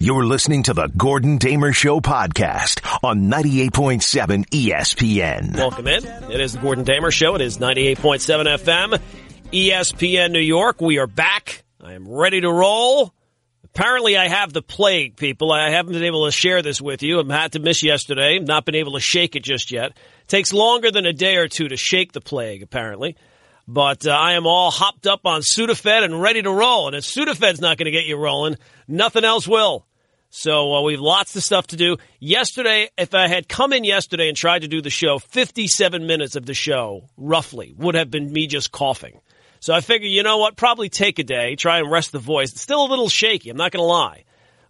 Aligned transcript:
You're 0.00 0.24
listening 0.24 0.62
to 0.62 0.74
the 0.74 0.86
Gordon 0.96 1.38
Damer 1.38 1.72
Show 1.72 1.98
podcast 1.98 2.86
on 3.02 3.22
98.7 3.22 4.48
ESPN. 4.48 5.56
Welcome 5.56 5.88
in. 5.88 6.04
It 6.30 6.40
is 6.40 6.52
the 6.52 6.60
Gordon 6.60 6.84
Damer 6.84 7.10
Show. 7.10 7.34
It 7.34 7.40
is 7.40 7.58
98.7 7.58 8.46
FM, 8.60 9.00
ESPN 9.50 10.30
New 10.30 10.38
York. 10.38 10.80
We 10.80 10.98
are 10.98 11.08
back. 11.08 11.64
I 11.82 11.94
am 11.94 12.08
ready 12.08 12.40
to 12.40 12.48
roll. 12.48 13.12
Apparently, 13.64 14.16
I 14.16 14.28
have 14.28 14.52
the 14.52 14.62
plague, 14.62 15.16
people. 15.16 15.50
I 15.50 15.70
haven't 15.70 15.94
been 15.94 16.04
able 16.04 16.26
to 16.26 16.32
share 16.32 16.62
this 16.62 16.80
with 16.80 17.02
you. 17.02 17.18
I've 17.18 17.28
had 17.28 17.52
to 17.52 17.58
miss 17.58 17.82
yesterday. 17.82 18.38
Not 18.38 18.64
been 18.64 18.76
able 18.76 18.92
to 18.92 19.00
shake 19.00 19.34
it 19.34 19.42
just 19.42 19.72
yet. 19.72 19.90
It 19.90 20.28
takes 20.28 20.52
longer 20.52 20.92
than 20.92 21.06
a 21.06 21.12
day 21.12 21.38
or 21.38 21.48
two 21.48 21.66
to 21.66 21.76
shake 21.76 22.12
the 22.12 22.20
plague, 22.20 22.62
apparently. 22.62 23.16
But 23.66 24.06
uh, 24.06 24.12
I 24.12 24.34
am 24.34 24.46
all 24.46 24.70
hopped 24.70 25.08
up 25.08 25.26
on 25.26 25.40
Sudafed 25.42 26.04
and 26.04 26.22
ready 26.22 26.40
to 26.40 26.52
roll. 26.52 26.86
And 26.86 26.94
if 26.94 27.04
Sudafed's 27.04 27.60
not 27.60 27.78
going 27.78 27.86
to 27.86 27.90
get 27.90 28.06
you 28.06 28.16
rolling, 28.16 28.56
nothing 28.86 29.24
else 29.24 29.46
will. 29.48 29.87
So 30.30 30.74
uh, 30.74 30.82
we 30.82 30.92
have 30.92 31.00
lots 31.00 31.34
of 31.36 31.42
stuff 31.42 31.68
to 31.68 31.76
do. 31.76 31.96
Yesterday, 32.20 32.90
if 32.98 33.14
I 33.14 33.28
had 33.28 33.48
come 33.48 33.72
in 33.72 33.84
yesterday 33.84 34.28
and 34.28 34.36
tried 34.36 34.60
to 34.60 34.68
do 34.68 34.82
the 34.82 34.90
show, 34.90 35.18
57 35.18 36.06
minutes 36.06 36.36
of 36.36 36.44
the 36.44 36.54
show, 36.54 37.08
roughly, 37.16 37.74
would 37.76 37.94
have 37.94 38.10
been 38.10 38.30
me 38.30 38.46
just 38.46 38.70
coughing. 38.70 39.20
So 39.60 39.74
I 39.74 39.80
figure, 39.80 40.08
you 40.08 40.22
know 40.22 40.38
what? 40.38 40.56
Probably 40.56 40.88
take 40.88 41.18
a 41.18 41.24
day, 41.24 41.56
try 41.56 41.78
and 41.78 41.90
rest 41.90 42.12
the 42.12 42.18
voice. 42.18 42.52
It's 42.52 42.62
still 42.62 42.84
a 42.84 42.88
little 42.88 43.08
shaky, 43.08 43.50
I'm 43.50 43.56
not 43.56 43.72
going 43.72 43.82
to 43.82 43.86
lie. 43.86 44.24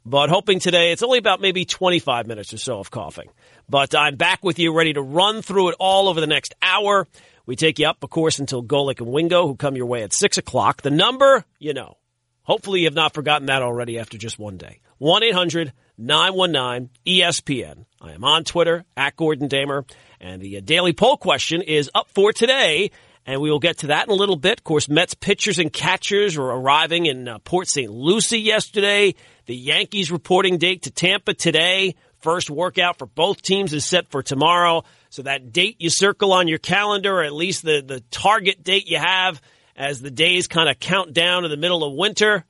But 0.06 0.30
hoping 0.30 0.60
today, 0.60 0.92
it's 0.92 1.02
only 1.02 1.18
about 1.18 1.40
maybe 1.40 1.66
25 1.66 2.26
minutes 2.26 2.54
or 2.54 2.58
so 2.58 2.78
of 2.78 2.90
coughing. 2.90 3.28
But 3.68 3.94
I'm 3.94 4.16
back 4.16 4.42
with 4.42 4.58
you, 4.58 4.72
ready 4.72 4.94
to 4.94 5.02
run 5.02 5.42
through 5.42 5.70
it 5.70 5.76
all 5.78 6.08
over 6.08 6.20
the 6.20 6.26
next 6.26 6.54
hour. 6.62 7.06
We 7.44 7.56
take 7.56 7.78
you 7.78 7.86
up, 7.86 8.02
of 8.02 8.08
course, 8.08 8.38
until 8.38 8.62
Golic 8.62 9.00
and 9.00 9.10
Wingo, 9.12 9.46
who 9.46 9.56
come 9.56 9.76
your 9.76 9.86
way 9.86 10.02
at 10.02 10.14
6 10.14 10.38
o'clock. 10.38 10.82
The 10.82 10.90
number, 10.90 11.44
you 11.58 11.74
know. 11.74 11.96
Hopefully 12.44 12.80
you 12.80 12.86
have 12.86 12.94
not 12.94 13.12
forgotten 13.12 13.48
that 13.48 13.60
already 13.60 13.98
after 13.98 14.16
just 14.16 14.38
one 14.38 14.56
day. 14.56 14.80
1 14.98 15.22
800 15.22 15.72
919 15.98 16.90
ESPN. 17.06 17.84
I 18.00 18.12
am 18.12 18.22
on 18.22 18.44
Twitter 18.44 18.84
at 18.96 19.16
Gordon 19.16 19.48
Damer. 19.48 19.84
And 20.20 20.40
the 20.40 20.58
uh, 20.58 20.60
daily 20.60 20.92
poll 20.92 21.16
question 21.16 21.60
is 21.60 21.90
up 21.94 22.08
for 22.10 22.32
today. 22.32 22.92
And 23.26 23.40
we 23.40 23.50
will 23.50 23.58
get 23.58 23.78
to 23.78 23.88
that 23.88 24.06
in 24.06 24.10
a 24.10 24.16
little 24.16 24.36
bit. 24.36 24.60
Of 24.60 24.64
course, 24.64 24.88
Mets 24.88 25.14
pitchers 25.14 25.58
and 25.58 25.72
catchers 25.72 26.38
were 26.38 26.46
arriving 26.46 27.06
in 27.06 27.28
uh, 27.28 27.38
Port 27.40 27.68
St. 27.68 27.90
Lucie 27.90 28.40
yesterday. 28.40 29.14
The 29.46 29.56
Yankees 29.56 30.10
reporting 30.10 30.56
date 30.56 30.82
to 30.82 30.90
Tampa 30.90 31.34
today. 31.34 31.96
First 32.20 32.48
workout 32.48 32.98
for 32.98 33.06
both 33.06 33.42
teams 33.42 33.72
is 33.72 33.84
set 33.84 34.08
for 34.08 34.22
tomorrow. 34.22 34.84
So 35.10 35.22
that 35.22 35.52
date 35.52 35.76
you 35.80 35.90
circle 35.90 36.32
on 36.32 36.48
your 36.48 36.58
calendar, 36.58 37.18
or 37.18 37.24
at 37.24 37.32
least 37.32 37.64
the, 37.64 37.82
the 37.84 38.00
target 38.10 38.62
date 38.62 38.88
you 38.88 38.98
have 38.98 39.42
as 39.76 40.00
the 40.00 40.10
days 40.10 40.46
kind 40.46 40.68
of 40.68 40.78
count 40.80 41.12
down 41.12 41.42
to 41.42 41.48
the 41.48 41.56
middle 41.56 41.84
of 41.84 41.94
winter 41.94 42.44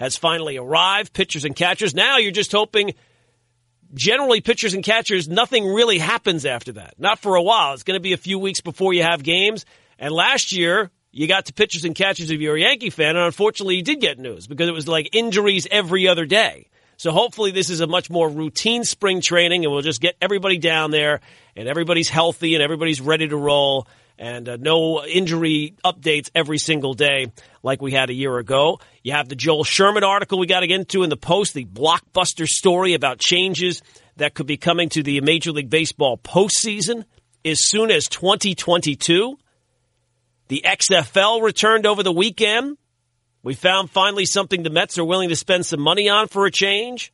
has 0.00 0.16
finally 0.16 0.56
arrived. 0.56 1.12
Pitchers 1.12 1.44
and 1.44 1.54
catchers. 1.54 1.94
Now 1.94 2.16
you're 2.16 2.32
just 2.32 2.50
hoping. 2.50 2.94
Generally, 3.92 4.40
pitchers 4.40 4.74
and 4.74 4.84
catchers, 4.84 5.28
nothing 5.28 5.66
really 5.66 5.98
happens 5.98 6.46
after 6.46 6.72
that. 6.72 6.94
Not 6.98 7.18
for 7.18 7.34
a 7.34 7.42
while. 7.42 7.74
It's 7.74 7.82
going 7.82 7.98
to 7.98 8.02
be 8.02 8.12
a 8.12 8.16
few 8.16 8.38
weeks 8.38 8.60
before 8.60 8.94
you 8.94 9.02
have 9.02 9.22
games. 9.22 9.66
And 9.98 10.12
last 10.12 10.52
year, 10.52 10.90
you 11.12 11.26
got 11.26 11.46
to 11.46 11.52
pitchers 11.52 11.84
and 11.84 11.94
catchers 11.94 12.30
if 12.30 12.40
you're 12.40 12.56
a 12.56 12.60
Yankee 12.60 12.90
fan, 12.90 13.16
and 13.16 13.26
unfortunately, 13.26 13.76
you 13.76 13.82
did 13.82 14.00
get 14.00 14.18
news 14.18 14.46
because 14.46 14.68
it 14.68 14.72
was 14.72 14.86
like 14.86 15.14
injuries 15.14 15.66
every 15.70 16.06
other 16.06 16.24
day. 16.24 16.68
So 16.96 17.10
hopefully, 17.10 17.50
this 17.50 17.68
is 17.68 17.80
a 17.80 17.86
much 17.86 18.10
more 18.10 18.28
routine 18.28 18.84
spring 18.84 19.20
training, 19.20 19.64
and 19.64 19.72
we'll 19.72 19.82
just 19.82 20.00
get 20.00 20.16
everybody 20.22 20.58
down 20.58 20.92
there, 20.92 21.20
and 21.56 21.68
everybody's 21.68 22.08
healthy, 22.08 22.54
and 22.54 22.62
everybody's 22.62 23.00
ready 23.00 23.28
to 23.28 23.36
roll 23.36 23.86
and 24.20 24.48
uh, 24.50 24.56
no 24.60 25.02
injury 25.02 25.74
updates 25.82 26.30
every 26.34 26.58
single 26.58 26.92
day 26.92 27.32
like 27.62 27.80
we 27.80 27.90
had 27.90 28.10
a 28.10 28.12
year 28.12 28.36
ago. 28.36 28.78
You 29.02 29.12
have 29.12 29.30
the 29.30 29.34
Joel 29.34 29.64
Sherman 29.64 30.04
article 30.04 30.38
we 30.38 30.46
got 30.46 30.60
to 30.60 30.66
get 30.66 30.78
into 30.78 31.02
in 31.02 31.08
the 31.08 31.16
Post, 31.16 31.54
the 31.54 31.64
blockbuster 31.64 32.46
story 32.46 32.92
about 32.92 33.18
changes 33.18 33.80
that 34.16 34.34
could 34.34 34.46
be 34.46 34.58
coming 34.58 34.90
to 34.90 35.02
the 35.02 35.22
Major 35.22 35.52
League 35.52 35.70
Baseball 35.70 36.18
postseason 36.18 37.04
as 37.46 37.66
soon 37.66 37.90
as 37.90 38.08
2022. 38.08 39.38
The 40.48 40.64
XFL 40.66 41.42
returned 41.42 41.86
over 41.86 42.02
the 42.02 42.12
weekend. 42.12 42.76
We 43.42 43.54
found 43.54 43.90
finally 43.90 44.26
something 44.26 44.62
the 44.62 44.68
Mets 44.68 44.98
are 44.98 45.04
willing 45.04 45.30
to 45.30 45.36
spend 45.36 45.64
some 45.64 45.80
money 45.80 46.10
on 46.10 46.28
for 46.28 46.44
a 46.44 46.50
change 46.50 47.10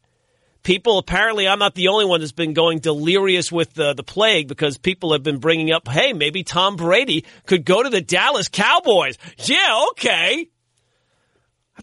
people 0.66 0.99
apparently 0.99 1.47
I'm 1.47 1.60
not 1.60 1.77
the 1.77 1.88
only 1.88 2.04
one 2.06 2.19
that's 2.19 2.32
been 2.32 2.53
going 2.53 2.81
delirious 2.81 3.53
with 3.53 3.72
the, 3.75 3.94
the 3.94 4.03
plague 4.03 4.49
because 4.49 4.77
people 4.77 5.12
have 5.12 5.22
been 5.22 5.38
bringing 5.38 5.71
up, 5.71 5.87
hey, 5.87 6.12
maybe 6.12 6.43
Tom 6.43 6.75
Brady 6.75 7.25
could 7.47 7.65
go 7.65 7.84
to 7.84 7.88
the 7.88 8.00
Dallas 8.00 8.49
Cowboys. 8.49 9.16
Yeah, 9.38 9.84
okay. 9.93 10.49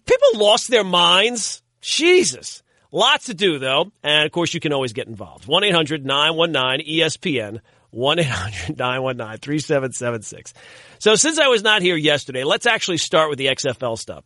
People 0.04 0.28
lost 0.38 0.68
their 0.68 0.84
minds. 0.84 1.62
Jesus. 1.80 2.62
Lots 2.92 3.26
to 3.26 3.34
do, 3.34 3.58
though. 3.58 3.90
And 4.02 4.26
of 4.26 4.32
course, 4.32 4.52
you 4.52 4.60
can 4.60 4.74
always 4.74 4.92
get 4.92 5.08
involved. 5.08 5.46
1 5.46 5.64
800 5.64 6.04
919 6.04 6.86
ESPN. 6.86 7.60
1 7.90 8.18
800 8.18 8.78
919 8.78 9.38
3776. 9.38 10.52
So, 10.98 11.14
since 11.14 11.38
I 11.38 11.48
was 11.48 11.62
not 11.62 11.80
here 11.80 11.96
yesterday, 11.96 12.44
let's 12.44 12.66
actually 12.66 12.98
start 12.98 13.30
with 13.30 13.38
the 13.38 13.46
XFL 13.46 13.96
stuff 13.96 14.24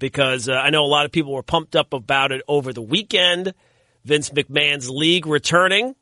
because 0.00 0.48
uh, 0.48 0.54
I 0.54 0.70
know 0.70 0.82
a 0.82 0.86
lot 0.86 1.04
of 1.04 1.12
people 1.12 1.32
were 1.32 1.42
pumped 1.44 1.76
up 1.76 1.92
about 1.92 2.32
it 2.32 2.42
over 2.48 2.72
the 2.72 2.82
weekend. 2.82 3.54
Vince 4.08 4.30
McMahon's 4.30 4.88
league 4.88 5.26
returning. 5.26 5.94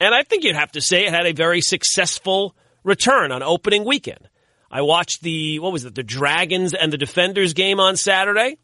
And 0.00 0.14
I 0.14 0.22
think 0.22 0.44
you'd 0.44 0.56
have 0.56 0.72
to 0.72 0.80
say 0.80 1.04
it 1.04 1.12
had 1.12 1.26
a 1.26 1.32
very 1.32 1.60
successful 1.60 2.56
return 2.84 3.32
on 3.32 3.42
opening 3.42 3.84
weekend. 3.84 4.28
I 4.70 4.82
watched 4.82 5.20
the, 5.20 5.58
what 5.58 5.72
was 5.72 5.84
it, 5.84 5.94
the 5.94 6.02
Dragons 6.02 6.74
and 6.74 6.92
the 6.92 6.98
Defenders 6.98 7.54
game 7.54 7.80
on 7.80 7.96
Saturday. 7.96 8.56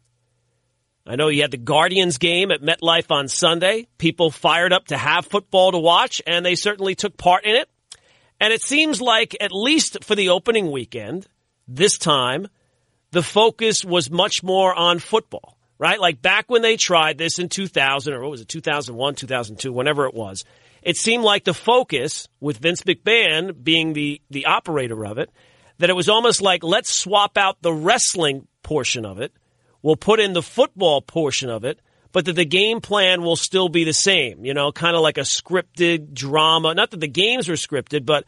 I 1.05 1.15
know 1.15 1.27
you 1.27 1.41
had 1.41 1.51
the 1.51 1.57
Guardians 1.57 2.17
game 2.17 2.51
at 2.51 2.61
MetLife 2.61 3.11
on 3.11 3.27
Sunday. 3.27 3.87
People 3.97 4.31
fired 4.31 4.73
up 4.73 4.87
to 4.87 4.97
have 4.97 5.25
football 5.25 5.71
to 5.71 5.79
watch, 5.79 6.21
and 6.25 6.45
they 6.45 6.55
certainly 6.55 6.95
took 6.95 7.17
part 7.17 7.45
in 7.45 7.55
it. 7.55 7.69
And 8.39 8.53
it 8.53 8.61
seems 8.61 9.01
like, 9.01 9.35
at 9.41 9.51
least 9.51 10.03
for 10.03 10.15
the 10.15 10.29
opening 10.29 10.71
weekend, 10.71 11.27
this 11.67 11.97
time, 11.97 12.47
the 13.11 13.23
focus 13.23 13.83
was 13.83 14.09
much 14.09 14.43
more 14.43 14.73
on 14.73 14.99
football 14.99 15.58
right? 15.79 15.99
Like 15.99 16.21
back 16.21 16.45
when 16.51 16.61
they 16.61 16.77
tried 16.77 17.17
this 17.17 17.39
in 17.39 17.49
2000 17.49 18.13
or 18.13 18.21
what 18.21 18.31
was 18.31 18.41
it, 18.41 18.47
2001, 18.49 19.15
2002, 19.15 19.73
whenever 19.73 20.05
it 20.05 20.13
was, 20.13 20.43
it 20.83 20.97
seemed 20.97 21.23
like 21.23 21.45
the 21.45 21.53
focus 21.53 22.27
with 22.39 22.57
Vince 22.57 22.83
McMahon 22.83 23.63
being 23.63 23.93
the, 23.93 24.21
the 24.29 24.45
operator 24.45 25.05
of 25.05 25.17
it, 25.17 25.31
that 25.79 25.89
it 25.89 25.95
was 25.95 26.09
almost 26.09 26.41
like 26.41 26.63
let's 26.63 26.99
swap 27.01 27.37
out 27.37 27.61
the 27.61 27.73
wrestling 27.73 28.47
portion 28.61 29.05
of 29.05 29.19
it. 29.19 29.33
We'll 29.81 29.95
put 29.95 30.19
in 30.19 30.33
the 30.33 30.43
football 30.43 31.01
portion 31.01 31.49
of 31.49 31.63
it, 31.63 31.79
but 32.11 32.25
that 32.25 32.33
the 32.33 32.45
game 32.45 32.81
plan 32.81 33.21
will 33.21 33.37
still 33.37 33.69
be 33.69 33.85
the 33.85 33.93
same, 33.93 34.43
you 34.43 34.53
know, 34.53 34.71
kind 34.71 34.95
of 34.95 35.01
like 35.01 35.17
a 35.17 35.21
scripted 35.21 36.13
drama. 36.13 36.73
Not 36.73 36.91
that 36.91 36.99
the 36.99 37.07
games 37.07 37.47
were 37.47 37.55
scripted, 37.55 38.05
but 38.05 38.25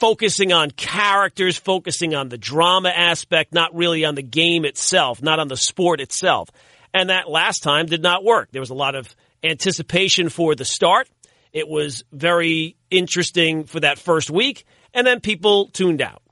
focusing 0.00 0.52
on 0.52 0.70
characters, 0.70 1.58
focusing 1.58 2.14
on 2.14 2.28
the 2.28 2.38
drama 2.38 2.90
aspect, 2.90 3.52
not 3.52 3.74
really 3.74 4.04
on 4.04 4.14
the 4.14 4.22
game 4.22 4.64
itself, 4.64 5.22
not 5.22 5.38
on 5.38 5.48
the 5.48 5.56
sport 5.56 6.00
itself. 6.00 6.48
And 6.94 7.10
that 7.10 7.28
last 7.28 7.62
time 7.62 7.86
did 7.86 8.02
not 8.02 8.24
work. 8.24 8.50
There 8.52 8.62
was 8.62 8.70
a 8.70 8.74
lot 8.74 8.94
of 8.94 9.14
anticipation 9.42 10.28
for 10.28 10.54
the 10.54 10.64
start. 10.64 11.08
It 11.52 11.68
was 11.68 12.04
very 12.12 12.76
interesting 12.90 13.64
for 13.64 13.80
that 13.80 13.98
first 13.98 14.30
week, 14.30 14.64
and 14.94 15.06
then 15.06 15.20
people 15.20 15.66
tuned 15.66 16.02
out. 16.02 16.22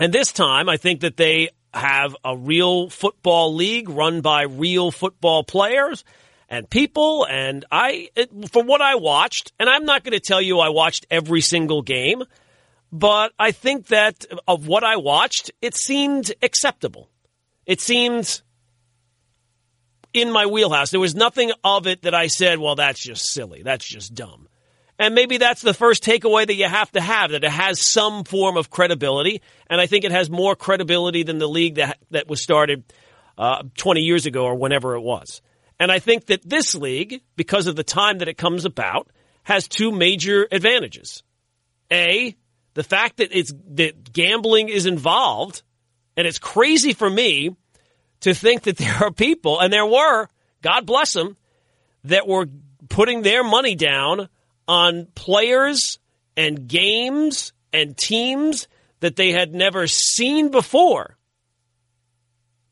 And 0.00 0.12
this 0.12 0.32
time, 0.32 0.68
I 0.68 0.76
think 0.76 1.00
that 1.00 1.16
they 1.16 1.50
have 1.74 2.16
a 2.24 2.36
real 2.36 2.88
football 2.88 3.54
league 3.54 3.88
run 3.88 4.20
by 4.20 4.42
real 4.42 4.90
football 4.90 5.44
players 5.44 6.04
and 6.48 6.68
people. 6.68 7.24
And 7.24 7.64
I, 7.70 8.08
from 8.50 8.66
what 8.66 8.80
I 8.80 8.94
watched, 8.94 9.52
and 9.58 9.68
I'm 9.68 9.84
not 9.84 10.04
going 10.04 10.12
to 10.12 10.20
tell 10.20 10.40
you 10.40 10.60
I 10.60 10.70
watched 10.70 11.06
every 11.10 11.40
single 11.40 11.82
game, 11.82 12.22
but 12.92 13.32
I 13.38 13.52
think 13.52 13.88
that 13.88 14.24
of 14.46 14.66
what 14.66 14.84
I 14.84 14.96
watched, 14.96 15.50
it 15.60 15.76
seemed 15.76 16.32
acceptable. 16.42 17.10
It 17.66 17.80
seemed 17.80 18.40
in 20.14 20.30
my 20.30 20.46
wheelhouse. 20.46 20.90
There 20.90 21.00
was 21.00 21.14
nothing 21.14 21.52
of 21.62 21.86
it 21.86 22.02
that 22.02 22.14
I 22.14 22.28
said, 22.28 22.58
well, 22.58 22.76
that's 22.76 23.00
just 23.00 23.30
silly. 23.32 23.62
That's 23.62 23.86
just 23.86 24.14
dumb. 24.14 24.48
And 24.98 25.14
maybe 25.14 25.36
that's 25.36 25.62
the 25.62 25.74
first 25.74 26.02
takeaway 26.02 26.46
that 26.46 26.54
you 26.54 26.66
have 26.66 26.90
to 26.92 27.00
have, 27.00 27.30
that 27.30 27.44
it 27.44 27.50
has 27.50 27.88
some 27.88 28.24
form 28.24 28.56
of 28.56 28.70
credibility. 28.70 29.42
And 29.68 29.80
I 29.80 29.86
think 29.86 30.04
it 30.04 30.10
has 30.10 30.28
more 30.28 30.56
credibility 30.56 31.22
than 31.22 31.38
the 31.38 31.48
league 31.48 31.76
that, 31.76 31.98
that 32.10 32.26
was 32.28 32.42
started 32.42 32.82
uh, 33.36 33.62
20 33.76 34.00
years 34.00 34.26
ago 34.26 34.44
or 34.44 34.56
whenever 34.56 34.96
it 34.96 35.00
was. 35.00 35.40
And 35.78 35.92
I 35.92 36.00
think 36.00 36.26
that 36.26 36.48
this 36.48 36.74
league, 36.74 37.20
because 37.36 37.68
of 37.68 37.76
the 37.76 37.84
time 37.84 38.18
that 38.18 38.28
it 38.28 38.36
comes 38.36 38.64
about, 38.64 39.08
has 39.44 39.68
two 39.68 39.92
major 39.92 40.48
advantages. 40.50 41.22
A, 41.92 42.34
the 42.78 42.84
fact 42.84 43.16
that 43.16 43.36
it's 43.36 43.52
that 43.70 44.12
gambling 44.12 44.68
is 44.68 44.86
involved, 44.86 45.62
and 46.16 46.28
it's 46.28 46.38
crazy 46.38 46.92
for 46.92 47.10
me 47.10 47.56
to 48.20 48.32
think 48.34 48.62
that 48.62 48.76
there 48.76 49.02
are 49.02 49.10
people, 49.10 49.58
and 49.58 49.72
there 49.72 49.84
were, 49.84 50.28
God 50.62 50.86
bless 50.86 51.12
them, 51.12 51.36
that 52.04 52.28
were 52.28 52.46
putting 52.88 53.22
their 53.22 53.42
money 53.42 53.74
down 53.74 54.28
on 54.68 55.08
players 55.16 55.98
and 56.36 56.68
games 56.68 57.52
and 57.72 57.96
teams 57.96 58.68
that 59.00 59.16
they 59.16 59.32
had 59.32 59.52
never 59.52 59.88
seen 59.88 60.52
before. 60.52 61.16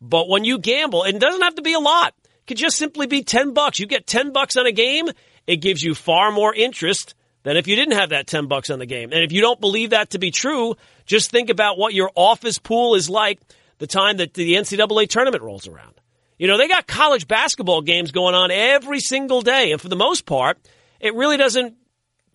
But 0.00 0.28
when 0.28 0.44
you 0.44 0.60
gamble, 0.60 1.02
it 1.02 1.18
doesn't 1.18 1.42
have 1.42 1.56
to 1.56 1.62
be 1.62 1.74
a 1.74 1.80
lot. 1.80 2.14
It 2.22 2.46
could 2.46 2.58
just 2.58 2.76
simply 2.76 3.08
be 3.08 3.24
10 3.24 3.54
bucks. 3.54 3.80
You 3.80 3.86
get 3.86 4.06
10 4.06 4.32
bucks 4.32 4.56
on 4.56 4.66
a 4.66 4.72
game, 4.72 5.08
it 5.48 5.56
gives 5.56 5.82
you 5.82 5.96
far 5.96 6.30
more 6.30 6.54
interest 6.54 7.15
than 7.46 7.56
if 7.56 7.68
you 7.68 7.76
didn't 7.76 7.96
have 7.96 8.08
that 8.08 8.26
10 8.26 8.48
bucks 8.48 8.70
on 8.70 8.80
the 8.80 8.86
game. 8.86 9.12
And 9.12 9.22
if 9.22 9.30
you 9.30 9.40
don't 9.40 9.60
believe 9.60 9.90
that 9.90 10.10
to 10.10 10.18
be 10.18 10.32
true, 10.32 10.74
just 11.04 11.30
think 11.30 11.48
about 11.48 11.78
what 11.78 11.94
your 11.94 12.10
office 12.16 12.58
pool 12.58 12.96
is 12.96 13.08
like 13.08 13.38
the 13.78 13.86
time 13.86 14.16
that 14.16 14.34
the 14.34 14.54
NCAA 14.54 15.08
tournament 15.08 15.44
rolls 15.44 15.68
around. 15.68 15.94
You 16.38 16.48
know, 16.48 16.58
they 16.58 16.66
got 16.66 16.88
college 16.88 17.28
basketball 17.28 17.82
games 17.82 18.10
going 18.10 18.34
on 18.34 18.50
every 18.50 18.98
single 18.98 19.42
day. 19.42 19.70
And 19.70 19.80
for 19.80 19.88
the 19.88 19.94
most 19.94 20.26
part, 20.26 20.58
it 20.98 21.14
really 21.14 21.36
doesn't 21.36 21.76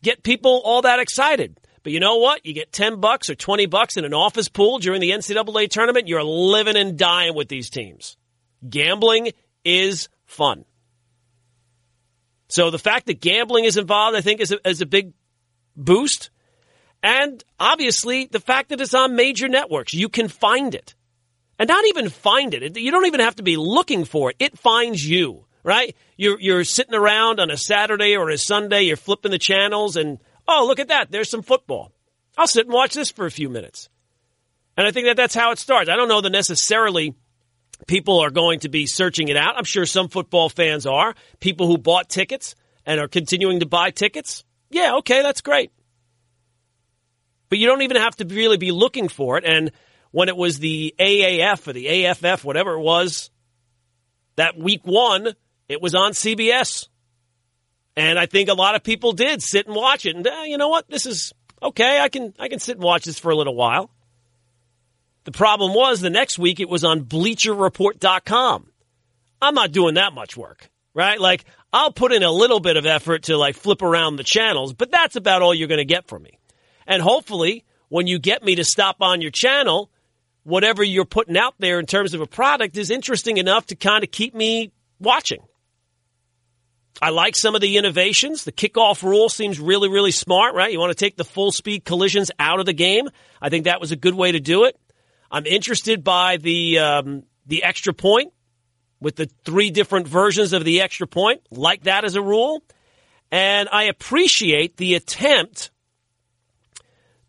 get 0.01 0.23
people 0.23 0.61
all 0.63 0.83
that 0.83 0.99
excited. 0.99 1.59
But 1.83 1.91
you 1.91 1.99
know 1.99 2.15
what? 2.15 2.45
You 2.45 2.53
get 2.53 2.71
10 2.71 3.01
bucks 3.01 3.29
or 3.29 3.35
20 3.35 3.65
bucks 3.65 3.97
in 3.97 4.05
an 4.05 4.13
office 4.13 4.47
pool 4.47 4.79
during 4.79 5.01
the 5.01 5.11
NCAA 5.11 5.69
tournament, 5.69 6.07
you're 6.07 6.23
living 6.23 6.77
and 6.77 6.97
dying 6.97 7.35
with 7.35 7.49
these 7.49 7.69
teams. 7.69 8.15
Gambling 8.67 9.33
is 9.65 10.07
fun. 10.25 10.63
So 12.51 12.69
the 12.69 12.79
fact 12.79 13.07
that 13.07 13.21
gambling 13.21 13.65
is 13.65 13.77
involved, 13.77 14.17
I 14.17 14.21
think, 14.21 14.41
is 14.41 14.51
a, 14.51 14.67
is 14.67 14.81
a 14.81 14.85
big 14.85 15.13
boost. 15.75 16.29
And 17.03 17.43
obviously, 17.59 18.25
the 18.25 18.39
fact 18.39 18.69
that 18.69 18.81
it's 18.81 18.93
on 18.93 19.15
major 19.15 19.47
networks, 19.47 19.93
you 19.93 20.09
can 20.09 20.27
find 20.27 20.75
it. 20.75 20.95
And 21.57 21.67
not 21.67 21.85
even 21.85 22.09
find 22.09 22.53
it. 22.53 22.77
You 22.77 22.91
don't 22.91 23.05
even 23.05 23.19
have 23.19 23.35
to 23.35 23.43
be 23.43 23.55
looking 23.55 24.05
for 24.05 24.31
it. 24.31 24.35
It 24.39 24.57
finds 24.57 25.07
you, 25.07 25.45
right? 25.63 25.95
You're, 26.17 26.39
you're 26.39 26.63
sitting 26.63 26.95
around 26.95 27.39
on 27.39 27.51
a 27.51 27.57
Saturday 27.57 28.15
or 28.15 28.29
a 28.29 28.37
Sunday, 28.37 28.83
you're 28.83 28.97
flipping 28.97 29.31
the 29.31 29.37
channels, 29.37 29.95
and 29.95 30.19
oh, 30.47 30.65
look 30.67 30.79
at 30.79 30.87
that. 30.89 31.11
There's 31.11 31.29
some 31.29 31.43
football. 31.43 31.91
I'll 32.37 32.47
sit 32.47 32.65
and 32.65 32.73
watch 32.73 32.93
this 32.95 33.11
for 33.11 33.25
a 33.25 33.31
few 33.31 33.47
minutes. 33.47 33.89
And 34.75 34.87
I 34.87 34.91
think 34.91 35.07
that 35.07 35.17
that's 35.17 35.35
how 35.35 35.51
it 35.51 35.59
starts. 35.59 35.89
I 35.89 35.95
don't 35.95 36.07
know 36.07 36.21
that 36.21 36.31
necessarily 36.31 37.15
people 37.87 38.19
are 38.19 38.29
going 38.29 38.59
to 38.61 38.69
be 38.69 38.85
searching 38.85 39.27
it 39.27 39.37
out. 39.37 39.57
I'm 39.57 39.63
sure 39.63 39.85
some 39.85 40.09
football 40.09 40.49
fans 40.49 40.85
are. 40.85 41.15
People 41.39 41.67
who 41.67 41.77
bought 41.77 42.09
tickets 42.09 42.55
and 42.85 42.99
are 42.99 43.07
continuing 43.07 43.59
to 43.59 43.65
buy 43.65 43.91
tickets. 43.91 44.43
Yeah, 44.69 44.95
okay, 44.97 45.21
that's 45.21 45.41
great. 45.41 45.71
But 47.49 47.59
you 47.59 47.67
don't 47.67 47.81
even 47.81 47.97
have 47.97 48.15
to 48.17 48.25
really 48.25 48.57
be 48.57 48.71
looking 48.71 49.09
for 49.09 49.37
it. 49.37 49.43
And 49.45 49.71
when 50.11 50.29
it 50.29 50.37
was 50.37 50.59
the 50.59 50.95
AAF 50.99 51.67
or 51.67 51.73
the 51.73 52.05
AFF, 52.05 52.45
whatever 52.45 52.73
it 52.73 52.81
was, 52.81 53.29
that 54.37 54.57
week 54.57 54.81
one, 54.83 55.33
it 55.67 55.81
was 55.81 55.93
on 55.95 56.11
CBS. 56.11 56.87
And 57.95 58.17
I 58.17 58.25
think 58.25 58.49
a 58.49 58.53
lot 58.53 58.75
of 58.75 58.83
people 58.83 59.11
did 59.11 59.41
sit 59.41 59.67
and 59.67 59.75
watch 59.75 60.05
it. 60.05 60.15
And 60.15 60.25
eh, 60.25 60.45
you 60.45 60.57
know 60.57 60.69
what? 60.69 60.89
This 60.89 61.05
is 61.05 61.33
okay. 61.61 61.99
I 61.99 62.07
can 62.07 62.33
I 62.39 62.47
can 62.47 62.59
sit 62.59 62.77
and 62.77 62.83
watch 62.83 63.03
this 63.03 63.19
for 63.19 63.31
a 63.31 63.35
little 63.35 63.55
while. 63.55 63.89
The 65.23 65.31
problem 65.31 65.73
was 65.73 66.01
the 66.01 66.09
next 66.09 66.39
week 66.39 66.59
it 66.59 66.69
was 66.69 66.83
on 66.83 67.05
bleacherreport.com. 67.05 68.71
I'm 69.41 69.55
not 69.55 69.71
doing 69.71 69.95
that 69.95 70.13
much 70.13 70.35
work, 70.35 70.69
right? 70.93 71.19
Like 71.19 71.45
I'll 71.71 71.91
put 71.91 72.11
in 72.11 72.23
a 72.23 72.31
little 72.31 72.59
bit 72.59 72.77
of 72.77 72.85
effort 72.85 73.23
to 73.23 73.37
like 73.37 73.55
flip 73.55 73.81
around 73.81 74.15
the 74.15 74.23
channels, 74.23 74.73
but 74.73 74.91
that's 74.91 75.15
about 75.15 75.41
all 75.41 75.53
you're 75.53 75.67
going 75.67 75.77
to 75.77 75.85
get 75.85 76.07
from 76.07 76.23
me. 76.23 76.37
And 76.87 77.01
hopefully 77.01 77.65
when 77.89 78.07
you 78.07 78.19
get 78.19 78.43
me 78.43 78.55
to 78.55 78.63
stop 78.63 78.97
on 79.01 79.21
your 79.21 79.31
channel, 79.31 79.91
whatever 80.43 80.83
you're 80.83 81.05
putting 81.05 81.37
out 81.37 81.55
there 81.59 81.79
in 81.79 81.85
terms 81.85 82.13
of 82.13 82.21
a 82.21 82.27
product 82.27 82.77
is 82.77 82.89
interesting 82.89 83.37
enough 83.37 83.67
to 83.67 83.75
kind 83.75 84.03
of 84.03 84.11
keep 84.11 84.33
me 84.33 84.71
watching. 84.99 85.41
I 87.01 87.09
like 87.09 87.35
some 87.35 87.55
of 87.55 87.61
the 87.61 87.77
innovations. 87.77 88.43
The 88.43 88.51
kickoff 88.51 89.01
rule 89.03 89.29
seems 89.29 89.59
really, 89.59 89.89
really 89.89 90.11
smart, 90.11 90.55
right? 90.55 90.71
You 90.71 90.79
want 90.79 90.91
to 90.91 91.05
take 91.05 91.15
the 91.15 91.23
full 91.23 91.51
speed 91.51 91.85
collisions 91.85 92.31
out 92.37 92.59
of 92.59 92.65
the 92.65 92.73
game. 92.73 93.09
I 93.41 93.49
think 93.49 93.65
that 93.65 93.79
was 93.79 93.91
a 93.91 93.95
good 93.95 94.13
way 94.13 94.31
to 94.31 94.39
do 94.39 94.65
it. 94.65 94.77
I'm 95.31 95.45
interested 95.45 96.03
by 96.03 96.37
the 96.37 96.79
um, 96.79 97.23
the 97.45 97.63
extra 97.63 97.93
point 97.93 98.33
with 98.99 99.15
the 99.15 99.29
three 99.45 99.71
different 99.71 100.07
versions 100.07 100.53
of 100.53 100.65
the 100.65 100.81
extra 100.81 101.07
point, 101.07 101.41
like 101.49 101.83
that 101.83 102.03
as 102.03 102.15
a 102.15 102.21
rule. 102.21 102.63
And 103.31 103.69
I 103.71 103.83
appreciate 103.83 104.75
the 104.75 104.95
attempt 104.95 105.71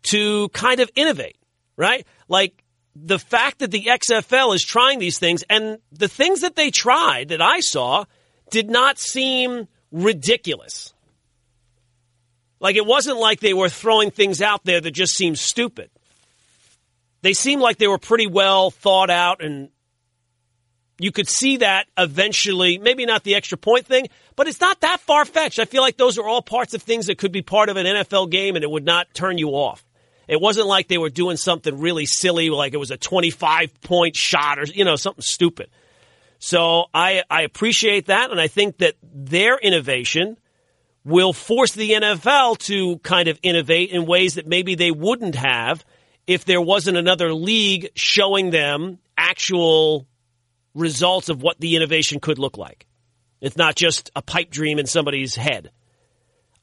to 0.03 0.49
kind 0.49 0.81
of 0.81 0.89
innovate, 0.95 1.37
right? 1.77 2.05
Like 2.27 2.61
the 2.93 3.17
fact 3.17 3.59
that 3.59 3.71
the 3.71 3.85
XFL 3.85 4.53
is 4.53 4.63
trying 4.63 4.99
these 4.99 5.17
things 5.17 5.43
and 5.49 5.79
the 5.91 6.09
things 6.09 6.41
that 6.41 6.55
they 6.55 6.71
tried 6.71 7.29
that 7.29 7.41
I 7.41 7.61
saw 7.61 8.03
did 8.51 8.69
not 8.69 8.99
seem 8.99 9.67
ridiculous. 9.91 10.93
Like 12.59 12.75
it 12.75 12.85
wasn't 12.85 13.17
like 13.17 13.39
they 13.39 13.53
were 13.53 13.69
throwing 13.69 14.11
things 14.11 14.41
out 14.41 14.63
there 14.65 14.81
that 14.81 14.91
just 14.91 15.13
seemed 15.13 15.39
stupid. 15.39 15.89
They 17.23 17.33
seemed 17.33 17.61
like 17.61 17.77
they 17.77 17.87
were 17.87 17.97
pretty 17.97 18.27
well 18.27 18.69
thought 18.69 19.09
out 19.09 19.41
and 19.43 19.69
you 20.99 21.11
could 21.11 21.27
see 21.27 21.57
that 21.57 21.87
eventually, 21.97 22.77
maybe 22.77 23.05
not 23.05 23.23
the 23.23 23.35
extra 23.35 23.57
point 23.57 23.87
thing, 23.87 24.07
but 24.35 24.47
it's 24.47 24.59
not 24.59 24.81
that 24.81 24.99
far 24.99 25.25
fetched. 25.25 25.57
I 25.57 25.65
feel 25.65 25.81
like 25.81 25.97
those 25.97 26.17
are 26.17 26.27
all 26.27 26.41
parts 26.41 26.73
of 26.73 26.83
things 26.83 27.07
that 27.07 27.17
could 27.17 27.31
be 27.31 27.41
part 27.41 27.69
of 27.69 27.77
an 27.77 27.85
NFL 27.85 28.29
game 28.29 28.55
and 28.55 28.63
it 28.63 28.69
would 28.69 28.83
not 28.83 29.13
turn 29.13 29.37
you 29.37 29.49
off. 29.49 29.83
It 30.27 30.39
wasn't 30.39 30.67
like 30.67 30.89
they 30.89 30.97
were 30.97 31.09
doing 31.09 31.37
something 31.37 31.79
really 31.79 32.05
silly, 32.05 32.49
like 32.49 32.73
it 32.73 32.77
was 32.77 32.91
a 32.91 32.97
25 32.97 33.81
point 33.81 34.15
shot 34.17 34.59
or, 34.59 34.65
you 34.65 34.83
know, 34.83 34.97
something 34.97 35.23
stupid. 35.23 35.69
So 36.39 36.87
I, 36.93 37.23
I 37.29 37.43
appreciate 37.43 38.07
that. 38.07 38.31
And 38.31 38.39
I 38.39 38.47
think 38.47 38.79
that 38.79 38.95
their 39.01 39.57
innovation 39.57 40.37
will 41.05 41.31
force 41.31 41.71
the 41.71 41.91
NFL 41.91 42.57
to 42.59 42.97
kind 42.99 43.29
of 43.29 43.39
innovate 43.43 43.91
in 43.91 44.05
ways 44.05 44.35
that 44.35 44.45
maybe 44.45 44.75
they 44.75 44.91
wouldn't 44.91 45.35
have 45.35 45.85
if 46.27 46.45
there 46.45 46.61
wasn't 46.61 46.97
another 46.97 47.33
league 47.33 47.89
showing 47.95 48.49
them 48.49 48.99
actual 49.17 50.07
results 50.73 51.29
of 51.29 51.41
what 51.41 51.59
the 51.59 51.75
innovation 51.75 52.19
could 52.19 52.39
look 52.39 52.57
like. 52.57 52.85
It's 53.41 53.57
not 53.57 53.75
just 53.75 54.09
a 54.15 54.21
pipe 54.21 54.49
dream 54.49 54.79
in 54.79 54.85
somebody's 54.85 55.35
head. 55.35 55.71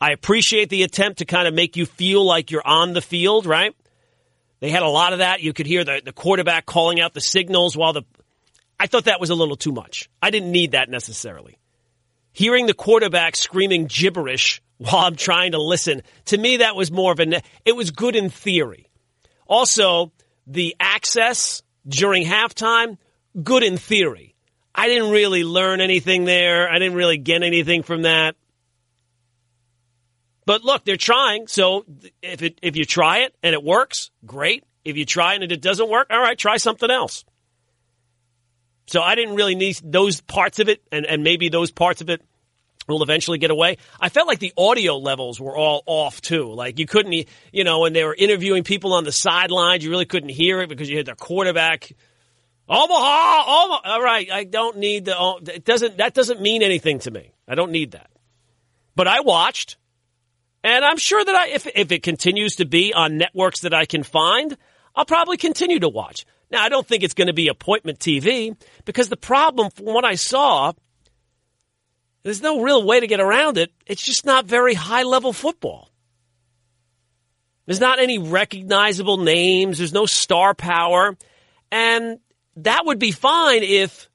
I 0.01 0.13
appreciate 0.13 0.71
the 0.71 0.83
attempt 0.83 1.19
to 1.19 1.27
kind 1.27 1.47
of 1.47 1.53
make 1.53 1.77
you 1.77 1.85
feel 1.85 2.25
like 2.25 2.51
you're 2.51 2.67
on 2.67 2.95
the 2.95 3.03
field, 3.03 3.45
right? 3.45 3.75
They 4.61 4.71
had 4.71 4.83
a 4.83 4.89
lot 4.89 5.13
of 5.13 5.19
that. 5.19 5.43
You 5.43 5.53
could 5.53 5.67
hear 5.67 5.85
the, 5.85 6.01
the 6.03 6.13
quarterback 6.13 6.65
calling 6.67 7.01
out 7.01 7.13
the 7.13 7.21
signals 7.21 7.77
while 7.77 7.93
the. 7.93 8.03
I 8.79 8.87
thought 8.87 9.05
that 9.05 9.21
was 9.21 9.29
a 9.29 9.35
little 9.35 9.57
too 9.57 9.73
much. 9.73 10.09
I 10.23 10.31
didn't 10.31 10.53
need 10.53 10.73
that 10.73 10.89
necessarily. 10.89 11.59
Hearing 12.33 12.67
the 12.67 12.75
quarterback 12.75 13.37
screaming 13.37 13.87
gibberish 13.87 14.63
while 14.79 15.05
I'm 15.05 15.17
trying 15.17 15.53
to 15.53 15.61
listen, 15.61 16.03
to 16.27 16.39
me, 16.39 16.59
that 16.59 16.77
was 16.77 16.91
more 16.91 17.13
of 17.13 17.21
a. 17.21 17.43
It 17.65 17.77
was 17.77 17.91
good 17.91 18.17
in 18.17 18.31
theory. 18.31 18.90
Also, 19.51 20.13
the 20.47 20.77
access 20.79 21.63
during 21.87 22.25
halftime, 22.25 22.97
good 23.43 23.65
in 23.65 23.77
theory. 23.77 24.37
I 24.73 24.87
didn't 24.87 25.11
really 25.11 25.43
learn 25.43 25.81
anything 25.81 26.25
there. 26.25 26.71
I 26.71 26.79
didn't 26.79 26.95
really 26.95 27.19
get 27.19 27.43
anything 27.43 27.83
from 27.83 28.03
that. 28.03 28.37
But 30.47 30.63
look, 30.63 30.85
they're 30.85 30.97
trying. 30.97 31.49
So 31.49 31.85
if 32.23 32.43
it 32.43 32.61
if 32.63 32.77
you 32.77 32.85
try 32.85 33.19
it 33.19 33.35
and 33.43 33.53
it 33.53 33.63
works, 33.63 34.11
great. 34.25 34.65
If 34.85 34.97
you 34.97 35.05
try 35.05 35.35
it 35.35 35.43
and 35.43 35.53
it 35.53 35.61
doesn't 35.61 35.91
work, 35.91 36.07
all 36.11 36.21
right, 36.21 36.39
try 36.39 36.57
something 36.57 36.91
else. 36.91 37.25
So 38.87 39.03
I 39.03 39.17
didn't 39.17 39.35
really 39.35 39.57
need 39.57 39.81
those 39.85 40.21
parts 40.21 40.59
of 40.59 40.69
it, 40.69 40.83
and, 40.91 41.07
and 41.07 41.23
maybe 41.23 41.49
those 41.49 41.71
parts 41.71 42.01
of 42.01 42.09
it 42.09 42.23
will 42.91 43.03
eventually 43.03 43.39
get 43.39 43.51
away. 43.51 43.79
I 44.01 44.09
felt 44.09 44.29
like 44.29 44.39
the 44.39 44.53
audio 44.57 44.97
levels 44.99 45.41
were 45.41 45.57
all 45.57 45.83
off 45.87 46.21
too. 46.21 46.53
Like 46.53 46.79
you 46.79 46.87
couldn't, 46.87 47.27
you 47.53 47.65
know, 47.65 47.81
when 47.81 47.93
they 47.93 48.05
were 48.05 48.15
interviewing 48.15 48.65
people 48.65 48.93
on 48.93 49.05
the 49.05 49.13
sidelines, 49.13 49.85
you 49.85 49.91
really 49.91 50.07
couldn't 50.07 50.31
hear 50.31 50.61
it 50.61 50.69
because 50.69 50.89
you 50.89 50.97
had 50.97 51.07
their 51.07 51.15
quarterback. 51.15 51.93
Omaha, 52.69 53.65
Omaha. 53.65 53.81
All 53.85 54.03
right, 54.03 54.31
I 54.31 54.45
don't 54.45 54.79
need 54.79 55.07
the. 55.07 55.17
Oh, 55.19 55.41
it 55.43 55.65
doesn't. 55.65 55.97
That 55.97 56.15
doesn't 56.15 56.41
mean 56.41 56.63
anything 56.63 57.01
to 57.01 57.11
me. 57.11 57.33
I 57.49 57.55
don't 57.55 57.73
need 57.73 57.93
that. 57.93 58.11
But 58.95 59.09
I 59.09 59.21
watched. 59.21 59.77
And 60.63 60.85
I'm 60.85 60.99
sure 60.99 61.25
that 61.25 61.35
I, 61.35 61.49
if, 61.49 61.67
if 61.75 61.91
it 61.91 62.03
continues 62.03 62.57
to 62.57 62.67
be 62.67 62.93
on 62.93 63.17
networks 63.17 63.61
that 63.61 63.73
I 63.73 63.87
can 63.87 64.03
find, 64.03 64.57
I'll 64.95 65.07
probably 65.07 65.39
continue 65.39 65.81
to 65.81 65.89
watch. 65.89 66.27
Now, 66.51 66.63
I 66.63 66.69
don't 66.69 66.87
think 66.87 67.03
it's 67.03 67.15
going 67.15 67.29
to 67.29 67.33
be 67.33 67.49
appointment 67.49 67.99
TV 67.99 68.57
because 68.85 69.09
the 69.09 69.17
problem 69.17 69.71
from 69.71 69.87
what 69.87 70.05
I 70.05 70.17
saw, 70.17 70.73
there's 72.23 72.43
no 72.43 72.61
real 72.63 72.85
way 72.85 73.01
to 73.01 73.07
get 73.07 73.21
around 73.21 73.59
it. 73.59 73.73
It's 73.87 74.05
just 74.05 74.27
not 74.27 74.47
very 74.47 74.75
high 74.75 75.05
level 75.05 75.33
football. 75.33 75.91
There's 77.67 77.81
not 77.81 77.99
any 77.99 78.19
recognizable 78.19 79.19
names. 79.19 79.79
There's 79.79 79.93
no 79.93 80.07
star 80.07 80.55
power. 80.55 81.17
And 81.71 82.19
that 82.57 82.85
would 82.85 82.99
be 82.99 83.13
fine 83.13 83.63
if 83.63 84.09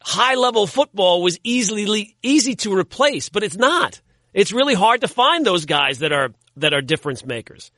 high 0.00 0.34
level 0.34 0.66
football 0.66 1.22
was 1.22 1.38
easily 1.42 2.16
easy 2.22 2.56
to 2.56 2.76
replace, 2.76 3.28
but 3.28 3.42
it's 3.42 3.56
not. 3.56 4.00
It's 4.32 4.52
really 4.52 4.74
hard 4.74 5.00
to 5.00 5.08
find 5.08 5.44
those 5.44 5.64
guys 5.64 5.98
that 5.98 6.12
are 6.12 6.30
that 6.56 6.72
are 6.72 6.80
difference 6.80 7.24
makers. 7.24 7.70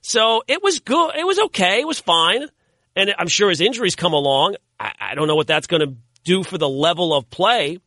So 0.00 0.42
it 0.46 0.62
was 0.62 0.80
good. 0.80 1.16
It 1.16 1.26
was 1.26 1.38
okay. 1.46 1.80
It 1.80 1.86
was 1.86 1.98
fine. 1.98 2.46
And 2.94 3.14
I'm 3.18 3.28
sure 3.28 3.50
as 3.50 3.60
injuries 3.60 3.94
come 3.94 4.12
along, 4.12 4.56
I, 4.78 4.92
I 5.00 5.14
don't 5.14 5.28
know 5.28 5.36
what 5.36 5.46
that's 5.46 5.66
going 5.66 5.86
to 5.86 5.96
do 6.24 6.42
for 6.42 6.58
the 6.58 6.68
level 6.68 7.14
of 7.14 7.30
play. 7.30 7.78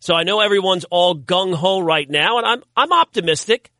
So 0.00 0.14
I 0.14 0.24
know 0.24 0.40
everyone's 0.40 0.84
all 0.90 1.14
gung 1.14 1.54
ho 1.54 1.80
right 1.80 2.08
now, 2.08 2.38
and 2.38 2.46
I'm 2.46 2.62
I'm 2.74 2.92
optimistic 2.92 3.70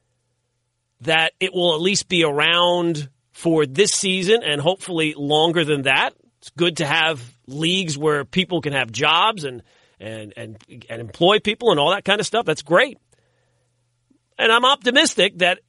that 1.01 1.33
it 1.41 1.55
will 1.55 1.75
at 1.75 1.81
least 1.81 2.09
be 2.09 2.25
around 2.25 3.09
for 3.33 3.65
this 3.65 3.91
season 3.91 4.43
and 4.43 4.61
hopefully 4.61 5.15
longer 5.17 5.65
than 5.65 5.83
that. 5.83 6.11
It's 6.39 6.51
good 6.51 6.77
to 6.79 6.87
have 6.87 7.23
leagues 7.47 7.97
where 7.97 8.25
people 8.27 8.61
can 8.61 8.75
have 8.75 8.93
jobs 8.93 9.45
and 9.45 9.63
and 9.99 10.35
and 10.37 10.59
and 10.91 11.01
employ 11.01 11.39
people 11.41 11.71
and 11.71 11.81
all 11.81 11.91
that 11.91 12.05
kind 12.05 12.21
of 12.21 12.27
stuff. 12.27 12.45
That's 12.45 12.63
great. 12.63 12.99
And 14.39 14.53
I'm 14.53 14.67
optimistic 14.67 15.39
that 15.39 15.61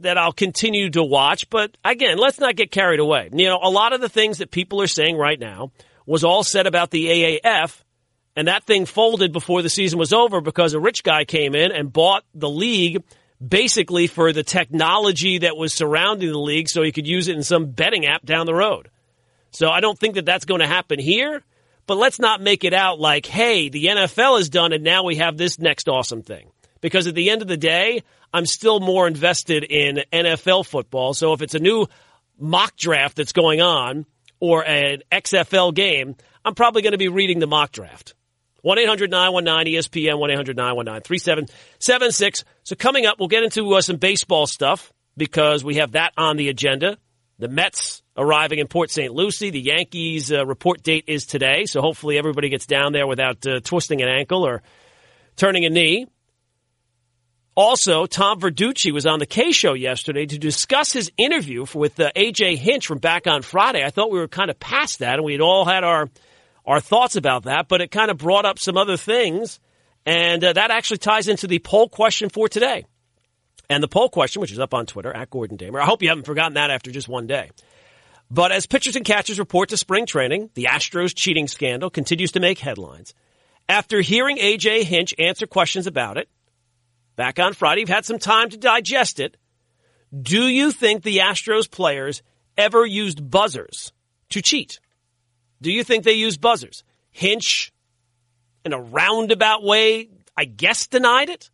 that 0.00 0.18
I'll 0.18 0.32
continue 0.32 0.90
to 0.90 1.04
watch, 1.04 1.50
but 1.50 1.76
again, 1.84 2.16
let's 2.16 2.40
not 2.40 2.56
get 2.56 2.70
carried 2.70 3.00
away. 3.00 3.28
You 3.32 3.46
know, 3.46 3.60
a 3.62 3.68
lot 3.68 3.92
of 3.92 4.00
the 4.00 4.08
things 4.08 4.38
that 4.38 4.50
people 4.50 4.80
are 4.80 4.86
saying 4.86 5.16
right 5.16 5.38
now 5.38 5.72
was 6.06 6.24
all 6.24 6.42
said 6.42 6.66
about 6.66 6.90
the 6.90 7.06
AAF 7.06 7.82
and 8.36 8.48
that 8.48 8.64
thing 8.64 8.86
folded 8.86 9.32
before 9.32 9.62
the 9.62 9.68
season 9.68 9.98
was 9.98 10.12
over 10.12 10.40
because 10.40 10.74
a 10.74 10.80
rich 10.80 11.02
guy 11.02 11.24
came 11.24 11.54
in 11.54 11.72
and 11.72 11.92
bought 11.92 12.24
the 12.34 12.48
league 12.48 13.02
basically 13.46 14.06
for 14.06 14.32
the 14.32 14.42
technology 14.42 15.38
that 15.38 15.56
was 15.56 15.74
surrounding 15.74 16.30
the 16.30 16.38
league 16.38 16.68
so 16.68 16.82
he 16.82 16.92
could 16.92 17.06
use 17.06 17.28
it 17.28 17.36
in 17.36 17.42
some 17.42 17.70
betting 17.70 18.06
app 18.06 18.24
down 18.24 18.46
the 18.46 18.54
road. 18.54 18.90
So 19.50 19.68
I 19.68 19.80
don't 19.80 19.98
think 19.98 20.14
that 20.14 20.26
that's 20.26 20.44
going 20.44 20.60
to 20.60 20.66
happen 20.66 20.98
here, 20.98 21.42
but 21.86 21.96
let's 21.96 22.18
not 22.18 22.40
make 22.40 22.64
it 22.64 22.72
out 22.72 23.00
like, 23.00 23.26
hey, 23.26 23.68
the 23.68 23.86
NFL 23.86 24.40
is 24.40 24.48
done 24.48 24.72
and 24.72 24.84
now 24.84 25.04
we 25.04 25.16
have 25.16 25.36
this 25.36 25.58
next 25.58 25.88
awesome 25.88 26.22
thing. 26.22 26.50
Because 26.80 27.06
at 27.06 27.14
the 27.14 27.30
end 27.30 27.42
of 27.42 27.48
the 27.48 27.56
day, 27.56 28.02
I'm 28.32 28.46
still 28.46 28.80
more 28.80 29.06
invested 29.06 29.64
in 29.64 30.00
NFL 30.12 30.66
football. 30.66 31.14
So 31.14 31.32
if 31.32 31.42
it's 31.42 31.54
a 31.54 31.58
new 31.58 31.88
mock 32.38 32.76
draft 32.76 33.16
that's 33.16 33.32
going 33.32 33.60
on 33.60 34.06
or 34.40 34.66
an 34.66 35.02
XFL 35.12 35.74
game, 35.74 36.16
I'm 36.44 36.54
probably 36.54 36.82
going 36.82 36.92
to 36.92 36.98
be 36.98 37.08
reading 37.08 37.38
the 37.38 37.46
mock 37.46 37.72
draft. 37.72 38.14
1 38.62 38.78
800 38.78 39.10
919 39.10 39.74
ESPN, 39.74 40.18
1 40.18 40.30
800 40.30 40.56
919 40.56 41.02
3776. 41.02 42.44
So, 42.64 42.76
coming 42.76 43.06
up, 43.06 43.18
we'll 43.18 43.28
get 43.28 43.42
into 43.42 43.72
uh, 43.74 43.80
some 43.80 43.96
baseball 43.96 44.46
stuff 44.46 44.92
because 45.16 45.64
we 45.64 45.76
have 45.76 45.92
that 45.92 46.12
on 46.16 46.36
the 46.36 46.48
agenda. 46.48 46.98
The 47.38 47.48
Mets 47.48 48.02
arriving 48.18 48.58
in 48.58 48.66
Port 48.66 48.90
St. 48.90 49.12
Lucie. 49.12 49.48
The 49.48 49.60
Yankees 49.60 50.30
uh, 50.30 50.44
report 50.44 50.82
date 50.82 51.04
is 51.06 51.24
today, 51.24 51.64
so 51.64 51.80
hopefully 51.80 52.18
everybody 52.18 52.50
gets 52.50 52.66
down 52.66 52.92
there 52.92 53.06
without 53.06 53.46
uh, 53.46 53.60
twisting 53.60 54.02
an 54.02 54.08
ankle 54.08 54.46
or 54.46 54.62
turning 55.36 55.64
a 55.64 55.70
knee. 55.70 56.06
Also, 57.56 58.06
Tom 58.06 58.40
Verducci 58.40 58.92
was 58.92 59.06
on 59.06 59.18
the 59.18 59.26
K 59.26 59.52
Show 59.52 59.74
yesterday 59.74 60.24
to 60.24 60.38
discuss 60.38 60.92
his 60.92 61.10
interview 61.16 61.66
with 61.74 61.98
uh, 61.98 62.10
AJ 62.14 62.56
Hinch 62.56 62.86
from 62.86 62.98
back 62.98 63.26
on 63.26 63.42
Friday. 63.42 63.84
I 63.84 63.90
thought 63.90 64.10
we 64.10 64.18
were 64.18 64.28
kind 64.28 64.50
of 64.50 64.60
past 64.60 65.00
that, 65.00 65.14
and 65.14 65.24
we 65.24 65.32
had 65.32 65.40
all 65.40 65.64
had 65.64 65.84
our 65.84 66.08
our 66.64 66.80
thoughts 66.80 67.16
about 67.16 67.44
that, 67.44 67.68
but 67.68 67.80
it 67.80 67.90
kind 67.90 68.10
of 68.10 68.18
brought 68.18 68.44
up 68.44 68.58
some 68.58 68.76
other 68.76 68.96
things, 68.96 69.58
and 70.06 70.44
uh, 70.44 70.52
that 70.52 70.70
actually 70.70 70.98
ties 70.98 71.26
into 71.26 71.46
the 71.46 71.58
poll 71.58 71.88
question 71.88 72.28
for 72.28 72.48
today. 72.48 72.84
And 73.68 73.82
the 73.82 73.88
poll 73.88 74.08
question, 74.08 74.40
which 74.40 74.52
is 74.52 74.58
up 74.58 74.74
on 74.74 74.86
Twitter 74.86 75.14
at 75.14 75.30
Gordon 75.30 75.56
Damer. 75.56 75.80
I 75.80 75.84
hope 75.84 76.02
you 76.02 76.08
haven't 76.08 76.26
forgotten 76.26 76.54
that 76.54 76.70
after 76.70 76.90
just 76.90 77.08
one 77.08 77.26
day. 77.26 77.50
But 78.30 78.52
as 78.52 78.66
pitchers 78.66 78.96
and 78.96 79.04
catchers 79.04 79.38
report 79.38 79.70
to 79.70 79.76
spring 79.76 80.06
training, 80.06 80.50
the 80.54 80.68
Astros 80.70 81.12
cheating 81.16 81.48
scandal 81.48 81.90
continues 81.90 82.32
to 82.32 82.40
make 82.40 82.58
headlines. 82.58 83.14
After 83.68 84.00
hearing 84.00 84.38
AJ 84.38 84.84
Hinch 84.84 85.14
answer 85.18 85.46
questions 85.46 85.86
about 85.86 86.16
it 86.16 86.28
back 87.20 87.38
on 87.38 87.52
Friday, 87.52 87.82
you've 87.82 87.90
had 87.90 88.06
some 88.06 88.18
time 88.18 88.48
to 88.48 88.56
digest 88.56 89.20
it. 89.20 89.36
Do 90.18 90.48
you 90.48 90.72
think 90.72 91.02
the 91.02 91.18
Astros 91.18 91.70
players 91.70 92.22
ever 92.56 92.86
used 92.86 93.30
buzzers 93.30 93.92
to 94.30 94.40
cheat? 94.40 94.80
Do 95.60 95.70
you 95.70 95.84
think 95.84 96.04
they 96.04 96.14
use 96.14 96.38
buzzers? 96.38 96.82
Hinch, 97.10 97.74
in 98.64 98.72
a 98.72 98.80
roundabout 98.80 99.62
way, 99.62 100.08
I 100.34 100.46
guess 100.46 100.86
denied 100.86 101.28
it. 101.28 101.50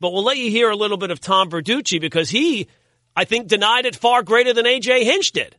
But 0.00 0.14
we'll 0.14 0.24
let 0.24 0.38
you 0.38 0.50
hear 0.50 0.70
a 0.70 0.76
little 0.76 0.96
bit 0.96 1.10
of 1.10 1.20
Tom 1.20 1.50
Verducci 1.50 2.00
because 2.00 2.30
he, 2.30 2.66
I 3.14 3.26
think, 3.26 3.48
denied 3.48 3.84
it 3.84 3.96
far 3.96 4.22
greater 4.22 4.54
than 4.54 4.64
AJ 4.64 5.02
Hinch 5.02 5.32
did. 5.32 5.56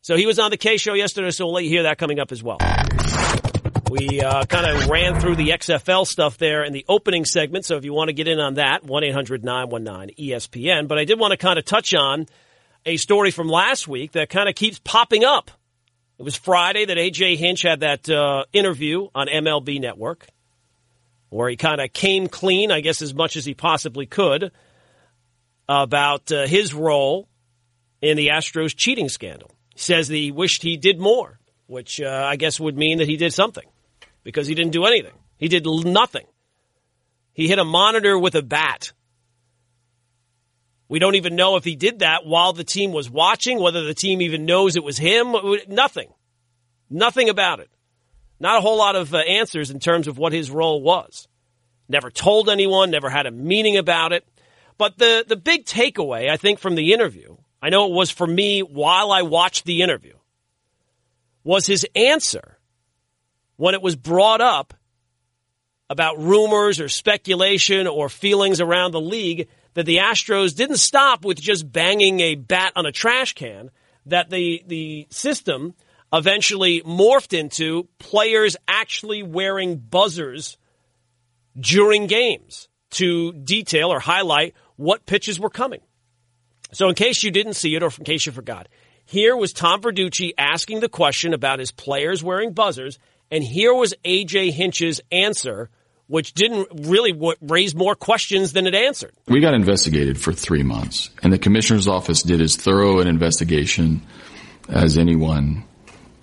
So 0.00 0.16
he 0.16 0.24
was 0.24 0.38
on 0.38 0.50
the 0.50 0.56
K 0.56 0.78
show 0.78 0.94
yesterday, 0.94 1.32
so 1.32 1.44
we'll 1.44 1.54
let 1.54 1.64
you 1.64 1.70
hear 1.70 1.82
that 1.82 1.98
coming 1.98 2.18
up 2.18 2.32
as 2.32 2.42
well. 2.42 2.56
We 3.90 4.20
uh, 4.20 4.44
kind 4.44 4.66
of 4.66 4.88
ran 4.88 5.18
through 5.20 5.36
the 5.36 5.50
XFL 5.50 6.06
stuff 6.06 6.38
there 6.38 6.64
in 6.64 6.72
the 6.72 6.84
opening 6.88 7.24
segment, 7.24 7.64
so 7.64 7.76
if 7.76 7.84
you 7.84 7.92
want 7.92 8.08
to 8.08 8.12
get 8.12 8.28
in 8.28 8.38
on 8.38 8.54
that, 8.54 8.84
1 8.84 9.04
800 9.04 9.44
919 9.44 10.14
ESPN. 10.16 10.88
But 10.88 10.98
I 10.98 11.04
did 11.04 11.18
want 11.18 11.32
to 11.32 11.36
kind 11.36 11.58
of 11.58 11.64
touch 11.64 11.94
on 11.94 12.26
a 12.84 12.96
story 12.96 13.30
from 13.30 13.48
last 13.48 13.88
week 13.88 14.12
that 14.12 14.28
kind 14.28 14.48
of 14.48 14.54
keeps 14.54 14.78
popping 14.78 15.24
up 15.24 15.50
it 16.18 16.24
was 16.24 16.34
Friday 16.34 16.84
that 16.84 16.96
AJ 16.96 17.36
Hinch 17.36 17.62
had 17.62 17.80
that 17.80 18.10
uh, 18.10 18.44
interview 18.52 19.06
on 19.14 19.28
MLB 19.28 19.80
Network 19.80 20.26
where 21.30 21.48
he 21.48 21.56
kind 21.56 21.80
of 21.80 21.92
came 21.92 22.26
clean, 22.26 22.72
I 22.72 22.80
guess, 22.80 23.02
as 23.02 23.14
much 23.14 23.36
as 23.36 23.44
he 23.44 23.54
possibly 23.54 24.06
could 24.06 24.50
about 25.68 26.32
uh, 26.32 26.46
his 26.46 26.74
role 26.74 27.28
in 28.00 28.16
the 28.16 28.28
Astros 28.28 28.74
cheating 28.74 29.08
scandal. 29.08 29.52
He 29.74 29.80
says 29.80 30.08
that 30.08 30.16
he 30.16 30.32
wished 30.32 30.62
he 30.62 30.76
did 30.76 30.98
more, 30.98 31.38
which 31.66 32.00
uh, 32.00 32.26
I 32.26 32.34
guess 32.34 32.58
would 32.58 32.76
mean 32.76 32.98
that 32.98 33.06
he 33.06 33.16
did 33.16 33.32
something 33.32 33.66
because 34.22 34.46
he 34.46 34.54
didn't 34.54 34.72
do 34.72 34.84
anything. 34.84 35.14
He 35.36 35.48
did 35.48 35.66
nothing. 35.66 36.26
He 37.32 37.48
hit 37.48 37.58
a 37.58 37.64
monitor 37.64 38.18
with 38.18 38.34
a 38.34 38.42
bat 38.42 38.92
we 40.88 40.98
don't 40.98 41.16
even 41.16 41.36
know 41.36 41.56
if 41.56 41.64
he 41.64 41.76
did 41.76 41.98
that 41.98 42.24
while 42.24 42.52
the 42.54 42.64
team 42.64 42.92
was 42.92 43.10
watching, 43.10 43.60
whether 43.60 43.84
the 43.84 43.94
team 43.94 44.22
even 44.22 44.46
knows 44.46 44.74
it 44.74 44.84
was 44.84 44.96
him. 44.96 45.34
Nothing. 45.68 46.08
Nothing 46.88 47.28
about 47.28 47.60
it. 47.60 47.70
Not 48.40 48.56
a 48.56 48.60
whole 48.60 48.78
lot 48.78 48.96
of 48.96 49.12
uh, 49.12 49.18
answers 49.18 49.70
in 49.70 49.80
terms 49.80 50.08
of 50.08 50.16
what 50.16 50.32
his 50.32 50.50
role 50.50 50.80
was. 50.80 51.28
Never 51.88 52.10
told 52.10 52.48
anyone, 52.48 52.90
never 52.90 53.10
had 53.10 53.26
a 53.26 53.30
meaning 53.30 53.76
about 53.76 54.12
it. 54.12 54.26
But 54.78 54.96
the, 54.96 55.24
the 55.26 55.36
big 55.36 55.66
takeaway, 55.66 56.30
I 56.30 56.36
think, 56.36 56.58
from 56.58 56.74
the 56.74 56.92
interview, 56.92 57.36
I 57.60 57.68
know 57.68 57.86
it 57.86 57.92
was 57.92 58.10
for 58.10 58.26
me 58.26 58.60
while 58.60 59.10
I 59.10 59.22
watched 59.22 59.64
the 59.64 59.82
interview, 59.82 60.14
was 61.44 61.66
his 61.66 61.86
answer 61.94 62.57
when 63.58 63.74
it 63.74 63.82
was 63.82 63.96
brought 63.96 64.40
up 64.40 64.72
about 65.90 66.18
rumors 66.18 66.80
or 66.80 66.88
speculation 66.88 67.86
or 67.86 68.08
feelings 68.08 68.60
around 68.60 68.92
the 68.92 69.00
league 69.00 69.48
that 69.74 69.84
the 69.84 69.98
Astros 69.98 70.54
didn't 70.54 70.78
stop 70.78 71.24
with 71.24 71.40
just 71.40 71.70
banging 71.70 72.20
a 72.20 72.34
bat 72.36 72.72
on 72.76 72.86
a 72.86 72.92
trash 72.92 73.34
can, 73.34 73.70
that 74.06 74.30
the, 74.30 74.62
the 74.66 75.06
system 75.10 75.74
eventually 76.12 76.82
morphed 76.82 77.36
into 77.36 77.88
players 77.98 78.56
actually 78.66 79.22
wearing 79.22 79.76
buzzers 79.76 80.56
during 81.58 82.06
games 82.06 82.68
to 82.90 83.32
detail 83.32 83.92
or 83.92 84.00
highlight 84.00 84.54
what 84.76 85.04
pitches 85.04 85.38
were 85.38 85.50
coming. 85.50 85.80
So, 86.72 86.88
in 86.88 86.94
case 86.94 87.22
you 87.22 87.30
didn't 87.30 87.54
see 87.54 87.74
it 87.74 87.82
or 87.82 87.90
in 87.98 88.04
case 88.04 88.26
you 88.26 88.32
forgot, 88.32 88.68
here 89.04 89.36
was 89.36 89.52
Tom 89.52 89.80
Verducci 89.80 90.32
asking 90.36 90.80
the 90.80 90.88
question 90.88 91.32
about 91.32 91.58
his 91.58 91.72
players 91.72 92.22
wearing 92.22 92.52
buzzers, 92.52 92.98
and 93.30 93.42
here 93.42 93.74
was 93.74 93.94
AJ 94.04 94.52
Hinch's 94.52 95.00
answer 95.10 95.70
which 96.08 96.32
didn't 96.32 96.68
really 96.88 97.12
raise 97.42 97.74
more 97.74 97.94
questions 97.94 98.52
than 98.52 98.66
it 98.66 98.74
answered. 98.74 99.12
We 99.26 99.40
got 99.40 99.54
investigated 99.54 100.18
for 100.18 100.32
three 100.32 100.62
months, 100.62 101.10
and 101.22 101.32
the 101.32 101.38
commissioner's 101.38 101.86
office 101.86 102.22
did 102.22 102.40
as 102.40 102.56
thorough 102.56 102.98
an 103.00 103.06
investigation 103.06 104.02
as 104.68 104.98
anyone 104.98 105.64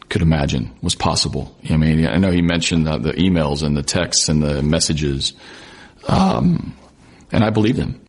could 0.10 0.24
imagine 0.24 0.76
was 0.82 0.96
possible. 0.96 1.56
I 1.70 1.78
mean, 1.78 2.06
I 2.06 2.18
know 2.18 2.32
he 2.32 2.42
mentioned 2.42 2.88
the, 2.88 2.98
the 2.98 3.14
emails 3.14 3.64
and 3.64 3.78
the 3.78 3.84
texts 3.84 4.28
and 4.28 4.42
the 4.42 4.62
messages, 4.64 5.34
um, 6.08 6.76
and 7.32 7.44
I 7.44 7.52
believe 7.52 7.78
him. 7.78 8.02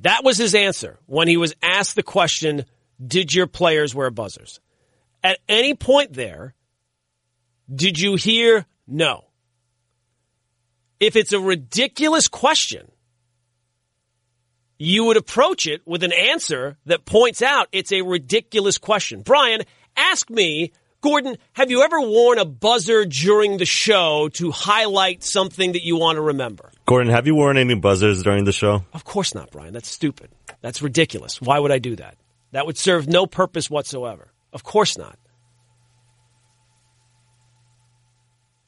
That 0.00 0.24
was 0.24 0.38
his 0.38 0.54
answer 0.54 0.98
when 1.06 1.28
he 1.28 1.36
was 1.36 1.54
asked 1.62 1.94
the 1.94 2.02
question, 2.02 2.64
Did 3.04 3.34
your 3.34 3.46
players 3.46 3.94
wear 3.94 4.10
buzzers? 4.10 4.60
At 5.22 5.40
any 5.48 5.74
point 5.74 6.14
there, 6.14 6.54
did 7.72 7.98
you 7.98 8.16
hear 8.16 8.66
no? 8.86 9.28
if 11.00 11.16
it's 11.16 11.32
a 11.32 11.40
ridiculous 11.40 12.28
question, 12.28 12.90
you 14.78 15.04
would 15.04 15.16
approach 15.16 15.66
it 15.66 15.82
with 15.86 16.02
an 16.02 16.12
answer 16.12 16.76
that 16.86 17.04
points 17.04 17.42
out 17.42 17.68
it's 17.72 17.92
a 17.92 18.02
ridiculous 18.02 18.78
question. 18.78 19.22
Brian, 19.22 19.62
ask 19.96 20.30
me, 20.30 20.72
Gordon, 21.00 21.36
have 21.52 21.70
you 21.70 21.82
ever 21.82 22.00
worn 22.00 22.38
a 22.38 22.44
buzzer 22.44 23.04
during 23.04 23.58
the 23.58 23.64
show 23.64 24.28
to 24.34 24.50
highlight 24.50 25.22
something 25.22 25.72
that 25.72 25.84
you 25.84 25.96
want 25.96 26.16
to 26.16 26.22
remember? 26.22 26.70
Gordon, 26.86 27.12
have 27.12 27.26
you 27.26 27.34
worn 27.34 27.56
any 27.56 27.74
buzzers 27.74 28.22
during 28.22 28.44
the 28.44 28.52
show? 28.52 28.84
Of 28.92 29.04
course 29.04 29.34
not, 29.34 29.50
Brian. 29.50 29.72
That's 29.72 29.88
stupid. 29.88 30.30
That's 30.60 30.82
ridiculous. 30.82 31.40
Why 31.40 31.58
would 31.58 31.70
I 31.70 31.78
do 31.78 31.96
that? 31.96 32.16
That 32.52 32.66
would 32.66 32.78
serve 32.78 33.06
no 33.06 33.26
purpose 33.26 33.70
whatsoever. 33.70 34.32
Of 34.52 34.64
course 34.64 34.96
not. 34.96 35.18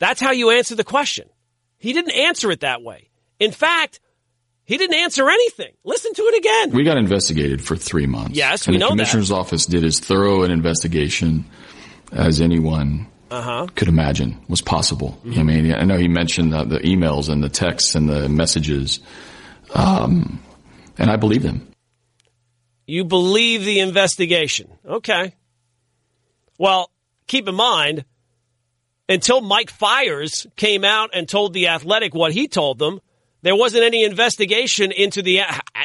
That's 0.01 0.21
how 0.21 0.33
you 0.33 0.51
answer 0.51 0.75
the 0.75 0.83
question. 0.83 1.29
He 1.79 1.93
didn't 1.93 2.13
answer 2.13 2.51
it 2.51 2.61
that 2.61 2.83
way. 2.83 3.11
In 3.39 3.53
fact, 3.53 4.01
he 4.65 4.77
didn't 4.77 4.97
answer 4.97 5.29
anything. 5.29 5.73
Listen 5.85 6.13
to 6.15 6.23
it 6.23 6.39
again. 6.39 6.71
We 6.73 6.85
got 6.85 6.97
investigated 6.97 7.63
for 7.63 7.77
three 7.77 8.07
months. 8.07 8.37
Yes, 8.37 8.67
we 8.67 8.75
and 8.75 8.81
know 8.81 8.87
the 8.89 8.93
commissioner's 8.93 9.29
that. 9.29 9.37
office 9.37 9.67
did 9.67 9.85
as 9.85 10.01
thorough 10.01 10.43
an 10.43 10.51
investigation 10.51 11.45
as 12.13 12.41
anyone 12.41 13.07
uh-huh. 13.31 13.69
could 13.75 13.89
imagine 13.89 14.43
was 14.49 14.61
possible. 14.61 15.19
Mm-hmm. 15.25 15.39
I 15.39 15.43
mean, 15.43 15.75
I 15.75 15.85
know 15.85 15.97
he 15.97 16.09
mentioned 16.09 16.53
the, 16.53 16.65
the, 16.65 16.79
emails 16.81 17.29
and 17.29 17.43
the 17.43 17.49
texts 17.49 17.95
and 17.95 18.09
the 18.09 18.29
messages, 18.29 19.01
um, 19.75 20.43
and 20.99 21.11
I 21.11 21.17
believe 21.17 21.43
them. 21.43 21.67
You 22.87 23.05
believe 23.05 23.65
the 23.65 23.81
investigation, 23.81 24.71
okay? 24.85 25.35
Well, 26.59 26.91
keep 27.27 27.49
in 27.49 27.55
mind, 27.55 28.05
until 29.11 29.41
Mike 29.41 29.71
Fiers 29.71 30.47
came 30.57 30.85
out 30.85 31.11
and 31.13 31.29
told 31.29 31.53
the 31.53 31.69
Athletic 31.69 32.15
what 32.15 32.33
he 32.33 32.47
told 32.47 32.79
them, 32.79 33.01
there 33.43 33.57
wasn't 33.57 33.83
any 33.83 34.05
investigation 34.05 34.93
into 34.93 35.21
the 35.21 35.41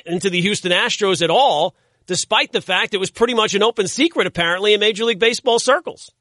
into 0.06 0.30
the 0.30 0.42
Houston 0.42 0.72
Astros 0.72 1.22
at 1.24 1.32
all, 1.32 1.76
despite 2.06 2.52
the 2.52 2.62
fact 2.62 2.94
it 2.94 3.00
was 3.00 3.10
pretty 3.10 3.34
much 3.34 3.56
an 3.56 3.64
open 3.64 3.88
secret 3.88 4.28
apparently 4.28 4.74
in 4.74 4.80
Major 4.80 5.06
League 5.06 5.20
Baseball 5.20 5.58
circles. 5.60 6.12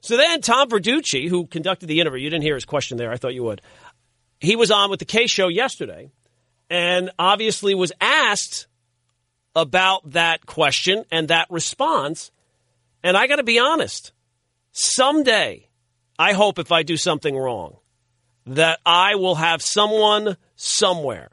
So 0.00 0.16
then 0.16 0.42
Tom 0.42 0.68
Verducci, 0.68 1.28
who 1.28 1.46
conducted 1.46 1.86
the 1.86 2.00
interview, 2.00 2.20
you 2.20 2.30
didn't 2.30 2.42
hear 2.42 2.56
his 2.56 2.64
question 2.64 2.98
there. 2.98 3.10
I 3.10 3.16
thought 3.16 3.34
you 3.34 3.44
would. 3.44 3.62
He 4.40 4.56
was 4.56 4.70
on 4.70 4.90
with 4.90 4.98
the 4.98 5.06
K 5.06 5.26
show 5.28 5.48
yesterday 5.48 6.10
and 6.68 7.10
obviously 7.18 7.74
was 7.74 7.92
asked 8.00 8.66
about 9.54 10.10
that 10.10 10.44
question 10.44 11.04
and 11.10 11.28
that 11.28 11.46
response. 11.50 12.32
And 13.02 13.16
I 13.16 13.28
got 13.28 13.36
to 13.36 13.44
be 13.44 13.60
honest, 13.60 14.12
someday, 14.72 15.68
I 16.18 16.32
hope 16.32 16.58
if 16.58 16.72
I 16.72 16.82
do 16.82 16.96
something 16.96 17.36
wrong, 17.36 17.76
that 18.46 18.80
I 18.84 19.14
will 19.14 19.36
have 19.36 19.62
someone 19.62 20.36
somewhere 20.56 21.30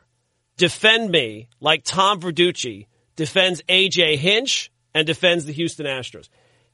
defend 0.57 1.09
me 1.09 1.47
like 1.59 1.83
Tom 1.83 2.19
Verducci 2.19 2.85
defends 3.15 3.61
AJ 3.63 4.17
Hinch 4.17 4.71
and 4.93 5.07
defends 5.07 5.45
the 5.45 5.53
Houston 5.53 5.85
Astros. 5.85 6.29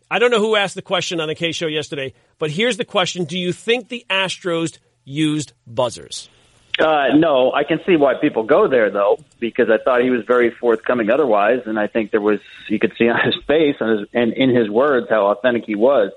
I 0.10 0.20
don't 0.20 0.32
know 0.32 0.40
who 0.40 0.56
asked 0.56 0.76
the 0.76 0.82
question 0.82 1.20
on 1.20 1.28
the 1.28 1.36
K 1.36 1.52
show 1.52 1.68
yesterday, 1.68 2.14
but 2.38 2.52
here's 2.52 2.78
the 2.78 2.86
question 2.86 3.26
Do 3.26 3.38
you 3.38 3.54
think 3.54 3.90
the 3.90 4.06
Astros 4.10 4.78
used 5.04 5.54
buzzers? 5.66 6.30
Uh, 6.78 7.16
no, 7.16 7.54
I 7.54 7.64
can 7.64 7.80
see 7.86 7.96
why 7.96 8.16
people 8.16 8.44
go 8.44 8.68
there 8.68 8.90
though, 8.90 9.18
because 9.40 9.70
I 9.70 9.78
thought 9.82 10.02
he 10.02 10.10
was 10.10 10.26
very 10.26 10.52
forthcoming 10.52 11.10
otherwise, 11.10 11.62
and 11.66 11.80
I 11.80 11.88
think 11.88 12.12
there 12.12 12.22
was 12.22 12.40
you 12.68 12.80
could 12.80 12.94
see 12.98 13.08
on 13.08 13.20
his 13.24 13.36
face 13.48 13.78
and, 13.80 14.00
his, 14.00 14.10
and 14.14 14.34
in 14.34 14.54
his 14.54 14.70
words 14.70 15.08
how 15.10 15.28
authentic 15.28 15.64
he 15.66 15.76
was. 15.76 16.12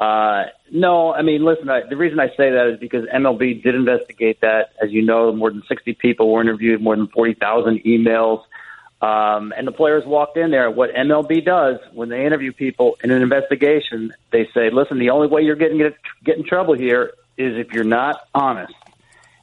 Uh, 0.00 0.46
no, 0.72 1.12
I 1.12 1.20
mean, 1.20 1.44
listen, 1.44 1.68
I, 1.68 1.82
the 1.86 1.96
reason 1.96 2.18
I 2.18 2.28
say 2.28 2.50
that 2.52 2.72
is 2.72 2.80
because 2.80 3.04
MLB 3.04 3.62
did 3.62 3.74
investigate 3.74 4.40
that. 4.40 4.72
As 4.82 4.90
you 4.90 5.02
know, 5.02 5.30
more 5.30 5.50
than 5.50 5.62
60 5.68 5.92
people 5.94 6.32
were 6.32 6.40
interviewed, 6.40 6.80
more 6.80 6.96
than 6.96 7.06
40,000 7.08 7.84
emails. 7.84 8.42
Um, 9.02 9.52
and 9.54 9.66
the 9.66 9.72
players 9.72 10.04
walked 10.06 10.38
in 10.38 10.50
there. 10.50 10.70
What 10.70 10.94
MLB 10.94 11.44
does 11.44 11.80
when 11.92 12.08
they 12.08 12.24
interview 12.24 12.52
people 12.52 12.96
in 13.04 13.10
an 13.10 13.20
investigation, 13.20 14.14
they 14.30 14.48
say, 14.54 14.70
listen, 14.70 14.98
the 14.98 15.10
only 15.10 15.28
way 15.28 15.42
you're 15.42 15.54
getting 15.54 15.78
get, 15.78 15.96
get 16.24 16.38
in 16.38 16.44
trouble 16.44 16.74
here 16.74 17.12
is 17.36 17.58
if 17.58 17.72
you're 17.72 17.84
not 17.84 18.26
honest. 18.34 18.74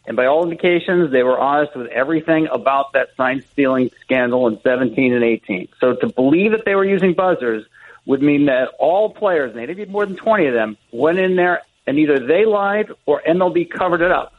And 0.08 0.16
by 0.16 0.26
all 0.26 0.44
indications, 0.44 1.12
they 1.12 1.22
were 1.22 1.38
honest 1.38 1.76
with 1.76 1.88
everything 1.88 2.48
about 2.52 2.94
that 2.94 3.10
sign 3.16 3.44
stealing 3.52 3.92
scandal 4.02 4.48
in 4.48 4.60
17 4.62 5.14
and 5.14 5.24
18. 5.24 5.68
So 5.80 5.96
to 5.96 6.08
believe 6.08 6.52
that 6.52 6.66
they 6.66 6.76
were 6.76 6.86
using 6.86 7.14
buzzers 7.14 7.66
would 8.08 8.22
mean 8.22 8.46
that 8.46 8.70
all 8.80 9.14
players, 9.14 9.54
and 9.56 9.70
they 9.70 9.86
more 9.86 10.06
than 10.06 10.16
20 10.16 10.48
of 10.48 10.54
them, 10.54 10.78
went 10.92 11.20
in 11.20 11.36
there 11.36 11.62
and 11.86 12.00
either 12.00 12.20
they 12.26 12.46
lied 12.46 12.88
or 13.06 13.22
MLB 13.28 13.70
covered 13.70 14.02
it 14.02 14.12
up. 14.12 14.34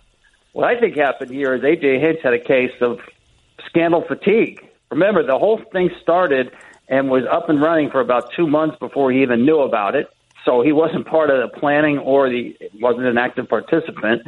What 0.52 0.66
I 0.66 0.80
think 0.80 0.96
happened 0.96 1.30
here 1.30 1.54
is 1.54 1.62
AJ 1.62 2.00
Hinch 2.00 2.18
had 2.22 2.34
a 2.34 2.38
case 2.38 2.72
of 2.80 2.98
scandal 3.66 4.04
fatigue. 4.06 4.66
Remember, 4.90 5.22
the 5.22 5.38
whole 5.38 5.60
thing 5.72 5.90
started 6.02 6.50
and 6.88 7.10
was 7.10 7.24
up 7.30 7.50
and 7.50 7.60
running 7.60 7.90
for 7.90 8.00
about 8.00 8.32
two 8.34 8.46
months 8.46 8.76
before 8.78 9.12
he 9.12 9.22
even 9.22 9.44
knew 9.44 9.60
about 9.60 9.94
it. 9.94 10.08
So 10.44 10.62
he 10.62 10.72
wasn't 10.72 11.06
part 11.06 11.28
of 11.28 11.38
the 11.38 11.58
planning 11.58 11.98
or 11.98 12.30
the 12.30 12.56
wasn't 12.80 13.06
an 13.06 13.18
active 13.18 13.48
participant. 13.48 14.22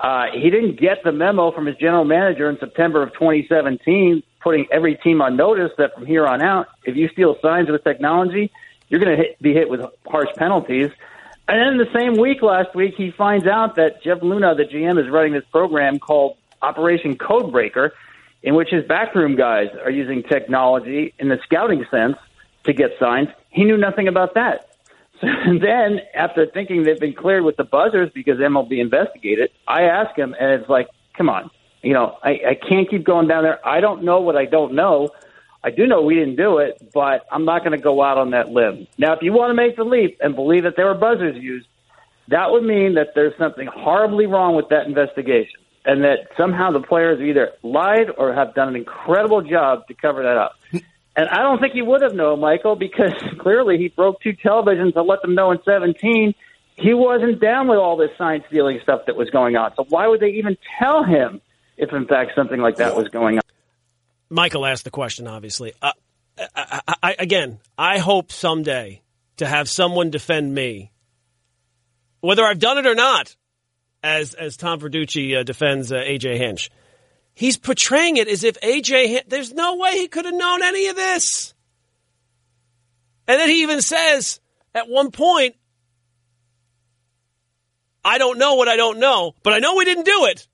Uh, 0.00 0.26
he 0.32 0.48
didn't 0.48 0.78
get 0.78 1.02
the 1.04 1.12
memo 1.12 1.50
from 1.50 1.66
his 1.66 1.76
general 1.76 2.04
manager 2.04 2.48
in 2.48 2.58
September 2.58 3.02
of 3.02 3.12
2017, 3.14 4.22
putting 4.40 4.66
every 4.70 4.96
team 4.96 5.20
on 5.22 5.36
notice 5.36 5.70
that 5.78 5.94
from 5.94 6.06
here 6.06 6.26
on 6.26 6.42
out, 6.42 6.68
if 6.84 6.96
you 6.96 7.08
steal 7.08 7.36
signs 7.42 7.70
with 7.70 7.84
technology, 7.84 8.50
you're 8.88 9.00
going 9.00 9.16
to 9.16 9.24
be 9.40 9.52
hit 9.52 9.68
with 9.68 9.80
harsh 10.06 10.28
penalties. 10.36 10.90
And 11.48 11.58
then 11.58 11.78
the 11.78 11.98
same 11.98 12.16
week 12.16 12.42
last 12.42 12.74
week, 12.74 12.94
he 12.96 13.10
finds 13.10 13.46
out 13.46 13.76
that 13.76 14.02
Jeff 14.02 14.20
Luhnow, 14.20 14.56
the 14.56 14.64
GM, 14.64 15.02
is 15.02 15.10
running 15.10 15.32
this 15.32 15.44
program 15.50 15.98
called 15.98 16.36
Operation 16.62 17.16
Codebreaker, 17.16 17.90
in 18.42 18.54
which 18.54 18.68
his 18.70 18.84
backroom 18.84 19.36
guys 19.36 19.68
are 19.82 19.90
using 19.90 20.22
technology 20.22 21.14
in 21.18 21.28
the 21.28 21.38
scouting 21.44 21.84
sense 21.90 22.16
to 22.64 22.72
get 22.72 22.90
signs. 22.98 23.28
He 23.50 23.64
knew 23.64 23.76
nothing 23.76 24.08
about 24.08 24.34
that. 24.34 24.66
So 25.20 25.28
then, 25.60 26.00
after 26.14 26.46
thinking 26.46 26.84
they've 26.84 26.98
been 26.98 27.12
cleared 27.12 27.44
with 27.44 27.58
the 27.58 27.64
buzzers 27.64 28.10
because 28.14 28.38
MLB 28.38 28.80
investigated, 28.80 29.50
I 29.68 29.82
ask 29.82 30.16
him, 30.16 30.34
and 30.40 30.58
it's 30.58 30.70
like, 30.70 30.88
come 31.14 31.28
on, 31.28 31.50
you 31.82 31.92
know, 31.92 32.16
I, 32.22 32.30
I 32.30 32.54
can't 32.68 32.88
keep 32.88 33.04
going 33.04 33.28
down 33.28 33.44
there. 33.44 33.66
I 33.66 33.80
don't 33.80 34.04
know 34.04 34.20
what 34.20 34.36
I 34.36 34.44
don't 34.44 34.74
know. 34.74 35.10
I 35.62 35.70
do 35.70 35.86
know 35.86 36.02
we 36.02 36.14
didn't 36.14 36.36
do 36.36 36.58
it, 36.58 36.90
but 36.94 37.26
I'm 37.30 37.44
not 37.44 37.60
going 37.60 37.76
to 37.76 37.82
go 37.82 38.02
out 38.02 38.16
on 38.16 38.30
that 38.30 38.48
limb. 38.48 38.86
Now, 38.96 39.12
if 39.12 39.22
you 39.22 39.32
want 39.32 39.50
to 39.50 39.54
make 39.54 39.76
the 39.76 39.84
leap 39.84 40.18
and 40.20 40.34
believe 40.34 40.62
that 40.62 40.74
there 40.76 40.86
were 40.86 40.94
buzzers 40.94 41.36
used, 41.36 41.66
that 42.28 42.50
would 42.50 42.64
mean 42.64 42.94
that 42.94 43.08
there's 43.14 43.36
something 43.38 43.66
horribly 43.66 44.26
wrong 44.26 44.56
with 44.56 44.68
that 44.70 44.86
investigation 44.86 45.60
and 45.84 46.04
that 46.04 46.28
somehow 46.36 46.70
the 46.70 46.80
players 46.80 47.20
either 47.20 47.50
lied 47.62 48.08
or 48.16 48.32
have 48.32 48.54
done 48.54 48.68
an 48.68 48.76
incredible 48.76 49.42
job 49.42 49.86
to 49.88 49.94
cover 49.94 50.22
that 50.22 50.36
up. 50.36 50.56
And 51.16 51.28
I 51.28 51.38
don't 51.38 51.58
think 51.60 51.74
he 51.74 51.82
would 51.82 52.02
have 52.02 52.14
known, 52.14 52.38
Michael, 52.38 52.76
because 52.76 53.12
clearly 53.40 53.76
he 53.76 53.88
broke 53.88 54.22
two 54.22 54.32
televisions 54.32 54.94
to 54.94 55.02
let 55.02 55.20
them 55.22 55.34
know 55.34 55.50
in 55.50 55.58
17 55.64 56.34
he 56.80 56.94
wasn't 56.94 57.40
down 57.40 57.68
with 57.68 57.78
all 57.78 57.96
this 57.96 58.10
sign 58.16 58.42
stealing 58.48 58.80
stuff 58.82 59.02
that 59.06 59.16
was 59.16 59.28
going 59.30 59.56
on. 59.56 59.72
So 59.76 59.84
why 59.88 60.08
would 60.08 60.20
they 60.20 60.30
even 60.30 60.56
tell 60.78 61.04
him 61.04 61.40
if, 61.80 61.92
in 61.92 62.06
fact, 62.06 62.32
something 62.36 62.60
like 62.60 62.76
that 62.76 62.94
was 62.94 63.08
going 63.08 63.38
on? 63.38 63.42
Michael 64.28 64.66
asked 64.66 64.84
the 64.84 64.90
question, 64.90 65.26
obviously. 65.26 65.72
Uh, 65.80 65.92
I, 66.54 66.80
I, 67.02 67.16
again, 67.18 67.58
I 67.76 67.98
hope 67.98 68.30
someday 68.30 69.02
to 69.38 69.46
have 69.46 69.68
someone 69.68 70.10
defend 70.10 70.54
me, 70.54 70.92
whether 72.20 72.44
I've 72.44 72.58
done 72.58 72.78
it 72.78 72.86
or 72.86 72.94
not, 72.94 73.34
as 74.02 74.34
as 74.34 74.56
Tom 74.56 74.78
Verducci 74.80 75.38
uh, 75.38 75.42
defends 75.42 75.90
uh, 75.90 75.96
AJ 75.96 76.36
Hinch. 76.36 76.70
He's 77.34 77.56
portraying 77.56 78.18
it 78.18 78.28
as 78.28 78.44
if 78.44 78.60
AJ, 78.60 79.28
there's 79.28 79.52
no 79.52 79.76
way 79.76 79.92
he 79.92 80.08
could 80.08 80.26
have 80.26 80.34
known 80.34 80.62
any 80.62 80.88
of 80.88 80.96
this. 80.96 81.54
And 83.26 83.40
then 83.40 83.48
he 83.48 83.62
even 83.62 83.80
says 83.80 84.40
at 84.74 84.88
one 84.88 85.10
point, 85.10 85.56
I 88.04 88.18
don't 88.18 88.38
know 88.38 88.54
what 88.54 88.68
I 88.68 88.76
don't 88.76 88.98
know, 88.98 89.34
but 89.42 89.54
I 89.54 89.58
know 89.58 89.76
we 89.76 89.84
didn't 89.86 90.04
do 90.04 90.26
it. 90.26 90.46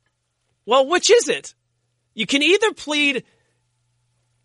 Well, 0.66 0.86
which 0.86 1.10
is 1.10 1.28
it? 1.28 1.54
You 2.14 2.26
can 2.26 2.42
either 2.42 2.72
plead, 2.72 3.24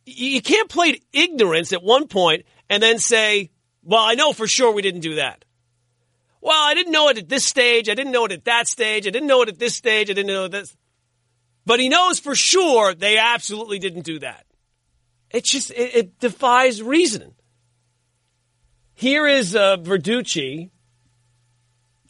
you 0.06 0.42
can't 0.42 0.70
plead 0.70 1.04
ignorance 1.12 1.74
at 1.74 1.84
one 1.84 2.08
point 2.08 2.46
and 2.70 2.82
then 2.82 3.00
say, 3.00 3.50
well, 3.84 4.02
I 4.02 4.14
know 4.14 4.32
for 4.32 4.48
sure 4.48 4.72
we 4.72 4.82
didn't 4.82 5.02
do 5.02 5.16
that. 5.16 5.44
Well, 6.42 6.58
I 6.60 6.74
didn't 6.74 6.92
know 6.92 7.10
it 7.10 7.18
at 7.18 7.30
this 7.30 7.46
stage. 7.46 7.90
I 7.90 7.94
didn't 7.94 8.12
know 8.12 8.26
it 8.26 8.32
at 8.32 8.46
that 8.46 8.68
stage. 8.68 9.06
I 9.06 9.12
didn't 9.12 9.28
know 9.28 9.42
it 9.44 9.50
at 9.50 9.60
this 9.60 9.76
stage. 9.76 10.10
I 10.10 10.14
didn't 10.14 10.28
know 10.34 10.48
this. 10.48 10.76
But 11.66 11.80
he 11.80 11.90
knows 11.90 12.20
for 12.20 12.34
sure 12.36 12.96
they 12.96 13.18
absolutely 13.18 13.78
didn't 13.78 14.06
do 14.06 14.20
that. 14.20 14.46
It 15.30 15.46
just 15.46 15.70
it, 15.72 15.96
it 15.96 16.20
defies 16.20 16.82
reason. 16.82 17.36
Here 18.94 19.28
is 19.28 19.56
uh, 19.56 19.78
Verducci 19.78 20.71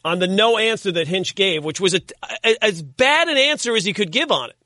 on 0.04 0.18
the 0.18 0.26
no 0.26 0.58
answer 0.58 0.92
that 0.92 1.08
Hinch 1.08 1.34
gave, 1.34 1.64
which 1.64 1.80
was 1.80 1.94
a, 1.94 2.00
a, 2.44 2.64
as 2.64 2.82
bad 2.82 3.28
an 3.28 3.36
answer 3.36 3.76
as 3.76 3.84
he 3.84 3.92
could 3.92 4.10
give 4.10 4.30
on 4.30 4.50
it, 4.50 4.56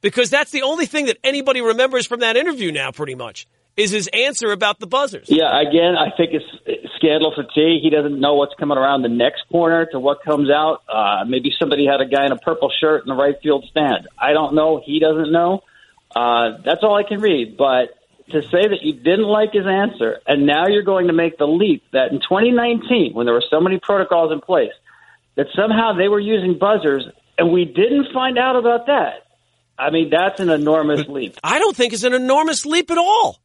because 0.00 0.30
that's 0.30 0.50
the 0.50 0.62
only 0.62 0.86
thing 0.86 1.06
that 1.06 1.18
anybody 1.24 1.60
remembers 1.60 2.06
from 2.06 2.20
that 2.20 2.36
interview 2.36 2.70
now, 2.70 2.90
pretty 2.90 3.14
much 3.14 3.46
is 3.78 3.92
his 3.92 4.08
answer 4.08 4.50
about 4.50 4.80
the 4.80 4.88
buzzers. 4.88 5.28
Yeah, 5.28 5.58
again, 5.60 5.94
I 5.96 6.10
think 6.16 6.32
it's 6.32 6.92
scandal 6.96 7.32
fatigue. 7.32 7.80
He 7.80 7.90
doesn't 7.90 8.18
know 8.18 8.34
what's 8.34 8.54
coming 8.58 8.76
around 8.76 9.02
the 9.02 9.08
next 9.08 9.44
corner 9.52 9.86
to 9.92 10.00
what 10.00 10.18
comes 10.24 10.50
out. 10.50 10.82
Uh, 10.88 11.24
maybe 11.26 11.52
somebody 11.56 11.86
had 11.86 12.00
a 12.00 12.06
guy 12.06 12.26
in 12.26 12.32
a 12.32 12.36
purple 12.36 12.72
shirt 12.80 13.04
in 13.04 13.08
the 13.08 13.14
right 13.14 13.36
field 13.40 13.64
stand. 13.70 14.08
I 14.18 14.32
don't 14.32 14.54
know. 14.54 14.82
He 14.84 14.98
doesn't 14.98 15.30
know. 15.30 15.62
Uh, 16.14 16.58
that's 16.64 16.82
all 16.82 16.96
I 16.96 17.04
can 17.04 17.20
read. 17.20 17.56
But 17.56 17.90
to 18.30 18.42
say 18.42 18.68
that 18.68 18.82
you 18.82 18.94
didn't 18.94 19.26
like 19.26 19.52
his 19.52 19.66
answer 19.66 20.20
and 20.26 20.46
now 20.46 20.66
you're 20.68 20.82
going 20.82 21.06
to 21.06 21.12
make 21.12 21.38
the 21.38 21.46
leap 21.46 21.84
that 21.92 22.12
in 22.12 22.20
2019, 22.20 23.14
when 23.14 23.26
there 23.26 23.34
were 23.34 23.44
so 23.48 23.60
many 23.60 23.78
protocols 23.80 24.32
in 24.32 24.40
place, 24.40 24.72
that 25.36 25.46
somehow 25.54 25.92
they 25.96 26.08
were 26.08 26.20
using 26.20 26.58
buzzers 26.58 27.04
and 27.36 27.52
we 27.52 27.64
didn't 27.64 28.12
find 28.12 28.38
out 28.38 28.56
about 28.56 28.86
that. 28.86 29.26
I 29.78 29.90
mean, 29.90 30.10
that's 30.10 30.40
an 30.40 30.50
enormous 30.50 31.06
leap. 31.06 31.36
I 31.42 31.58
don't 31.58 31.76
think 31.76 31.92
it's 31.92 32.02
an 32.02 32.14
enormous 32.14 32.66
leap 32.66 32.90
at 32.90 32.98
all. 32.98 33.40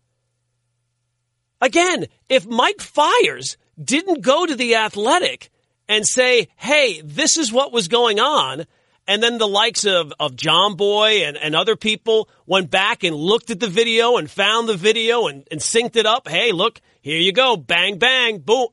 Again, 1.62 2.08
if 2.28 2.46
Mike 2.46 2.82
Fiers 2.82 3.58
didn't 3.82 4.22
go 4.22 4.46
to 4.46 4.56
the 4.56 4.76
athletic 4.76 5.50
and 5.88 6.06
say, 6.06 6.48
hey, 6.58 7.02
this 7.02 7.38
is 7.38 7.54
what 7.54 7.72
was 7.72 7.88
going 7.88 8.20
on, 8.20 8.66
and 9.08 9.22
then 9.22 9.38
the 9.38 9.48
likes 9.48 9.86
of, 9.86 10.14
of 10.20 10.36
Jomboy 10.36 11.28
and, 11.28 11.38
and 11.38 11.56
other 11.56 11.76
people 11.76 12.30
went 12.46 12.72
back 12.72 13.04
and 13.04 13.16
looked 13.16 13.50
at 13.50 13.60
the 13.60 13.68
video 13.68 14.18
and 14.18 14.30
found 14.30 14.70
the 14.70 14.78
video 14.78 15.28
and, 15.28 15.46
and 15.52 15.60
synced 15.60 15.96
it 15.96 16.06
up. 16.06 16.28
Hey, 16.28 16.52
look, 16.52 16.80
here 17.02 17.20
you 17.20 17.34
go. 17.34 17.58
Bang, 17.58 17.98
bang, 18.00 18.40
boom. 18.40 18.68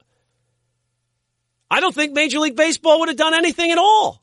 I 1.70 1.80
don't 1.80 1.94
think 1.94 2.12
Major 2.12 2.38
League 2.38 2.56
Baseball 2.56 3.00
would 3.00 3.08
have 3.08 3.16
done 3.16 3.34
anything 3.34 3.70
at 3.70 3.78
all. 3.78 4.22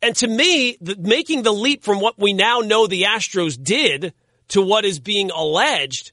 And 0.00 0.14
to 0.16 0.28
me, 0.28 0.76
the, 0.80 0.96
making 0.96 1.42
the 1.42 1.52
leap 1.52 1.82
from 1.82 2.00
what 2.00 2.18
we 2.18 2.32
now 2.32 2.60
know 2.60 2.86
the 2.86 3.02
Astros 3.02 3.62
did 3.62 4.14
to 4.48 4.62
what 4.62 4.84
is 4.84 5.00
being 5.00 5.30
alleged 5.30 6.12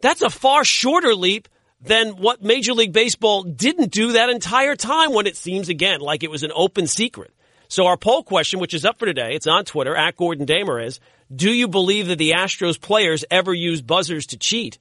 That's 0.00 0.22
a 0.22 0.30
far 0.30 0.62
shorter 0.64 1.14
leap 1.14 1.48
than 1.80 2.16
what 2.16 2.42
Major 2.42 2.72
League 2.72 2.92
Baseball 2.92 3.42
didn't 3.42 3.92
do 3.92 4.12
that 4.12 4.30
entire 4.30 4.76
time 4.76 5.12
when 5.12 5.26
it 5.26 5.36
seems 5.36 5.68
again 5.68 6.00
like 6.00 6.22
it 6.22 6.30
was 6.30 6.42
an 6.42 6.52
open 6.54 6.86
secret. 6.86 7.32
So 7.68 7.86
our 7.86 7.96
poll 7.96 8.22
question, 8.22 8.60
which 8.60 8.74
is 8.74 8.84
up 8.84 8.98
for 8.98 9.06
today, 9.06 9.34
it's 9.34 9.46
on 9.46 9.64
Twitter 9.64 9.96
at 9.96 10.16
Gordon 10.16 10.46
Damer 10.46 10.80
is, 10.80 11.00
do 11.34 11.50
you 11.50 11.68
believe 11.68 12.08
that 12.08 12.18
the 12.18 12.32
Astros 12.32 12.80
players 12.80 13.24
ever 13.30 13.52
use 13.52 13.82
buzzers 13.82 14.26
to 14.26 14.36
cheat? 14.36 14.78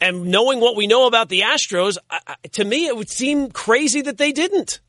And 0.00 0.26
knowing 0.26 0.60
what 0.60 0.76
we 0.76 0.86
know 0.86 1.06
about 1.06 1.28
the 1.28 1.42
Astros, 1.42 1.96
to 2.52 2.64
me, 2.64 2.86
it 2.86 2.96
would 2.96 3.10
seem 3.10 3.50
crazy 3.50 4.02
that 4.02 4.18
they 4.18 4.32
didn't. 4.32 4.80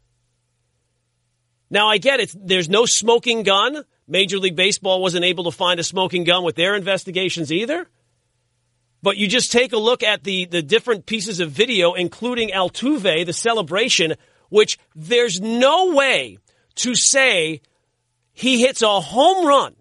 Now, 1.69 1.88
I 1.88 1.99
get 1.99 2.19
it. 2.19 2.33
There's 2.35 2.69
no 2.69 2.85
smoking 2.85 3.43
gun. 3.43 3.83
Major 4.07 4.39
League 4.39 4.55
Baseball 4.55 5.01
wasn't 5.01 5.25
able 5.25 5.43
to 5.45 5.51
find 5.51 5.79
a 5.79 5.83
smoking 5.83 6.23
gun 6.23 6.43
with 6.43 6.55
their 6.55 6.75
investigations 6.75 7.51
either. 7.51 7.88
But 9.01 9.17
you 9.17 9.27
just 9.27 9.51
take 9.51 9.71
a 9.71 9.77
look 9.77 10.03
at 10.03 10.23
the, 10.23 10.45
the 10.45 10.62
different 10.62 11.05
pieces 11.05 11.39
of 11.39 11.51
video, 11.51 11.93
including 11.93 12.49
Altuve, 12.49 13.25
the 13.25 13.33
celebration, 13.33 14.15
which 14.49 14.77
there's 14.95 15.39
no 15.39 15.93
way 15.93 16.38
to 16.75 16.95
say 16.95 17.62
he 18.33 18.62
hits 18.62 18.81
a 18.81 18.99
home 18.99 19.45
run 19.45 19.75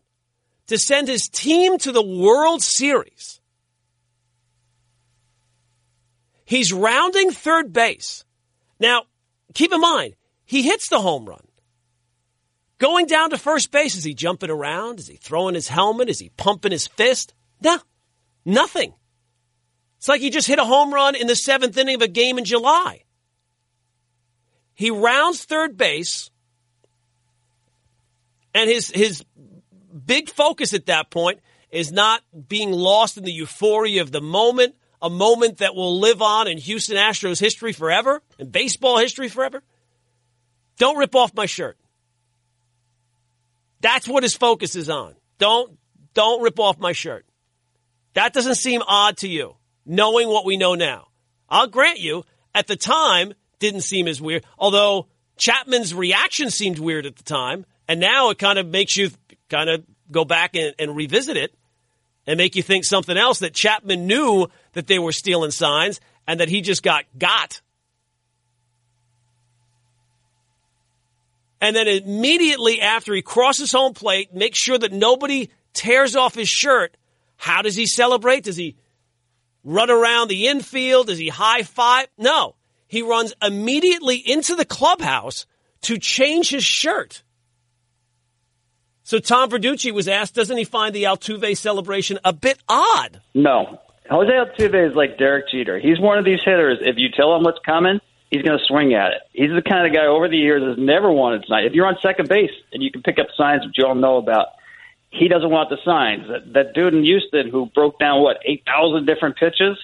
to 0.68 0.78
send 0.78 1.08
his 1.08 1.28
team 1.32 1.78
to 1.78 1.92
the 1.92 2.02
World 2.02 2.62
Series. 2.62 3.40
He's 6.44 6.72
rounding 6.72 7.30
third 7.30 7.72
base. 7.72 8.24
Now, 8.80 9.02
keep 9.54 9.72
in 9.72 9.80
mind, 9.80 10.14
he 10.44 10.62
hits 10.62 10.88
the 10.88 11.00
home 11.00 11.26
run. 11.26 11.40
Going 12.78 13.06
down 13.06 13.30
to 13.30 13.38
first 13.38 13.72
base, 13.72 13.96
is 13.96 14.04
he 14.04 14.14
jumping 14.14 14.50
around? 14.50 15.00
Is 15.00 15.08
he 15.08 15.16
throwing 15.16 15.54
his 15.54 15.68
helmet? 15.68 16.08
Is 16.08 16.20
he 16.20 16.30
pumping 16.36 16.70
his 16.70 16.86
fist? 16.86 17.34
No, 17.60 17.78
nothing. 18.44 18.94
It's 19.98 20.08
like 20.08 20.20
he 20.20 20.30
just 20.30 20.46
hit 20.46 20.60
a 20.60 20.64
home 20.64 20.94
run 20.94 21.16
in 21.16 21.26
the 21.26 21.34
seventh 21.34 21.76
inning 21.76 21.96
of 21.96 22.02
a 22.02 22.08
game 22.08 22.38
in 22.38 22.44
July. 22.44 23.02
He 24.74 24.92
rounds 24.92 25.44
third 25.44 25.76
base, 25.76 26.30
and 28.54 28.70
his 28.70 28.90
his 28.90 29.24
big 30.06 30.30
focus 30.30 30.72
at 30.72 30.86
that 30.86 31.10
point 31.10 31.40
is 31.70 31.90
not 31.90 32.22
being 32.48 32.70
lost 32.70 33.16
in 33.16 33.24
the 33.24 33.32
euphoria 33.32 34.00
of 34.00 34.12
the 34.12 34.20
moment, 34.20 34.76
a 35.02 35.10
moment 35.10 35.58
that 35.58 35.74
will 35.74 35.98
live 35.98 36.22
on 36.22 36.46
in 36.46 36.58
Houston 36.58 36.96
Astros 36.96 37.40
history 37.40 37.72
forever, 37.72 38.22
in 38.38 38.50
baseball 38.50 38.98
history 38.98 39.28
forever. 39.28 39.64
Don't 40.78 40.96
rip 40.96 41.16
off 41.16 41.34
my 41.34 41.46
shirt. 41.46 41.76
That's 43.80 44.06
what 44.06 44.22
his 44.22 44.36
focus 44.36 44.76
is 44.76 44.88
on. 44.88 45.16
Don't 45.38 45.76
don't 46.14 46.40
rip 46.40 46.60
off 46.60 46.78
my 46.78 46.92
shirt. 46.92 47.26
That 48.14 48.32
doesn't 48.32 48.54
seem 48.54 48.80
odd 48.86 49.16
to 49.18 49.28
you 49.28 49.57
knowing 49.88 50.28
what 50.28 50.44
we 50.44 50.56
know 50.56 50.74
now. 50.74 51.08
I'll 51.48 51.66
grant 51.66 51.98
you, 51.98 52.24
at 52.54 52.66
the 52.66 52.76
time, 52.76 53.32
didn't 53.58 53.80
seem 53.80 54.06
as 54.06 54.20
weird, 54.20 54.44
although 54.58 55.08
Chapman's 55.38 55.94
reaction 55.94 56.50
seemed 56.50 56.78
weird 56.78 57.06
at 57.06 57.16
the 57.16 57.24
time, 57.24 57.64
and 57.88 57.98
now 57.98 58.30
it 58.30 58.38
kind 58.38 58.58
of 58.58 58.66
makes 58.66 58.96
you 58.96 59.10
kind 59.48 59.70
of 59.70 59.84
go 60.10 60.24
back 60.24 60.54
and, 60.54 60.74
and 60.78 60.94
revisit 60.94 61.36
it 61.36 61.54
and 62.26 62.36
make 62.36 62.54
you 62.54 62.62
think 62.62 62.84
something 62.84 63.16
else 63.16 63.38
that 63.38 63.54
Chapman 63.54 64.06
knew 64.06 64.48
that 64.74 64.86
they 64.86 64.98
were 64.98 65.12
stealing 65.12 65.50
signs 65.50 66.00
and 66.26 66.40
that 66.40 66.48
he 66.48 66.60
just 66.60 66.82
got 66.82 67.04
got. 67.18 67.60
And 71.60 71.74
then 71.74 71.88
immediately 71.88 72.80
after 72.80 73.14
he 73.14 73.22
crosses 73.22 73.72
home 73.72 73.94
plate, 73.94 74.34
make 74.34 74.54
sure 74.54 74.78
that 74.78 74.92
nobody 74.92 75.50
tears 75.72 76.14
off 76.14 76.34
his 76.34 76.48
shirt. 76.48 76.96
How 77.36 77.62
does 77.62 77.74
he 77.74 77.86
celebrate? 77.86 78.44
Does 78.44 78.56
he 78.56 78.76
run 79.64 79.90
around 79.90 80.28
the 80.28 80.48
infield? 80.48 81.10
Is 81.10 81.18
he 81.18 81.28
high 81.28 81.62
five? 81.62 82.08
No. 82.16 82.54
He 82.86 83.02
runs 83.02 83.34
immediately 83.42 84.16
into 84.16 84.54
the 84.56 84.64
clubhouse 84.64 85.46
to 85.82 85.98
change 85.98 86.50
his 86.50 86.64
shirt. 86.64 87.22
So 89.02 89.18
Tom 89.18 89.50
Verducci 89.50 89.92
was 89.92 90.08
asked, 90.08 90.34
doesn't 90.34 90.56
he 90.56 90.64
find 90.64 90.94
the 90.94 91.04
Altuve 91.04 91.56
celebration 91.56 92.18
a 92.24 92.32
bit 92.32 92.58
odd? 92.68 93.20
No. 93.34 93.78
Jose 94.10 94.30
Altuve 94.30 94.90
is 94.90 94.96
like 94.96 95.18
Derek 95.18 95.46
Jeter. 95.50 95.78
He's 95.78 96.00
one 96.00 96.18
of 96.18 96.24
these 96.24 96.40
hitters. 96.44 96.78
If 96.80 96.96
you 96.98 97.08
tell 97.14 97.34
him 97.36 97.42
what's 97.42 97.58
coming, 97.64 98.00
he's 98.30 98.42
going 98.42 98.58
to 98.58 98.64
swing 98.66 98.94
at 98.94 99.12
it. 99.12 99.22
He's 99.32 99.50
the 99.50 99.62
kind 99.62 99.86
of 99.86 99.94
guy 99.94 100.06
over 100.06 100.28
the 100.28 100.36
years 100.36 100.62
has 100.62 100.76
never 100.78 101.10
wanted 101.10 101.44
tonight. 101.44 101.64
If 101.64 101.72
you're 101.72 101.86
on 101.86 101.96
second 102.02 102.28
base 102.28 102.50
and 102.72 102.82
you 102.82 102.90
can 102.90 103.02
pick 103.02 103.18
up 103.18 103.28
signs 103.36 103.62
that 103.62 103.72
you 103.76 103.86
all 103.86 103.94
know 103.94 104.16
about, 104.16 104.48
he 105.10 105.28
doesn't 105.28 105.50
want 105.50 105.70
the 105.70 105.78
signs. 105.84 106.28
That, 106.28 106.52
that 106.52 106.74
dude 106.74 106.94
in 106.94 107.02
Houston 107.02 107.50
who 107.50 107.66
broke 107.66 107.98
down 107.98 108.22
what 108.22 108.38
eight 108.44 108.62
thousand 108.66 109.06
different 109.06 109.36
pitches 109.36 109.78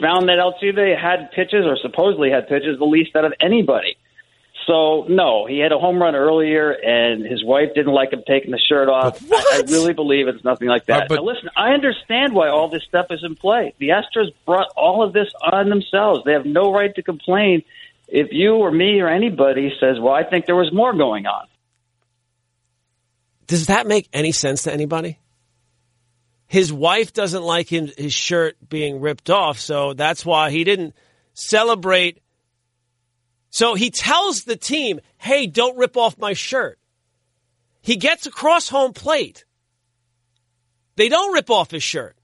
found 0.00 0.28
that 0.28 0.38
Altuve 0.38 0.98
had 0.98 1.32
pitches 1.32 1.64
or 1.64 1.76
supposedly 1.80 2.30
had 2.30 2.48
pitches 2.48 2.78
the 2.78 2.84
least 2.84 3.16
out 3.16 3.24
of 3.24 3.32
anybody. 3.40 3.96
So 4.66 5.06
no, 5.08 5.46
he 5.46 5.58
had 5.58 5.70
a 5.70 5.78
home 5.78 6.02
run 6.02 6.16
earlier, 6.16 6.70
and 6.72 7.24
his 7.24 7.44
wife 7.44 7.68
didn't 7.74 7.92
like 7.92 8.12
him 8.12 8.24
taking 8.26 8.50
the 8.50 8.58
shirt 8.58 8.88
off. 8.88 9.22
I, 9.30 9.62
I 9.62 9.70
really 9.70 9.92
believe 9.92 10.26
it's 10.26 10.42
nothing 10.42 10.66
like 10.66 10.86
that. 10.86 11.02
Uh, 11.02 11.06
but, 11.08 11.14
now, 11.16 11.22
listen, 11.22 11.50
I 11.56 11.70
understand 11.70 12.34
why 12.34 12.48
all 12.48 12.68
this 12.68 12.82
stuff 12.82 13.06
is 13.10 13.22
in 13.22 13.36
play. 13.36 13.74
The 13.78 13.90
Astros 13.90 14.32
brought 14.44 14.68
all 14.76 15.04
of 15.04 15.12
this 15.12 15.28
on 15.40 15.68
themselves. 15.68 16.24
They 16.24 16.32
have 16.32 16.46
no 16.46 16.72
right 16.72 16.92
to 16.96 17.02
complain 17.02 17.62
if 18.08 18.28
you 18.32 18.54
or 18.56 18.72
me 18.72 19.00
or 19.00 19.08
anybody 19.08 19.72
says, 19.78 20.00
"Well, 20.00 20.14
I 20.14 20.24
think 20.24 20.46
there 20.46 20.56
was 20.56 20.72
more 20.72 20.92
going 20.92 21.26
on." 21.26 21.46
Does 23.46 23.66
that 23.66 23.86
make 23.86 24.08
any 24.12 24.32
sense 24.32 24.64
to 24.64 24.72
anybody? 24.72 25.18
His 26.48 26.72
wife 26.72 27.12
doesn't 27.12 27.42
like 27.42 27.70
him, 27.70 27.90
his 27.96 28.14
shirt 28.14 28.56
being 28.68 29.00
ripped 29.00 29.30
off, 29.30 29.58
so 29.58 29.94
that's 29.94 30.24
why 30.24 30.50
he 30.50 30.64
didn't 30.64 30.94
celebrate. 31.34 32.22
So 33.50 33.74
he 33.74 33.90
tells 33.90 34.44
the 34.44 34.56
team, 34.56 35.00
hey, 35.18 35.46
don't 35.46 35.76
rip 35.76 35.96
off 35.96 36.18
my 36.18 36.34
shirt. 36.34 36.78
He 37.80 37.96
gets 37.96 38.26
across 38.26 38.68
home 38.68 38.92
plate. 38.92 39.44
They 40.96 41.08
don't 41.08 41.32
rip 41.32 41.50
off 41.50 41.70
his 41.70 41.82
shirt. 41.82 42.16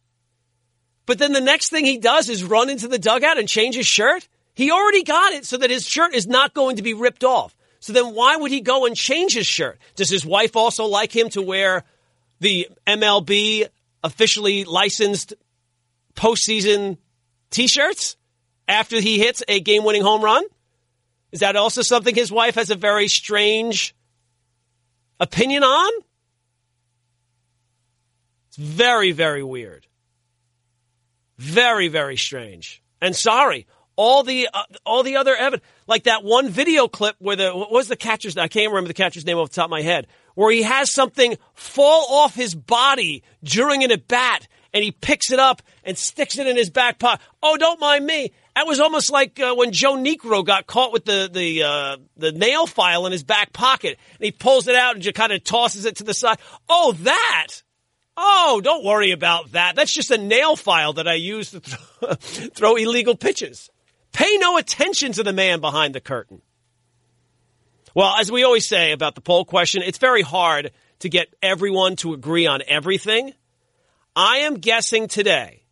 But 1.06 1.18
then 1.18 1.32
the 1.32 1.40
next 1.40 1.70
thing 1.70 1.84
he 1.84 1.98
does 1.98 2.28
is 2.28 2.44
run 2.44 2.70
into 2.70 2.88
the 2.88 2.98
dugout 2.98 3.38
and 3.38 3.48
change 3.48 3.76
his 3.76 3.86
shirt. 3.86 4.28
He 4.54 4.70
already 4.70 5.02
got 5.02 5.32
it 5.32 5.44
so 5.44 5.56
that 5.56 5.70
his 5.70 5.86
shirt 5.86 6.14
is 6.14 6.26
not 6.26 6.54
going 6.54 6.76
to 6.76 6.82
be 6.82 6.94
ripped 6.94 7.24
off. 7.24 7.56
So 7.82 7.92
then 7.92 8.14
why 8.14 8.36
would 8.36 8.52
he 8.52 8.60
go 8.60 8.86
and 8.86 8.94
change 8.96 9.34
his 9.34 9.46
shirt? 9.48 9.76
Does 9.96 10.08
his 10.08 10.24
wife 10.24 10.54
also 10.54 10.84
like 10.84 11.14
him 11.14 11.30
to 11.30 11.42
wear 11.42 11.82
the 12.38 12.68
MLB 12.86 13.66
officially 14.04 14.62
licensed 14.62 15.34
postseason 16.14 16.98
t-shirts 17.50 18.16
after 18.68 19.00
he 19.00 19.18
hits 19.18 19.42
a 19.48 19.58
game-winning 19.58 20.02
home 20.02 20.22
run? 20.22 20.44
Is 21.32 21.40
that 21.40 21.56
also 21.56 21.82
something 21.82 22.14
his 22.14 22.30
wife 22.30 22.54
has 22.54 22.70
a 22.70 22.76
very 22.76 23.08
strange 23.08 23.96
opinion 25.18 25.64
on? 25.64 25.90
It's 28.46 28.58
very, 28.58 29.10
very 29.10 29.42
weird. 29.42 29.88
Very, 31.36 31.88
very 31.88 32.16
strange. 32.16 32.80
And 33.00 33.16
sorry, 33.16 33.66
all 34.02 34.24
the 34.24 34.48
uh, 34.52 34.64
all 34.84 35.04
the 35.04 35.16
other 35.16 35.36
evidence, 35.36 35.62
like 35.86 36.04
that 36.04 36.24
one 36.24 36.48
video 36.48 36.88
clip 36.88 37.14
where 37.20 37.36
the 37.36 37.54
what 37.54 37.70
was 37.70 37.86
the 37.86 37.94
catcher's? 37.94 38.36
I 38.36 38.48
can't 38.48 38.70
remember 38.70 38.88
the 38.88 38.94
catcher's 38.94 39.24
name 39.24 39.38
off 39.38 39.50
the 39.50 39.54
top 39.54 39.66
of 39.66 39.70
my 39.70 39.82
head. 39.82 40.08
Where 40.34 40.50
he 40.50 40.62
has 40.62 40.92
something 40.92 41.36
fall 41.54 42.06
off 42.10 42.34
his 42.34 42.54
body 42.54 43.22
during 43.44 43.84
an 43.84 43.92
at 43.92 44.08
bat, 44.08 44.48
and 44.74 44.82
he 44.82 44.90
picks 44.90 45.30
it 45.30 45.38
up 45.38 45.62
and 45.84 45.96
sticks 45.96 46.36
it 46.36 46.48
in 46.48 46.56
his 46.56 46.68
back 46.68 46.98
pocket. 46.98 47.24
Oh, 47.42 47.56
don't 47.56 47.78
mind 47.78 48.04
me. 48.04 48.32
That 48.56 48.66
was 48.66 48.80
almost 48.80 49.12
like 49.12 49.38
uh, 49.38 49.54
when 49.54 49.70
Joe 49.70 49.94
Niekro 49.94 50.44
got 50.44 50.66
caught 50.66 50.92
with 50.92 51.04
the 51.04 51.30
the 51.32 51.62
uh, 51.62 51.96
the 52.16 52.32
nail 52.32 52.66
file 52.66 53.06
in 53.06 53.12
his 53.12 53.22
back 53.22 53.52
pocket, 53.52 53.98
and 54.18 54.24
he 54.24 54.32
pulls 54.32 54.66
it 54.66 54.74
out 54.74 54.94
and 54.94 55.02
just 55.02 55.14
kind 55.14 55.32
of 55.32 55.44
tosses 55.44 55.84
it 55.84 55.96
to 55.96 56.04
the 56.04 56.14
side. 56.14 56.38
Oh, 56.68 56.92
that. 57.02 57.62
Oh, 58.16 58.60
don't 58.62 58.84
worry 58.84 59.12
about 59.12 59.52
that. 59.52 59.76
That's 59.76 59.92
just 59.92 60.10
a 60.10 60.18
nail 60.18 60.56
file 60.56 60.94
that 60.94 61.08
I 61.08 61.14
use 61.14 61.52
to 61.52 61.60
throw 61.60 62.76
illegal 62.76 63.16
pitches. 63.16 63.70
Pay 64.12 64.36
no 64.38 64.58
attention 64.58 65.12
to 65.12 65.22
the 65.22 65.32
man 65.32 65.60
behind 65.60 65.94
the 65.94 66.00
curtain. 66.00 66.42
Well, 67.94 68.14
as 68.18 68.30
we 68.30 68.44
always 68.44 68.66
say 68.66 68.92
about 68.92 69.14
the 69.14 69.20
poll 69.20 69.44
question, 69.44 69.82
it's 69.82 69.98
very 69.98 70.22
hard 70.22 70.70
to 71.00 71.08
get 71.08 71.34
everyone 71.42 71.96
to 71.96 72.14
agree 72.14 72.46
on 72.46 72.62
everything. 72.66 73.34
I 74.16 74.38
am 74.38 74.54
guessing 74.54 75.08
today. 75.08 75.62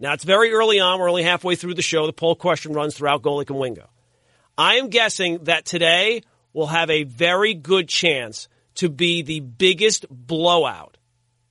Now, 0.00 0.12
it's 0.12 0.24
very 0.24 0.52
early 0.52 0.80
on. 0.80 0.98
We're 0.98 1.08
only 1.08 1.22
halfway 1.22 1.56
through 1.56 1.74
the 1.74 1.82
show. 1.82 2.06
The 2.06 2.12
poll 2.12 2.34
question 2.34 2.72
runs 2.72 2.94
throughout 2.94 3.22
Golic 3.22 3.50
and 3.50 3.58
Wingo. 3.58 3.88
I 4.56 4.76
am 4.76 4.88
guessing 4.88 5.44
that 5.44 5.64
today 5.64 6.22
will 6.52 6.66
have 6.66 6.90
a 6.90 7.04
very 7.04 7.54
good 7.54 7.88
chance 7.88 8.48
to 8.76 8.88
be 8.88 9.22
the 9.22 9.40
biggest 9.40 10.06
blowout 10.10 10.96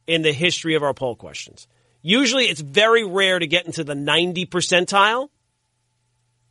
in 0.05 0.21
the 0.21 0.31
history 0.31 0.75
of 0.75 0.83
our 0.83 0.93
poll 0.93 1.15
questions. 1.15 1.67
Usually, 2.01 2.45
it's 2.45 2.61
very 2.61 3.03
rare 3.03 3.39
to 3.39 3.47
get 3.47 3.65
into 3.65 3.83
the 3.83 3.95
90 3.95 4.45
percentile. 4.45 5.29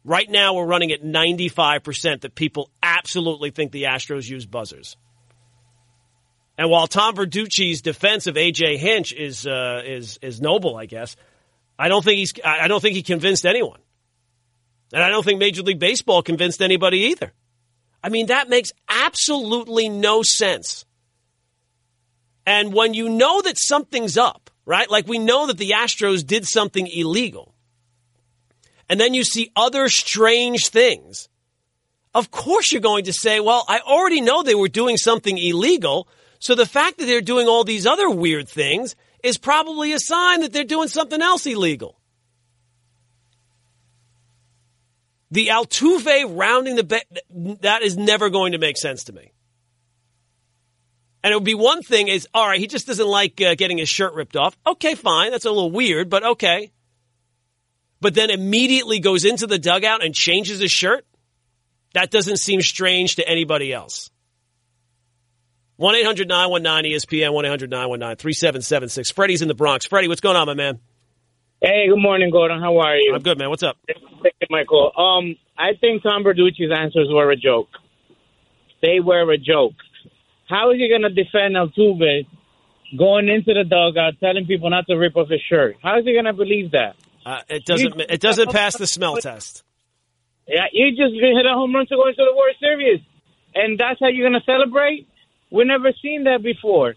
Right 0.07 0.31
now, 0.31 0.55
we're 0.55 0.67
running 0.67 0.93
at 0.93 1.03
95% 1.03 2.21
that 2.21 2.37
people 2.37 2.71
absolutely 2.81 3.51
think 3.51 3.73
the 3.73 3.83
Astros 3.83 4.29
use 4.29 4.47
buzzers. 4.47 4.97
And 6.57 6.71
while 6.71 6.87
Tom 6.87 7.17
Verducci's 7.17 7.83
defense 7.83 8.29
of 8.29 8.37
AJ 8.37 8.79
Hinch 8.79 9.13
is 9.13 9.49
uh, 9.49 9.83
is 9.85 10.21
is 10.23 10.41
noble, 10.41 10.77
I 10.77 10.87
guess, 10.87 11.17
I 11.77 11.89
don't 11.89 12.05
think 12.05 12.19
he's 12.19 12.33
I 12.45 12.69
don't 12.69 12.81
think 12.81 12.95
he 12.95 13.03
convinced 13.03 13.45
anyone, 13.45 13.81
and 14.93 15.03
I 15.03 15.09
don't 15.09 15.25
think 15.25 15.41
Major 15.41 15.63
League 15.63 15.81
Baseball 15.81 16.23
convinced 16.23 16.63
anybody 16.63 16.99
either. 17.09 17.33
I 18.01 18.09
mean, 18.09 18.27
that 18.27 18.49
makes 18.49 18.71
absolutely 18.89 19.89
no 19.89 20.23
sense. 20.23 20.85
And 22.47 22.73
when 22.73 22.95
you 22.95 23.09
know 23.09 23.43
that 23.43 23.59
something's 23.59 24.17
up, 24.17 24.51
right? 24.65 24.89
Like 24.89 25.09
we 25.09 25.19
know 25.19 25.49
that 25.49 25.59
the 25.59 25.71
Astros 25.71 26.25
did 26.25 26.47
something 26.47 26.87
illegal, 26.87 27.56
and 28.89 29.01
then 29.01 29.15
you 29.15 29.25
see 29.25 29.51
other 29.57 29.89
strange 29.89 30.69
things. 30.69 31.29
Of 32.15 32.31
course, 32.31 32.73
you're 32.73 32.81
going 32.81 33.05
to 33.05 33.13
say, 33.13 33.41
"Well, 33.41 33.65
I 33.69 33.81
already 33.81 34.21
know 34.21 34.43
they 34.43 34.55
were 34.55 34.69
doing 34.69 34.97
something 34.97 35.37
illegal." 35.37 36.09
So 36.39 36.55
the 36.55 36.67
fact 36.67 36.99
that 36.99 37.07
they're 37.07 37.21
doing 37.21 37.49
all 37.49 37.65
these 37.65 37.87
other 37.87 38.11
weird 38.11 38.49
things 38.49 38.95
is 39.23 39.39
probably 39.39 39.93
a 39.93 39.99
sign 39.99 40.41
that 40.41 40.53
they're 40.53 40.65
doing 40.65 40.89
something 40.89 41.21
else 41.21 41.47
illegal. 41.47 41.99
The 45.31 45.49
Altuve 45.49 46.39
rounding 46.39 46.77
the 46.77 46.85
bet, 46.85 47.07
that 47.63 47.83
is 47.83 47.97
never 47.97 48.31
going 48.31 48.53
to 48.53 48.59
make 48.59 48.77
sense 48.77 49.05
to 49.05 49.13
me. 49.13 49.33
And 51.25 51.33
it 51.33 51.37
would 51.37 51.45
be 51.45 51.55
one 51.55 51.83
thing 51.83 52.07
is, 52.07 52.29
all 52.33 52.47
right, 52.47 52.61
he 52.61 52.69
just 52.69 52.87
doesn't 52.87 53.09
like 53.09 53.41
uh, 53.41 53.57
getting 53.57 53.79
his 53.79 53.89
shirt 53.89 54.15
ripped 54.15 54.37
off. 54.37 54.57
Okay, 54.65 54.95
fine. 54.95 55.33
That's 55.33 55.45
a 55.45 55.51
little 55.51 55.73
weird, 55.73 56.09
but 56.09 56.23
okay. 56.23 56.71
But 58.01 58.15
then 58.15 58.31
immediately 58.31 59.01
goes 59.01 59.25
into 59.25 59.47
the 59.47 59.59
dugout 59.59 60.05
and 60.05 60.15
changes 60.15 60.61
his 60.61 60.71
shirt. 60.71 61.07
That 61.95 62.11
doesn't 62.11 62.37
seem 62.37 62.61
strange 62.61 63.17
to 63.17 63.29
anybody 63.29 63.73
else. 63.73 64.11
1 65.77 65.95
800 65.95 66.29
919 66.29 66.93
ESPN, 66.93 67.33
1 67.33 67.45
800 67.45 67.71
919 67.71 68.17
3776. 68.17 69.11
Freddie's 69.11 69.43
in 69.43 69.49
the 69.49 69.55
Bronx. 69.55 69.87
Freddie, 69.87 70.09
what's 70.09 70.21
going 70.21 70.37
on, 70.37 70.47
my 70.47 70.55
man? 70.55 70.81
Hey, 71.61 71.89
good 71.89 72.01
morning, 72.01 72.31
Gordon. 72.31 72.61
How 72.61 72.79
are 72.79 72.97
you? 72.97 73.15
I'm 73.15 73.23
good, 73.23 73.39
man. 73.39 73.49
What's 73.49 73.63
up? 73.63 73.77
Michael. 74.51 74.93
Um, 74.97 75.37
I 75.57 75.73
think 75.81 76.03
Tom 76.03 76.23
Verducci's 76.23 76.71
answers 76.71 77.09
were 77.11 77.31
a 77.31 77.37
joke. 77.37 77.69
They 78.83 79.01
were 79.01 79.31
a 79.33 79.39
joke. 79.39 79.73
How 80.49 80.71
is 80.71 80.79
he 80.79 80.89
going 80.89 81.03
to 81.03 81.11
defend 81.11 81.57
Altuve 81.57 82.27
going 82.97 83.29
into 83.29 83.53
the 83.55 83.65
dugout 83.65 84.15
telling 84.21 84.47
people 84.47 84.71
not 84.71 84.87
to 84.87 84.97
rip 84.97 85.17
off 85.17 85.29
his 85.29 85.41
shirt? 85.49 85.77
How 85.83 85.99
is 85.99 86.05
he 86.05 86.13
going 86.13 86.27
to 86.27 86.33
believe 86.33 86.73
that? 86.73 86.95
Uh, 87.27 87.41
it 87.49 87.65
doesn't. 87.65 88.01
It 88.09 88.21
doesn't 88.21 88.53
pass 88.53 88.77
the 88.77 88.87
smell 88.87 89.17
test. 89.17 89.65
Yeah, 90.47 90.67
you 90.73 90.91
just 90.91 91.13
hit 91.13 91.45
a 91.45 91.55
home 91.55 91.75
run 91.75 91.87
to 91.89 91.97
go 91.97 92.07
into 92.07 92.23
the 92.25 92.37
World 92.37 92.55
Series, 92.61 93.01
and 93.53 93.77
that's 93.77 93.99
how 93.99 94.07
you're 94.07 94.31
going 94.31 94.41
to 94.41 94.47
celebrate. 94.47 95.09
We 95.51 95.65
never 95.65 95.91
seen 96.01 96.23
that 96.25 96.41
before. 96.45 96.95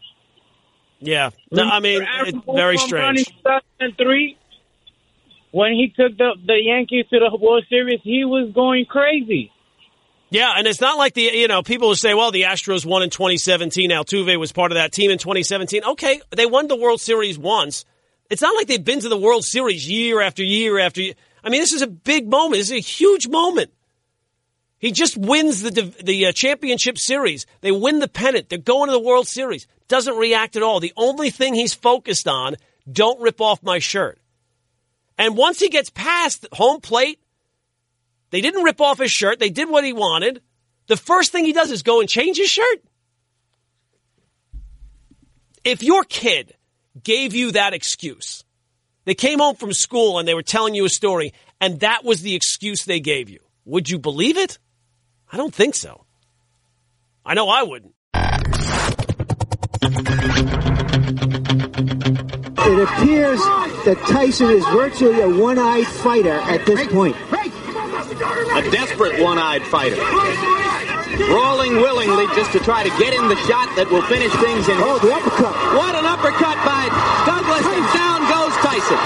Yeah, 0.99 1.31
no, 1.49 1.63
I 1.63 1.79
mean, 1.79 2.05
it's 2.27 2.37
very 2.45 2.77
strange. 2.77 3.25
2003, 3.25 4.37
when 5.51 5.71
he 5.71 5.91
took 5.95 6.15
the 6.15 6.35
the 6.45 6.61
Yankees 6.61 7.05
to 7.09 7.17
the 7.19 7.35
World 7.35 7.65
Series, 7.67 7.99
he 8.03 8.23
was 8.23 8.51
going 8.53 8.85
crazy. 8.85 9.51
Yeah, 10.29 10.53
and 10.55 10.67
it's 10.67 10.79
not 10.79 10.99
like 10.99 11.15
the 11.15 11.23
you 11.23 11.47
know 11.47 11.63
people 11.63 11.87
who 11.87 11.95
say, 11.95 12.13
well, 12.13 12.29
the 12.29 12.43
Astros 12.43 12.85
won 12.85 13.01
in 13.01 13.09
2017. 13.09 13.89
Altuve 13.89 14.39
was 14.39 14.51
part 14.51 14.71
of 14.71 14.75
that 14.75 14.91
team 14.91 15.09
in 15.09 15.17
2017. 15.17 15.83
Okay, 15.85 16.21
they 16.29 16.45
won 16.45 16.67
the 16.67 16.75
World 16.75 17.01
Series 17.01 17.39
once. 17.39 17.83
It's 18.29 18.41
not 18.41 18.55
like 18.55 18.67
they've 18.67 18.83
been 18.83 18.99
to 19.01 19.09
the 19.09 19.17
World 19.17 19.43
Series 19.43 19.89
year 19.89 20.21
after 20.21 20.43
year 20.43 20.79
after 20.79 21.01
year. 21.01 21.15
I 21.43 21.49
mean, 21.49 21.61
this 21.61 21.73
is 21.73 21.81
a 21.81 21.87
big 21.87 22.29
moment. 22.29 22.59
This 22.59 22.71
is 22.71 22.77
a 22.77 22.79
huge 22.79 23.27
moment. 23.27 23.71
He 24.77 24.91
just 24.91 25.17
wins 25.17 25.61
the 25.61 25.93
the 26.03 26.27
uh, 26.27 26.31
championship 26.31 26.97
series. 26.97 27.45
They 27.61 27.71
win 27.71 27.99
the 27.99 28.07
pennant. 28.07 28.49
They're 28.49 28.59
going 28.59 28.87
to 28.87 28.93
the 28.93 28.99
World 28.99 29.27
Series. 29.27 29.67
Doesn't 29.87 30.15
react 30.15 30.55
at 30.55 30.63
all. 30.63 30.79
The 30.79 30.93
only 30.95 31.31
thing 31.31 31.53
he's 31.53 31.73
focused 31.73 32.27
on: 32.27 32.55
don't 32.89 33.19
rip 33.19 33.41
off 33.41 33.61
my 33.63 33.79
shirt. 33.79 34.19
And 35.17 35.35
once 35.35 35.59
he 35.59 35.67
gets 35.67 35.89
past 35.89 36.47
home 36.53 36.79
plate, 36.79 37.19
they 38.29 38.39
didn't 38.39 38.63
rip 38.63 38.79
off 38.79 38.99
his 38.99 39.11
shirt. 39.11 39.39
They 39.39 39.49
did 39.49 39.69
what 39.69 39.83
he 39.83 39.91
wanted. 39.91 40.41
The 40.87 40.95
first 40.95 41.31
thing 41.31 41.45
he 41.45 41.53
does 41.53 41.71
is 41.71 41.83
go 41.83 41.99
and 41.99 42.07
change 42.07 42.37
his 42.37 42.49
shirt. 42.49 42.81
If 45.65 45.83
your 45.83 46.03
kid 46.03 46.55
gave 47.03 47.33
you 47.33 47.51
that 47.51 47.73
excuse, 47.73 48.43
they 49.05 49.15
came 49.15 49.39
home 49.39 49.55
from 49.55 49.73
school 49.73 50.19
and 50.19 50.27
they 50.27 50.33
were 50.33 50.43
telling 50.43 50.75
you 50.75 50.85
a 50.85 50.89
story, 50.89 51.33
and 51.59 51.79
that 51.81 52.03
was 52.03 52.21
the 52.21 52.35
excuse 52.35 52.85
they 52.85 52.99
gave 52.99 53.29
you, 53.29 53.39
would 53.65 53.89
you 53.89 53.99
believe 53.99 54.37
it? 54.37 54.59
I 55.31 55.37
don't 55.37 55.53
think 55.53 55.75
so. 55.75 56.05
I 57.25 57.33
know 57.33 57.49
I 57.49 57.63
wouldn't. 57.63 57.93
It 62.61 62.79
appears 62.83 63.39
that 63.85 63.97
Tyson 64.09 64.49
is 64.49 64.63
virtually 64.65 65.21
a 65.21 65.29
one-eyed 65.29 65.87
fighter 65.87 66.33
at 66.33 66.65
this 66.65 66.87
point. 66.91 67.15
A 67.31 68.69
desperate 68.71 69.21
one-eyed 69.21 69.63
fighter. 69.63 69.95
Rolling 71.27 71.83
willingly 71.83 72.27
just 72.35 72.51
to 72.53 72.59
try 72.59 72.83
to 72.83 72.91
get 72.95 73.11
in 73.13 73.27
the 73.27 73.35
shot 73.43 73.67
that 73.75 73.91
will 73.91 74.05
finish 74.07 74.31
things 74.39 74.69
in. 74.71 74.79
Oh, 74.79 74.95
the 75.03 75.11
uppercut. 75.11 75.55
What 75.75 75.93
an 75.99 76.07
uppercut 76.07 76.55
by 76.63 76.87
Douglas, 77.27 77.67
and 77.67 77.85
down 77.91 78.23
goes 78.31 78.55
Tyson. 78.63 78.99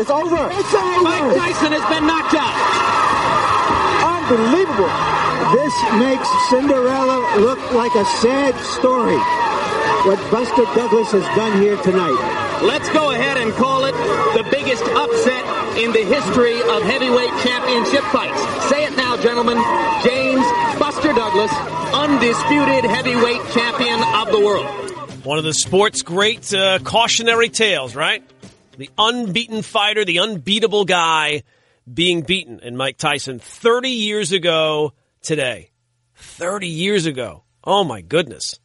It's 0.00 0.10
over. 0.10 0.48
It's 0.50 0.74
over. 0.74 1.02
Mike 1.02 1.36
Tyson 1.36 1.72
has 1.72 1.84
been 1.92 2.06
knocked 2.06 2.34
out 2.34 3.04
unbelievable. 4.24 4.88
This 5.52 5.74
makes 6.00 6.28
Cinderella 6.48 7.20
look 7.40 7.60
like 7.72 7.94
a 7.94 8.04
sad 8.24 8.56
story. 8.64 9.20
What 10.08 10.18
Buster 10.30 10.64
Douglas 10.74 11.12
has 11.12 11.24
done 11.36 11.60
here 11.60 11.76
tonight. 11.82 12.16
Let's 12.62 12.88
go 12.90 13.10
ahead 13.10 13.36
and 13.36 13.52
call 13.52 13.84
it 13.84 13.92
the 14.32 14.48
biggest 14.50 14.82
upset 14.82 15.53
in 15.76 15.92
the 15.92 16.04
history 16.04 16.60
of 16.60 16.82
heavyweight 16.82 17.30
championship 17.42 18.02
fights. 18.04 18.68
Say 18.68 18.84
it 18.84 18.96
now, 18.96 19.16
gentlemen. 19.16 19.56
James 20.04 20.44
Buster 20.78 21.12
Douglas, 21.12 21.52
undisputed 21.92 22.84
heavyweight 22.84 23.40
champion 23.52 24.00
of 24.14 24.30
the 24.30 24.40
world. 24.44 24.66
One 25.24 25.38
of 25.38 25.44
the 25.44 25.52
sport's 25.54 26.02
great 26.02 26.52
uh, 26.54 26.78
cautionary 26.78 27.48
tales, 27.48 27.96
right? 27.96 28.22
The 28.76 28.90
unbeaten 28.96 29.62
fighter, 29.62 30.04
the 30.04 30.20
unbeatable 30.20 30.84
guy 30.84 31.42
being 31.92 32.22
beaten 32.22 32.60
in 32.60 32.76
Mike 32.76 32.96
Tyson 32.96 33.38
30 33.40 33.88
years 33.90 34.32
ago 34.32 34.92
today. 35.22 35.70
30 36.14 36.68
years 36.68 37.06
ago. 37.06 37.42
Oh 37.64 37.84
my 37.84 38.00
goodness. 38.00 38.60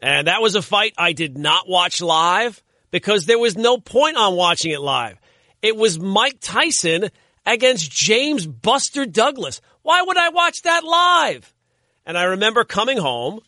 And 0.00 0.28
that 0.28 0.42
was 0.42 0.54
a 0.54 0.62
fight 0.62 0.92
I 0.96 1.12
did 1.12 1.36
not 1.36 1.68
watch 1.68 2.00
live 2.00 2.62
because 2.90 3.26
there 3.26 3.38
was 3.38 3.56
no 3.56 3.78
point 3.78 4.16
on 4.16 4.36
watching 4.36 4.72
it 4.72 4.80
live. 4.80 5.18
It 5.62 5.76
was 5.76 5.98
Mike 5.98 6.38
Tyson 6.40 7.10
against 7.44 7.90
James 7.90 8.46
Buster 8.46 9.06
Douglas. 9.06 9.60
Why 9.82 10.02
would 10.02 10.16
I 10.16 10.30
watch 10.30 10.62
that 10.62 10.84
live? 10.84 11.54
And 12.04 12.16
I 12.16 12.24
remember 12.24 12.64
coming 12.64 12.98
home 12.98 13.40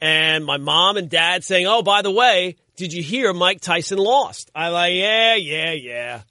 and 0.00 0.44
my 0.44 0.58
mom 0.58 0.96
and 0.96 1.08
dad 1.08 1.44
saying, 1.44 1.66
Oh, 1.66 1.82
by 1.82 2.02
the 2.02 2.10
way, 2.10 2.56
did 2.76 2.92
you 2.92 3.02
hear 3.02 3.32
Mike 3.32 3.60
Tyson 3.60 3.98
lost? 3.98 4.50
I'm 4.54 4.72
like, 4.72 4.94
yeah, 4.94 5.34
yeah, 5.34 5.72
yeah. 5.72 6.22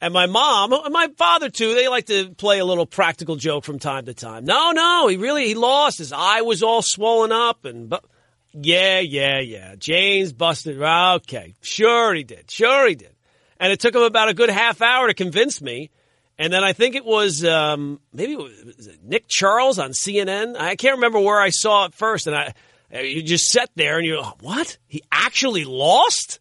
And 0.00 0.12
my 0.12 0.26
mom 0.26 0.72
and 0.72 0.92
my 0.92 1.08
father 1.16 1.48
too, 1.48 1.74
they 1.74 1.88
like 1.88 2.06
to 2.06 2.30
play 2.34 2.58
a 2.58 2.64
little 2.64 2.86
practical 2.86 3.36
joke 3.36 3.64
from 3.64 3.78
time 3.78 4.04
to 4.06 4.14
time. 4.14 4.44
No, 4.44 4.72
no, 4.72 5.08
he 5.08 5.16
really 5.16 5.46
he 5.46 5.54
lost. 5.54 5.98
His 5.98 6.12
eye 6.12 6.42
was 6.42 6.62
all 6.62 6.82
swollen 6.82 7.32
up 7.32 7.64
and 7.64 7.88
but 7.88 8.04
yeah, 8.52 9.00
yeah, 9.00 9.40
yeah. 9.40 9.74
James 9.76 10.32
busted. 10.32 10.80
Okay, 10.80 11.54
sure 11.62 12.14
he 12.14 12.24
did. 12.24 12.50
Sure 12.50 12.88
he 12.88 12.94
did. 12.94 13.15
And 13.58 13.72
it 13.72 13.80
took 13.80 13.94
him 13.94 14.02
about 14.02 14.28
a 14.28 14.34
good 14.34 14.50
half 14.50 14.82
hour 14.82 15.06
to 15.06 15.14
convince 15.14 15.60
me. 15.60 15.90
And 16.38 16.52
then 16.52 16.62
I 16.62 16.72
think 16.74 16.94
it 16.94 17.04
was 17.04 17.44
um, 17.44 18.00
maybe 18.12 18.32
it 18.32 18.38
was 18.38 18.90
Nick 19.02 19.26
Charles 19.28 19.78
on 19.78 19.92
CNN. 19.92 20.56
I 20.56 20.76
can't 20.76 20.96
remember 20.96 21.20
where 21.20 21.40
I 21.40 21.48
saw 21.48 21.86
it 21.86 21.94
first. 21.94 22.26
And 22.26 22.36
I 22.36 22.54
you 22.92 23.22
just 23.22 23.46
sat 23.46 23.70
there 23.74 23.98
and 23.98 24.06
you're 24.06 24.22
what? 24.40 24.78
He 24.86 25.02
actually 25.10 25.64
lost? 25.64 26.40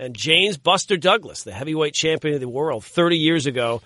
and 0.00 0.16
James 0.16 0.56
Buster 0.56 0.96
Douglas, 0.96 1.42
the 1.42 1.52
heavyweight 1.52 1.92
champion 1.92 2.34
of 2.34 2.40
the 2.40 2.48
world 2.48 2.84
30 2.84 3.18
years 3.18 3.46
ago. 3.46 3.82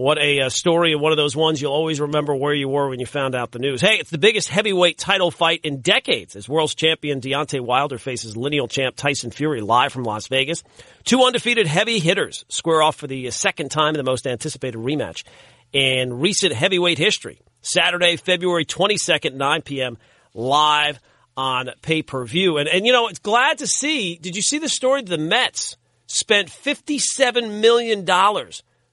What 0.00 0.16
a 0.16 0.40
uh, 0.40 0.48
story 0.48 0.92
and 0.92 1.02
one 1.02 1.12
of 1.12 1.18
those 1.18 1.36
ones 1.36 1.60
you'll 1.60 1.74
always 1.74 2.00
remember 2.00 2.34
where 2.34 2.54
you 2.54 2.70
were 2.70 2.88
when 2.88 3.00
you 3.00 3.04
found 3.04 3.34
out 3.34 3.50
the 3.50 3.58
news. 3.58 3.82
Hey, 3.82 3.96
it's 3.96 4.08
the 4.08 4.16
biggest 4.16 4.48
heavyweight 4.48 4.96
title 4.96 5.30
fight 5.30 5.60
in 5.62 5.82
decades 5.82 6.36
as 6.36 6.48
world's 6.48 6.74
champion 6.74 7.20
Deontay 7.20 7.60
Wilder 7.60 7.98
faces 7.98 8.34
lineal 8.34 8.66
champ 8.66 8.96
Tyson 8.96 9.30
Fury 9.30 9.60
live 9.60 9.92
from 9.92 10.04
Las 10.04 10.26
Vegas. 10.28 10.62
Two 11.04 11.22
undefeated 11.22 11.66
heavy 11.66 11.98
hitters 11.98 12.46
square 12.48 12.80
off 12.80 12.96
for 12.96 13.08
the 13.08 13.30
second 13.30 13.70
time 13.70 13.90
in 13.94 13.98
the 13.98 14.10
most 14.10 14.26
anticipated 14.26 14.78
rematch 14.78 15.22
in 15.70 16.18
recent 16.18 16.54
heavyweight 16.54 16.96
history. 16.96 17.38
Saturday, 17.60 18.16
February 18.16 18.64
22nd, 18.64 19.34
9 19.34 19.60
p.m. 19.60 19.98
live 20.32 20.98
on 21.36 21.68
pay 21.82 22.00
per 22.00 22.24
view. 22.24 22.56
And, 22.56 22.70
and, 22.70 22.86
you 22.86 22.94
know, 22.94 23.08
it's 23.08 23.18
glad 23.18 23.58
to 23.58 23.66
see. 23.66 24.16
Did 24.16 24.34
you 24.34 24.40
see 24.40 24.56
the 24.56 24.70
story? 24.70 25.02
The 25.02 25.18
Mets 25.18 25.76
spent 26.06 26.48
$57 26.48 27.60
million 27.60 28.06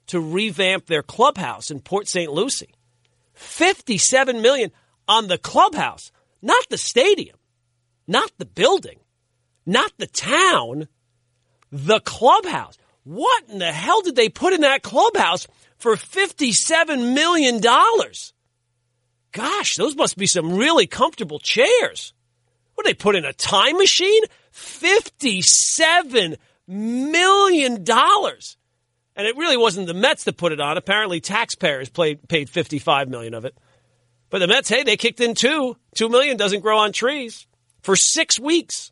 to 0.07 0.19
revamp 0.19 0.85
their 0.87 1.03
clubhouse 1.03 1.69
in 1.71 1.79
Port 1.79 2.07
St. 2.07 2.31
Lucie. 2.31 2.73
57 3.33 4.41
million 4.41 4.71
on 5.07 5.27
the 5.27 5.37
clubhouse, 5.37 6.11
not 6.41 6.65
the 6.69 6.77
stadium. 6.77 7.37
not 8.07 8.31
the 8.37 8.45
building, 8.45 8.99
not 9.65 9.91
the 9.97 10.07
town, 10.07 10.87
the 11.71 11.99
clubhouse. 11.99 12.77
What 13.03 13.43
in 13.49 13.59
the 13.59 13.71
hell 13.71 14.01
did 14.01 14.15
they 14.15 14.29
put 14.29 14.53
in 14.53 14.61
that 14.61 14.81
clubhouse 14.81 15.47
for 15.77 15.95
$57 15.95 17.13
million? 17.13 17.61
Gosh, 19.31 19.75
those 19.77 19.95
must 19.95 20.17
be 20.17 20.27
some 20.27 20.55
really 20.55 20.87
comfortable 20.87 21.39
chairs. 21.39 22.13
What 22.75 22.85
they 22.85 22.93
put 22.93 23.15
in 23.15 23.25
a 23.25 23.33
time 23.33 23.77
machine? 23.77 24.23
$57 24.53 26.37
million. 26.67 27.85
And 29.17 29.25
it 29.25 29.35
really 29.35 29.57
wasn't 29.57 29.87
the 29.87 29.95
Mets 29.95 30.25
that 30.25 30.37
put 30.37 30.51
it 30.51 30.61
on. 30.61 30.77
Apparently 30.77 31.19
taxpayers 31.19 31.89
played, 31.89 32.27
paid 32.29 32.51
55 32.51 33.09
million 33.09 33.33
of 33.33 33.45
it. 33.45 33.57
But 34.29 34.39
the 34.39 34.47
Mets, 34.47 34.69
hey, 34.69 34.83
they 34.83 34.95
kicked 34.95 35.19
in 35.19 35.33
two. 35.33 35.75
Two 35.95 36.07
million 36.07 36.37
doesn't 36.37 36.59
grow 36.59 36.77
on 36.77 36.91
trees 36.91 37.47
for 37.81 37.95
six 37.95 38.39
weeks. 38.39 38.91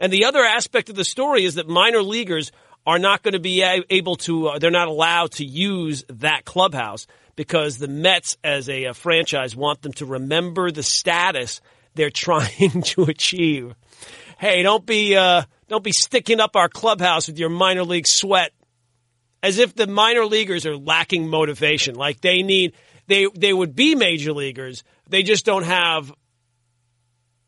And 0.00 0.10
the 0.10 0.24
other 0.24 0.40
aspect 0.40 0.88
of 0.88 0.96
the 0.96 1.04
story 1.04 1.44
is 1.44 1.56
that 1.56 1.68
minor 1.68 2.02
leaguers 2.02 2.50
are 2.86 2.98
not 2.98 3.22
going 3.22 3.32
to 3.32 3.40
be 3.40 3.62
able 3.62 4.16
to, 4.16 4.48
uh, 4.48 4.58
they're 4.58 4.70
not 4.70 4.88
allowed 4.88 5.32
to 5.32 5.44
use 5.44 6.04
that 6.08 6.46
clubhouse 6.46 7.06
because 7.34 7.76
the 7.76 7.88
Mets, 7.88 8.38
as 8.42 8.70
a, 8.70 8.84
a 8.84 8.94
franchise, 8.94 9.54
want 9.54 9.82
them 9.82 9.92
to 9.94 10.06
remember 10.06 10.70
the 10.70 10.82
status 10.82 11.60
they're 11.94 12.10
trying 12.14 12.82
to 12.82 13.02
achieve. 13.02 13.74
Hey, 14.38 14.62
don't 14.62 14.86
be, 14.86 15.14
uh, 15.14 15.42
don't 15.68 15.84
be 15.84 15.92
sticking 15.92 16.40
up 16.40 16.56
our 16.56 16.70
clubhouse 16.70 17.26
with 17.26 17.38
your 17.38 17.50
minor 17.50 17.84
league 17.84 18.06
sweat 18.06 18.52
as 19.42 19.58
if 19.58 19.74
the 19.74 19.86
minor 19.86 20.26
leaguers 20.26 20.66
are 20.66 20.76
lacking 20.76 21.28
motivation. 21.28 21.94
Like 21.94 22.20
they 22.20 22.42
need, 22.42 22.74
they, 23.06 23.26
they 23.34 23.52
would 23.52 23.74
be 23.74 23.94
major 23.94 24.32
leaguers. 24.32 24.84
They 25.08 25.22
just 25.22 25.44
don't 25.44 25.64
have 25.64 26.12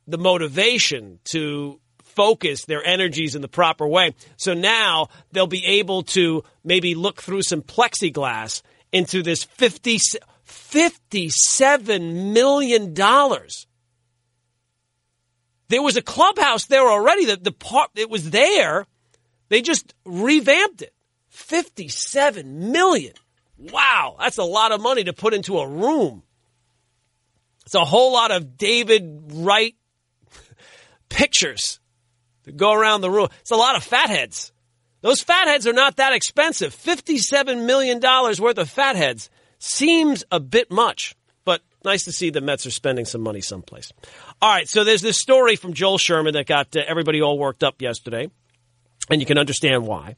the 0.07 0.19
motivation 0.19 1.19
to 1.25 1.81
focus 2.03 2.65
their 2.65 2.85
energies 2.85 3.35
in 3.35 3.43
the 3.43 3.49
proper 3.49 3.87
way. 3.87 4.15
So 4.37 4.55
now 4.55 5.09
they'll 5.33 5.47
be 5.47 5.65
able 5.65 6.03
to 6.05 6.43
maybe 6.65 6.95
look 6.95 7.23
through 7.23 7.43
some 7.43 7.63
plexiglass 7.63 8.63
into 8.93 9.23
this 9.23 9.45
50, 9.45 9.99
$57 10.47 12.33
million. 12.33 12.95
There 15.69 15.83
was 15.83 15.97
a 15.97 16.03
clubhouse 16.03 16.67
there 16.67 16.89
already. 16.89 17.27
that 17.27 17.45
the 17.45 17.53
part, 17.53 17.91
it 17.95 18.11
was 18.11 18.31
there. 18.31 18.87
They 19.49 19.63
just 19.63 19.95
revamped 20.05 20.83
it. 20.83 20.93
57 21.39 22.73
million. 22.73 23.15
Wow. 23.57 24.17
That's 24.19 24.39
a 24.39 24.45
lot 24.45 24.73
of 24.73 24.81
money 24.81 25.05
to 25.05 25.13
put 25.13 25.35
into 25.35 25.59
a 25.59 25.67
room. 25.67 26.23
It's 27.65 27.75
a 27.75 27.85
whole 27.85 28.13
lot 28.13 28.31
of 28.31 28.57
David 28.57 29.31
Wright 29.33 29.75
pictures 31.09 31.81
to 32.45 32.53
go 32.53 32.73
around 32.73 33.01
the 33.01 33.11
room. 33.11 33.29
It's 33.41 33.51
a 33.51 33.57
lot 33.57 33.77
of 33.77 33.83
fatheads. 33.83 34.53
Those 35.01 35.23
fatheads 35.23 35.67
are 35.67 35.73
not 35.73 35.97
that 35.97 36.13
expensive. 36.13 36.75
$57 36.75 37.65
million 37.65 38.01
worth 38.01 38.59
of 38.59 38.69
fatheads 38.69 39.31
seems 39.59 40.25
a 40.31 40.41
bit 40.41 40.71
much, 40.71 41.15
but 41.45 41.63
nice 41.85 42.05
to 42.05 42.13
see 42.13 42.31
the 42.31 42.41
Mets 42.41 42.67
are 42.67 42.71
spending 42.71 43.05
some 43.05 43.21
money 43.21 43.41
someplace. 43.41 43.93
All 44.43 44.51
right, 44.51 44.69
so 44.69 44.85
there's 44.85 45.03
this 45.03 45.21
story 45.21 45.57
from 45.57 45.73
Joel 45.73 45.99
Sherman 45.99 46.35
that 46.35 46.47
got 46.47 46.77
uh, 46.77 46.81
everybody 46.87 47.23
all 47.23 47.39
worked 47.39 47.63
up 47.63 47.81
yesterday, 47.81 48.29
and 49.09 49.21
you 49.21 49.27
can 49.27 49.39
understand 49.39 49.87
why. 49.87 50.17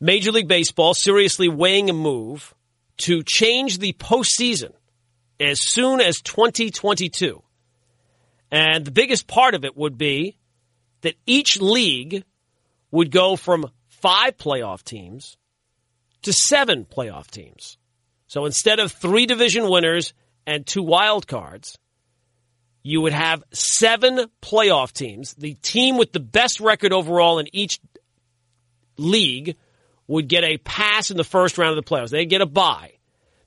Major 0.00 0.32
League 0.32 0.48
Baseball 0.48 0.94
seriously 0.94 1.48
weighing 1.48 1.90
a 1.90 1.92
move 1.92 2.54
to 2.98 3.22
change 3.22 3.78
the 3.78 3.92
postseason 3.92 4.72
as 5.40 5.60
soon 5.60 6.00
as 6.00 6.20
2022. 6.20 7.42
And 8.50 8.84
the 8.84 8.90
biggest 8.90 9.26
part 9.26 9.54
of 9.54 9.64
it 9.64 9.76
would 9.76 9.98
be 9.98 10.36
that 11.02 11.14
each 11.26 11.60
league 11.60 12.24
would 12.90 13.10
go 13.10 13.36
from 13.36 13.70
five 13.88 14.36
playoff 14.36 14.82
teams 14.82 15.36
to 16.22 16.32
seven 16.32 16.84
playoff 16.84 17.28
teams. 17.30 17.76
So 18.26 18.44
instead 18.44 18.78
of 18.78 18.92
three 18.92 19.26
division 19.26 19.68
winners 19.68 20.12
and 20.46 20.66
two 20.66 20.82
wild 20.82 21.26
cards, 21.26 21.78
you 22.82 23.00
would 23.02 23.12
have 23.12 23.42
seven 23.52 24.26
playoff 24.40 24.92
teams. 24.92 25.34
The 25.34 25.54
team 25.54 25.98
with 25.98 26.12
the 26.12 26.20
best 26.20 26.60
record 26.60 26.92
overall 26.92 27.38
in 27.38 27.48
each 27.52 27.80
league 28.96 29.56
would 30.08 30.26
get 30.26 30.42
a 30.42 30.56
pass 30.58 31.10
in 31.10 31.16
the 31.16 31.24
first 31.24 31.58
round 31.58 31.78
of 31.78 31.84
the 31.84 31.88
playoffs. 31.88 32.10
They'd 32.10 32.26
get 32.26 32.40
a 32.40 32.46
bye. 32.46 32.94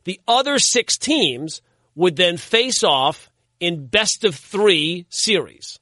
The 0.06 0.22
other 0.28 0.58
six 0.58 0.98
teams 0.98 1.62
would 1.96 2.16
then 2.16 2.38
face 2.38 2.84
off 2.84 3.30
in 3.60 3.88
best 3.88 4.24
of 4.24 4.36
three 4.36 5.06
series. 5.10 5.80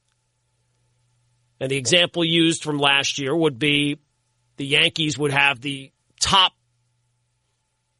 And 1.59 1.69
the 1.69 1.77
example 1.77 2.23
used 2.23 2.63
from 2.63 2.79
last 2.79 3.19
year 3.19 3.35
would 3.35 3.59
be 3.59 3.99
the 4.57 4.65
Yankees 4.65 5.17
would 5.17 5.31
have 5.31 5.61
the 5.61 5.91
top 6.21 6.53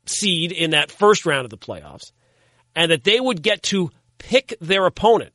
seed 0.06 0.52
in 0.52 0.72
that 0.72 0.92
first 0.92 1.26
round 1.26 1.46
of 1.46 1.50
the 1.50 1.58
playoffs, 1.58 2.12
and 2.76 2.92
that 2.92 3.04
they 3.04 3.20
would 3.20 3.42
get 3.42 3.64
to 3.64 3.92
pick 4.18 4.56
their 4.60 4.86
opponent. 4.86 5.34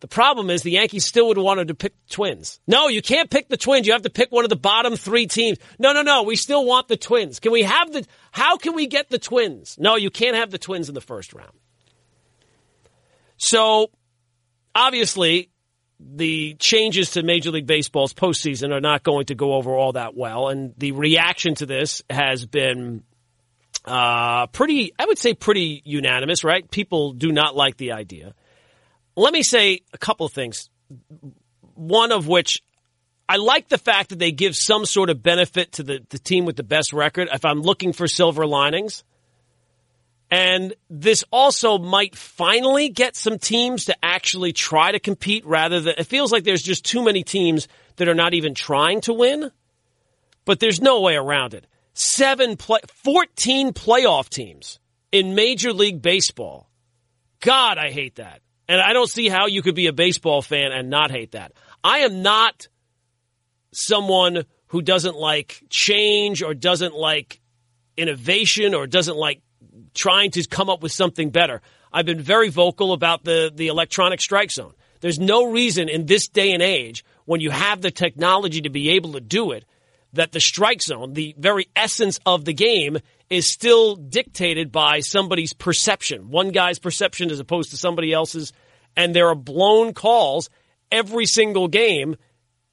The 0.00 0.08
problem 0.08 0.48
is 0.48 0.62
the 0.62 0.70
Yankees 0.70 1.06
still 1.06 1.28
would 1.28 1.38
want 1.38 1.66
to 1.66 1.74
pick 1.74 1.92
Twins. 2.08 2.60
No, 2.68 2.86
you 2.86 3.02
can't 3.02 3.28
pick 3.28 3.48
the 3.48 3.56
Twins. 3.56 3.86
You 3.86 3.94
have 3.94 4.02
to 4.02 4.10
pick 4.10 4.30
one 4.30 4.44
of 4.44 4.50
the 4.50 4.56
bottom 4.56 4.94
three 4.94 5.26
teams. 5.26 5.58
No, 5.78 5.92
no, 5.92 6.02
no. 6.02 6.22
We 6.22 6.36
still 6.36 6.64
want 6.64 6.86
the 6.86 6.96
Twins. 6.96 7.40
Can 7.40 7.50
we 7.50 7.62
have 7.62 7.92
the, 7.92 8.06
how 8.30 8.56
can 8.56 8.74
we 8.74 8.86
get 8.86 9.08
the 9.08 9.18
Twins? 9.18 9.76
No, 9.78 9.96
you 9.96 10.10
can't 10.10 10.36
have 10.36 10.50
the 10.50 10.58
Twins 10.58 10.88
in 10.88 10.94
the 10.94 11.00
first 11.00 11.32
round. 11.34 11.52
So, 13.38 13.90
obviously, 14.72 15.50
the 15.98 16.54
changes 16.60 17.12
to 17.12 17.24
Major 17.24 17.50
League 17.50 17.66
Baseball's 17.66 18.14
postseason 18.14 18.72
are 18.72 18.80
not 18.80 19.02
going 19.02 19.26
to 19.26 19.34
go 19.34 19.54
over 19.54 19.72
all 19.72 19.92
that 19.92 20.16
well. 20.16 20.48
And 20.48 20.74
the 20.78 20.92
reaction 20.92 21.56
to 21.56 21.66
this 21.66 22.02
has 22.08 22.46
been 22.46 23.02
uh, 23.84 24.46
pretty, 24.48 24.92
I 24.96 25.06
would 25.06 25.18
say, 25.18 25.34
pretty 25.34 25.82
unanimous, 25.84 26.44
right? 26.44 26.68
People 26.70 27.14
do 27.14 27.32
not 27.32 27.56
like 27.56 27.76
the 27.76 27.92
idea. 27.92 28.34
Let 29.18 29.32
me 29.32 29.42
say 29.42 29.80
a 29.92 29.98
couple 29.98 30.26
of 30.26 30.32
things. 30.32 30.70
One 31.74 32.12
of 32.12 32.28
which 32.28 32.62
I 33.28 33.36
like 33.36 33.68
the 33.68 33.76
fact 33.76 34.10
that 34.10 34.18
they 34.18 34.30
give 34.30 34.54
some 34.54 34.86
sort 34.86 35.10
of 35.10 35.22
benefit 35.22 35.72
to 35.72 35.82
the, 35.82 36.04
the 36.08 36.18
team 36.18 36.44
with 36.44 36.56
the 36.56 36.62
best 36.62 36.92
record. 36.92 37.28
If 37.32 37.44
I'm 37.44 37.60
looking 37.60 37.92
for 37.92 38.06
silver 38.06 38.46
linings, 38.46 39.02
and 40.30 40.74
this 40.88 41.24
also 41.32 41.78
might 41.78 42.14
finally 42.14 42.90
get 42.90 43.16
some 43.16 43.38
teams 43.38 43.86
to 43.86 43.96
actually 44.04 44.52
try 44.52 44.92
to 44.92 45.00
compete 45.00 45.44
rather 45.44 45.80
than 45.80 45.94
it 45.98 46.04
feels 46.04 46.30
like 46.30 46.44
there's 46.44 46.62
just 46.62 46.84
too 46.84 47.02
many 47.02 47.24
teams 47.24 47.66
that 47.96 48.08
are 48.08 48.14
not 48.14 48.34
even 48.34 48.54
trying 48.54 49.00
to 49.02 49.14
win. 49.14 49.50
But 50.44 50.60
there's 50.60 50.80
no 50.80 51.00
way 51.00 51.16
around 51.16 51.54
it. 51.54 51.66
Seven 51.92 52.56
play, 52.56 52.80
14 53.02 53.72
playoff 53.72 54.28
teams 54.28 54.78
in 55.10 55.34
Major 55.34 55.72
League 55.72 56.00
Baseball. 56.00 56.70
God, 57.40 57.78
I 57.78 57.90
hate 57.90 58.14
that. 58.16 58.42
And 58.68 58.80
I 58.80 58.92
don't 58.92 59.10
see 59.10 59.28
how 59.28 59.46
you 59.46 59.62
could 59.62 59.74
be 59.74 59.86
a 59.86 59.92
baseball 59.92 60.42
fan 60.42 60.72
and 60.72 60.90
not 60.90 61.10
hate 61.10 61.32
that. 61.32 61.52
I 61.82 62.00
am 62.00 62.22
not 62.22 62.68
someone 63.72 64.44
who 64.66 64.82
doesn't 64.82 65.16
like 65.16 65.62
change 65.70 66.42
or 66.42 66.54
doesn't 66.54 66.94
like 66.94 67.40
innovation 67.96 68.74
or 68.74 68.86
doesn't 68.86 69.16
like 69.16 69.40
trying 69.94 70.30
to 70.32 70.46
come 70.46 70.68
up 70.68 70.82
with 70.82 70.92
something 70.92 71.30
better. 71.30 71.62
I've 71.92 72.06
been 72.06 72.20
very 72.20 72.50
vocal 72.50 72.92
about 72.92 73.24
the, 73.24 73.50
the 73.54 73.68
electronic 73.68 74.20
strike 74.20 74.50
zone. 74.50 74.74
There's 75.00 75.18
no 75.18 75.50
reason 75.50 75.88
in 75.88 76.06
this 76.06 76.28
day 76.28 76.52
and 76.52 76.62
age, 76.62 77.04
when 77.24 77.40
you 77.40 77.50
have 77.50 77.80
the 77.80 77.90
technology 77.90 78.62
to 78.62 78.70
be 78.70 78.90
able 78.90 79.12
to 79.12 79.20
do 79.20 79.52
it, 79.52 79.64
that 80.14 80.32
the 80.32 80.40
strike 80.40 80.82
zone, 80.82 81.12
the 81.12 81.34
very 81.38 81.68
essence 81.76 82.18
of 82.24 82.44
the 82.44 82.54
game, 82.54 82.98
is 83.30 83.52
still 83.52 83.94
dictated 83.94 84.72
by 84.72 85.00
somebody's 85.00 85.52
perception, 85.52 86.30
one 86.30 86.50
guy's 86.50 86.78
perception 86.78 87.30
as 87.30 87.40
opposed 87.40 87.70
to 87.70 87.76
somebody 87.76 88.12
else's. 88.12 88.52
And 88.96 89.14
there 89.14 89.28
are 89.28 89.34
blown 89.34 89.92
calls 89.92 90.48
every 90.90 91.26
single 91.26 91.68
game, 91.68 92.16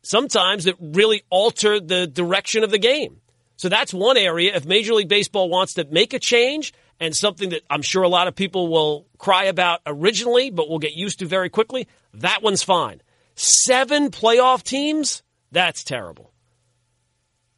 sometimes 0.02 0.64
that 0.64 0.76
really 0.80 1.24
alter 1.30 1.80
the 1.80 2.08
direction 2.08 2.64
of 2.64 2.72
the 2.72 2.80
game. 2.80 3.22
So 3.58 3.70
that's 3.70 3.94
one 3.94 4.18
area. 4.18 4.56
If 4.56 4.66
Major 4.66 4.94
League 4.94 5.08
Baseball 5.08 5.50
wants 5.50 5.76
to 5.76 5.86
make 5.86 6.14
a 6.14 6.20
change, 6.20 6.74
and 7.00 7.16
something 7.16 7.50
that 7.50 7.62
I'm 7.70 7.82
sure 7.82 8.04
a 8.04 8.10
lot 8.10 8.28
of 8.28 8.36
people 8.36 8.68
will 8.68 9.06
cry 9.18 9.46
about 9.46 9.82
originally, 9.86 10.50
but 10.50 10.70
will 10.70 10.80
get 10.80 10.94
used 10.94 11.20
to 11.20 11.26
very 11.26 11.50
quickly, 11.50 11.88
that 12.16 12.42
one's 12.42 12.64
fine. 12.64 13.02
Seven 13.36 14.12
playoff 14.12 14.64
teams? 14.64 15.24
That's 15.52 15.84
terrible. 15.84 16.32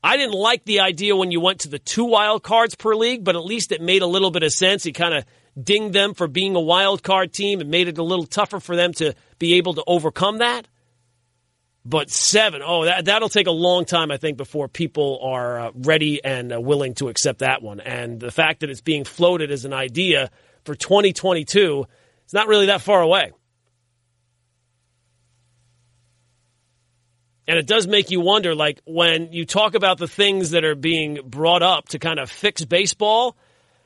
I 0.04 0.18
didn't 0.18 0.36
like 0.36 0.64
the 0.64 0.82
idea 0.82 1.16
when 1.16 1.32
you 1.32 1.40
went 1.40 1.62
to 1.62 1.70
the 1.70 1.80
two 1.80 2.06
wild 2.06 2.44
cards 2.44 2.76
per 2.76 2.96
league, 2.96 3.24
but 3.24 3.36
at 3.36 3.44
least 3.44 3.72
it 3.72 3.82
made 3.82 4.02
a 4.02 4.08
little 4.08 4.32
bit 4.32 4.44
of 4.44 4.52
sense. 4.52 4.86
You 4.86 4.94
kind 4.94 5.14
of 5.14 5.26
dinged 5.62 5.94
them 5.94 6.14
for 6.14 6.28
being 6.28 6.56
a 6.56 6.62
wild 6.62 7.04
card 7.04 7.34
team 7.34 7.62
and 7.62 7.70
made 7.70 7.88
it 7.88 7.98
a 7.98 8.04
little 8.04 8.26
tougher 8.26 8.60
for 8.60 8.76
them 8.76 8.94
to 8.94 9.16
be 9.40 9.56
able 9.56 9.74
to 9.76 9.84
overcome 9.88 10.38
that. 10.38 10.68
But 11.84 12.10
seven, 12.10 12.62
oh, 12.64 12.84
that, 12.84 13.06
that'll 13.06 13.30
take 13.30 13.48
a 13.48 13.52
long 13.52 13.86
time, 13.86 14.12
I 14.12 14.18
think, 14.18 14.36
before 14.36 14.68
people 14.68 15.20
are 15.24 15.60
uh, 15.60 15.72
ready 15.74 16.24
and 16.24 16.54
uh, 16.54 16.60
willing 16.60 16.96
to 16.96 17.08
accept 17.08 17.40
that 17.40 17.64
one. 17.64 17.80
And 17.80 18.20
the 18.20 18.30
fact 18.30 18.60
that 18.60 18.70
it's 18.70 18.82
being 18.82 19.06
floated 19.06 19.52
as 19.52 19.64
an 19.64 19.72
idea 19.72 20.30
for 20.66 20.76
2022, 20.76 21.88
it's 22.26 22.34
not 22.34 22.48
really 22.48 22.66
that 22.66 22.82
far 22.82 23.02
away. 23.02 23.32
And 27.48 27.58
it 27.58 27.66
does 27.66 27.88
make 27.88 28.12
you 28.12 28.20
wonder, 28.20 28.54
like 28.56 28.82
when 28.86 29.32
you 29.32 29.46
talk 29.46 29.74
about 29.74 29.98
the 29.98 30.08
things 30.08 30.52
that 30.52 30.66
are 30.66 30.76
being 30.76 31.20
brought 31.26 31.64
up 31.64 31.90
to 31.90 32.00
kind 32.00 32.20
of 32.20 32.30
fix 32.30 32.66
baseball, 32.66 33.38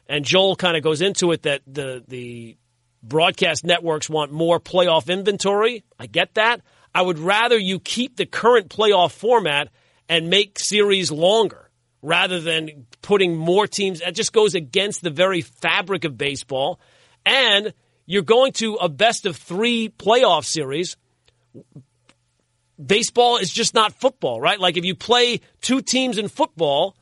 and 0.07 0.25
Joel 0.25 0.55
kind 0.55 0.75
of 0.75 0.83
goes 0.83 1.01
into 1.01 1.31
it 1.31 1.43
that 1.43 1.61
the 1.67 2.03
the 2.07 2.57
broadcast 3.03 3.63
networks 3.63 4.09
want 4.09 4.31
more 4.31 4.59
playoff 4.59 5.09
inventory. 5.09 5.83
I 5.99 6.07
get 6.07 6.35
that. 6.35 6.61
I 6.93 7.01
would 7.01 7.19
rather 7.19 7.57
you 7.57 7.79
keep 7.79 8.17
the 8.17 8.25
current 8.25 8.69
playoff 8.69 9.11
format 9.11 9.69
and 10.09 10.29
make 10.29 10.59
series 10.59 11.11
longer 11.11 11.69
rather 12.01 12.39
than 12.39 12.87
putting 13.01 13.35
more 13.35 13.67
teams. 13.67 13.99
That 14.01 14.15
just 14.15 14.33
goes 14.33 14.55
against 14.55 15.01
the 15.01 15.09
very 15.09 15.41
fabric 15.41 16.03
of 16.03 16.17
baseball. 16.17 16.79
And 17.25 17.73
you're 18.05 18.23
going 18.23 18.53
to 18.53 18.75
a 18.75 18.89
best 18.89 19.25
of 19.25 19.37
three 19.37 19.89
playoff 19.89 20.45
series. 20.45 20.97
Baseball 22.83 23.37
is 23.37 23.51
just 23.51 23.73
not 23.73 23.93
football, 23.93 24.41
right? 24.41 24.59
Like 24.59 24.77
if 24.77 24.85
you 24.85 24.95
play 24.95 25.41
two 25.61 25.81
teams 25.81 26.17
in 26.17 26.27
football, 26.27 26.95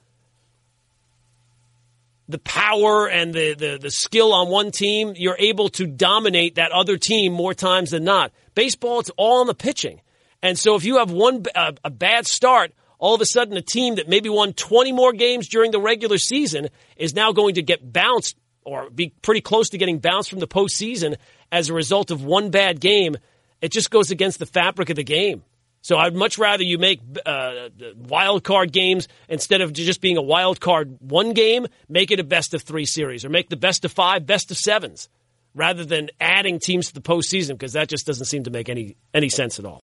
the 2.28 2.38
power 2.38 3.08
and 3.10 3.34
the, 3.34 3.56
the, 3.56 3.80
the 3.82 3.92
skill 3.92 4.34
on 4.34 4.50
one 4.50 4.72
team, 4.72 5.14
you're 5.16 5.38
able 5.40 5.70
to 5.70 5.88
dominate 5.88 6.56
that 6.56 6.72
other 6.72 6.98
team 6.98 7.34
more 7.34 7.54
times 7.54 7.92
than 7.92 8.04
not. 8.04 8.32
Baseball, 8.54 9.00
it's 9.00 9.10
all 9.18 9.42
on 9.42 9.48
the 9.48 9.56
pitching. 9.56 10.02
And 10.42 10.58
so 10.58 10.76
if 10.76 10.86
you 10.86 10.98
have 10.98 11.12
one 11.12 11.44
a, 11.56 11.74
a 11.84 11.90
bad 11.90 12.28
start, 12.28 12.72
all 13.00 13.16
of 13.16 13.22
a 13.22 13.26
sudden 13.26 13.58
a 13.58 13.62
team 13.62 13.96
that 13.96 14.08
maybe 14.08 14.30
won 14.30 14.54
20 14.54 14.92
more 14.92 15.12
games 15.12 15.48
during 15.48 15.72
the 15.72 15.82
regular 15.82 16.18
season 16.18 16.68
is 16.98 17.16
now 17.16 17.32
going 17.32 17.56
to 17.56 17.64
get 17.64 17.92
bounced 17.92 18.38
or 18.64 18.90
be 18.92 19.12
pretty 19.22 19.42
close 19.42 19.70
to 19.70 19.78
getting 19.78 20.00
bounced 20.00 20.30
from 20.30 20.40
the 20.40 20.48
postseason 20.48 21.16
as 21.52 21.70
a 21.70 21.74
result 21.74 22.12
of 22.12 22.24
one 22.24 22.52
bad 22.52 22.80
game. 22.80 23.18
It 23.62 23.72
just 23.72 23.90
goes 23.90 24.12
against 24.12 24.38
the 24.38 24.46
fabric 24.46 24.90
of 24.90 24.98
the 24.98 25.04
game. 25.04 25.44
So 25.82 25.98
I'd 25.98 26.16
much 26.16 26.38
rather 26.38 26.64
you 26.64 26.78
make 26.78 27.00
uh, 27.26 27.70
wild 27.96 28.44
card 28.44 28.72
games 28.72 29.08
instead 29.28 29.62
of 29.62 29.72
just 29.74 30.02
being 30.02 30.18
a 30.18 30.22
wild 30.22 30.60
card 30.60 30.98
one 31.00 31.34
game, 31.34 31.68
make 31.88 32.12
it 32.12 32.20
a 32.20 32.24
best 32.24 32.54
of 32.54 32.62
three 32.62 32.86
series 32.86 33.24
or 33.24 33.30
make 33.30 33.50
the 33.50 33.58
best 33.58 33.86
of 33.86 33.92
five, 33.92 34.26
best 34.26 34.52
of 34.52 34.58
sevens, 34.58 35.10
rather 35.56 35.86
than 35.86 36.10
adding 36.20 36.60
teams 36.60 36.88
to 36.88 36.94
the 36.94 37.02
postseason 37.02 37.50
because 37.50 37.74
that 37.74 37.88
just 37.88 38.06
doesn't 38.06 38.26
seem 38.26 38.44
to 38.44 38.52
make 38.52 38.70
any 38.70 38.98
any 39.14 39.30
sense 39.30 39.58
at 39.60 39.66
all. 39.66 39.80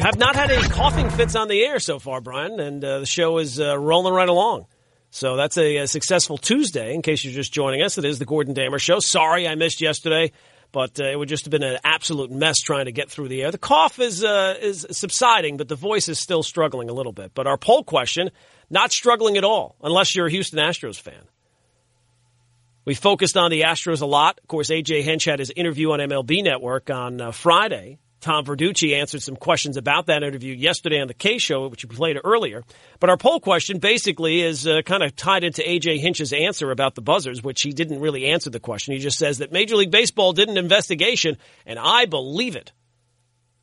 Have 0.00 0.16
not 0.16 0.34
had 0.34 0.50
any 0.50 0.66
coughing 0.68 1.10
fits 1.10 1.36
on 1.36 1.48
the 1.48 1.62
air 1.62 1.78
so 1.78 1.98
far, 1.98 2.22
Brian, 2.22 2.58
and 2.58 2.82
uh, 2.82 3.00
the 3.00 3.06
show 3.06 3.36
is 3.36 3.60
uh, 3.60 3.78
rolling 3.78 4.14
right 4.14 4.28
along. 4.28 4.66
So 5.10 5.36
that's 5.36 5.58
a, 5.58 5.78
a, 5.78 5.86
successful 5.86 6.38
Tuesday. 6.38 6.94
In 6.94 7.02
case 7.02 7.24
you're 7.24 7.34
just 7.34 7.52
joining 7.52 7.82
us, 7.82 7.98
it 7.98 8.04
is 8.04 8.18
the 8.18 8.24
Gordon 8.24 8.54
Damer 8.54 8.78
Show. 8.78 9.00
Sorry 9.00 9.46
I 9.46 9.56
missed 9.56 9.80
yesterday, 9.80 10.32
but 10.72 11.00
uh, 11.00 11.04
it 11.04 11.18
would 11.18 11.28
just 11.28 11.44
have 11.44 11.50
been 11.50 11.62
an 11.62 11.78
absolute 11.84 12.30
mess 12.30 12.58
trying 12.60 12.86
to 12.86 12.92
get 12.92 13.10
through 13.10 13.28
the 13.28 13.42
air. 13.42 13.50
The 13.50 13.58
cough 13.58 13.98
is 13.98 14.24
uh, 14.24 14.56
is 14.60 14.86
subsiding, 14.90 15.56
but 15.56 15.68
the 15.68 15.76
voice 15.76 16.08
is 16.08 16.18
still 16.18 16.42
struggling 16.42 16.90
a 16.90 16.92
little 16.92 17.12
bit. 17.12 17.32
But 17.34 17.46
our 17.46 17.56
poll 17.56 17.84
question, 17.84 18.30
not 18.68 18.92
struggling 18.92 19.36
at 19.36 19.44
all, 19.44 19.76
unless 19.82 20.14
you're 20.14 20.26
a 20.26 20.30
Houston 20.30 20.58
Astros 20.58 21.00
fan. 21.00 21.22
We 22.84 22.94
focused 22.94 23.36
on 23.36 23.50
the 23.50 23.62
Astros 23.62 24.00
a 24.00 24.06
lot. 24.06 24.38
Of 24.42 24.48
course, 24.48 24.70
AJ 24.70 25.02
Hinch 25.02 25.24
had 25.24 25.38
his 25.38 25.52
interview 25.54 25.92
on 25.92 26.00
MLB 26.00 26.42
Network 26.42 26.90
on 26.90 27.20
uh, 27.20 27.30
Friday 27.30 27.98
Tom 28.20 28.44
Verducci 28.44 28.94
answered 28.94 29.22
some 29.22 29.36
questions 29.36 29.76
about 29.76 30.06
that 30.06 30.22
interview 30.22 30.54
yesterday 30.54 31.00
on 31.00 31.08
the 31.08 31.14
K 31.14 31.38
Show, 31.38 31.68
which 31.68 31.82
you 31.82 31.88
played 31.88 32.18
earlier. 32.22 32.62
But 32.98 33.10
our 33.10 33.16
poll 33.16 33.40
question 33.40 33.78
basically 33.78 34.42
is 34.42 34.66
uh, 34.66 34.82
kind 34.82 35.02
of 35.02 35.16
tied 35.16 35.44
into 35.44 35.62
AJ 35.62 36.00
Hinch's 36.00 36.32
answer 36.32 36.70
about 36.70 36.94
the 36.94 37.02
buzzers, 37.02 37.42
which 37.42 37.62
he 37.62 37.72
didn't 37.72 38.00
really 38.00 38.26
answer 38.26 38.50
the 38.50 38.60
question. 38.60 38.94
He 38.94 39.00
just 39.00 39.18
says 39.18 39.38
that 39.38 39.52
Major 39.52 39.76
League 39.76 39.90
Baseball 39.90 40.32
did 40.32 40.48
an 40.48 40.58
investigation, 40.58 41.38
and 41.64 41.78
I 41.78 42.04
believe 42.04 42.56
it. 42.56 42.72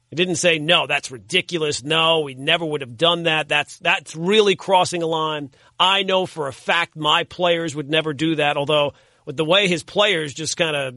He 0.10 0.16
didn't 0.16 0.36
say 0.36 0.58
no, 0.58 0.88
that's 0.88 1.12
ridiculous. 1.12 1.84
No, 1.84 2.22
we 2.22 2.34
never 2.34 2.66
would 2.66 2.82
have 2.82 2.98
done 2.98 3.24
that. 3.24 3.50
That's 3.50 3.78
that's 3.80 4.16
really 4.16 4.56
crossing 4.56 5.04
a 5.04 5.08
line. 5.08 5.52
I 5.80 6.04
know 6.04 6.26
for 6.26 6.48
a 6.48 6.54
fact 6.54 6.96
my 6.96 7.26
players 7.26 7.76
would 7.76 7.90
never 7.90 8.14
do 8.14 8.36
that. 8.36 8.56
Although 8.56 8.94
with 9.26 9.36
the 9.36 9.46
way 9.46 9.68
his 9.68 9.84
players 9.84 10.34
just 10.34 10.56
kind 10.56 10.76
of 10.76 10.96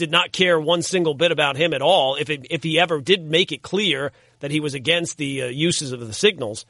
did 0.00 0.10
not 0.10 0.32
care 0.32 0.58
one 0.58 0.82
single 0.82 1.14
bit 1.14 1.30
about 1.30 1.56
him 1.56 1.72
at 1.72 1.82
all. 1.82 2.16
If 2.16 2.30
it, 2.30 2.46
if 2.50 2.64
he 2.64 2.80
ever 2.80 3.00
did 3.00 3.22
make 3.22 3.52
it 3.52 3.62
clear 3.62 4.10
that 4.40 4.50
he 4.50 4.58
was 4.58 4.74
against 4.74 5.18
the 5.18 5.42
uh, 5.42 5.46
uses 5.46 5.92
of 5.92 6.00
the 6.00 6.12
signals, 6.12 6.66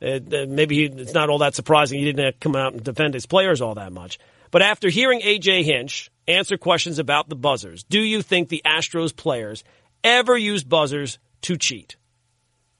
uh, 0.00 0.20
maybe 0.48 0.76
he, 0.76 0.84
it's 0.84 1.12
not 1.12 1.28
all 1.28 1.38
that 1.38 1.54
surprising. 1.54 1.98
He 1.98 2.10
didn't 2.10 2.40
come 2.40 2.56
out 2.56 2.72
and 2.72 2.82
defend 2.82 3.14
his 3.14 3.26
players 3.26 3.60
all 3.60 3.74
that 3.74 3.92
much. 3.92 4.18
But 4.50 4.62
after 4.62 4.88
hearing 4.88 5.20
AJ 5.20 5.64
Hinch 5.64 6.10
answer 6.26 6.56
questions 6.56 6.98
about 6.98 7.28
the 7.28 7.36
buzzers, 7.36 7.82
do 7.82 8.00
you 8.00 8.22
think 8.22 8.48
the 8.48 8.62
Astros 8.64 9.14
players 9.14 9.64
ever 10.02 10.38
use 10.38 10.64
buzzers 10.64 11.18
to 11.42 11.56
cheat? 11.56 11.96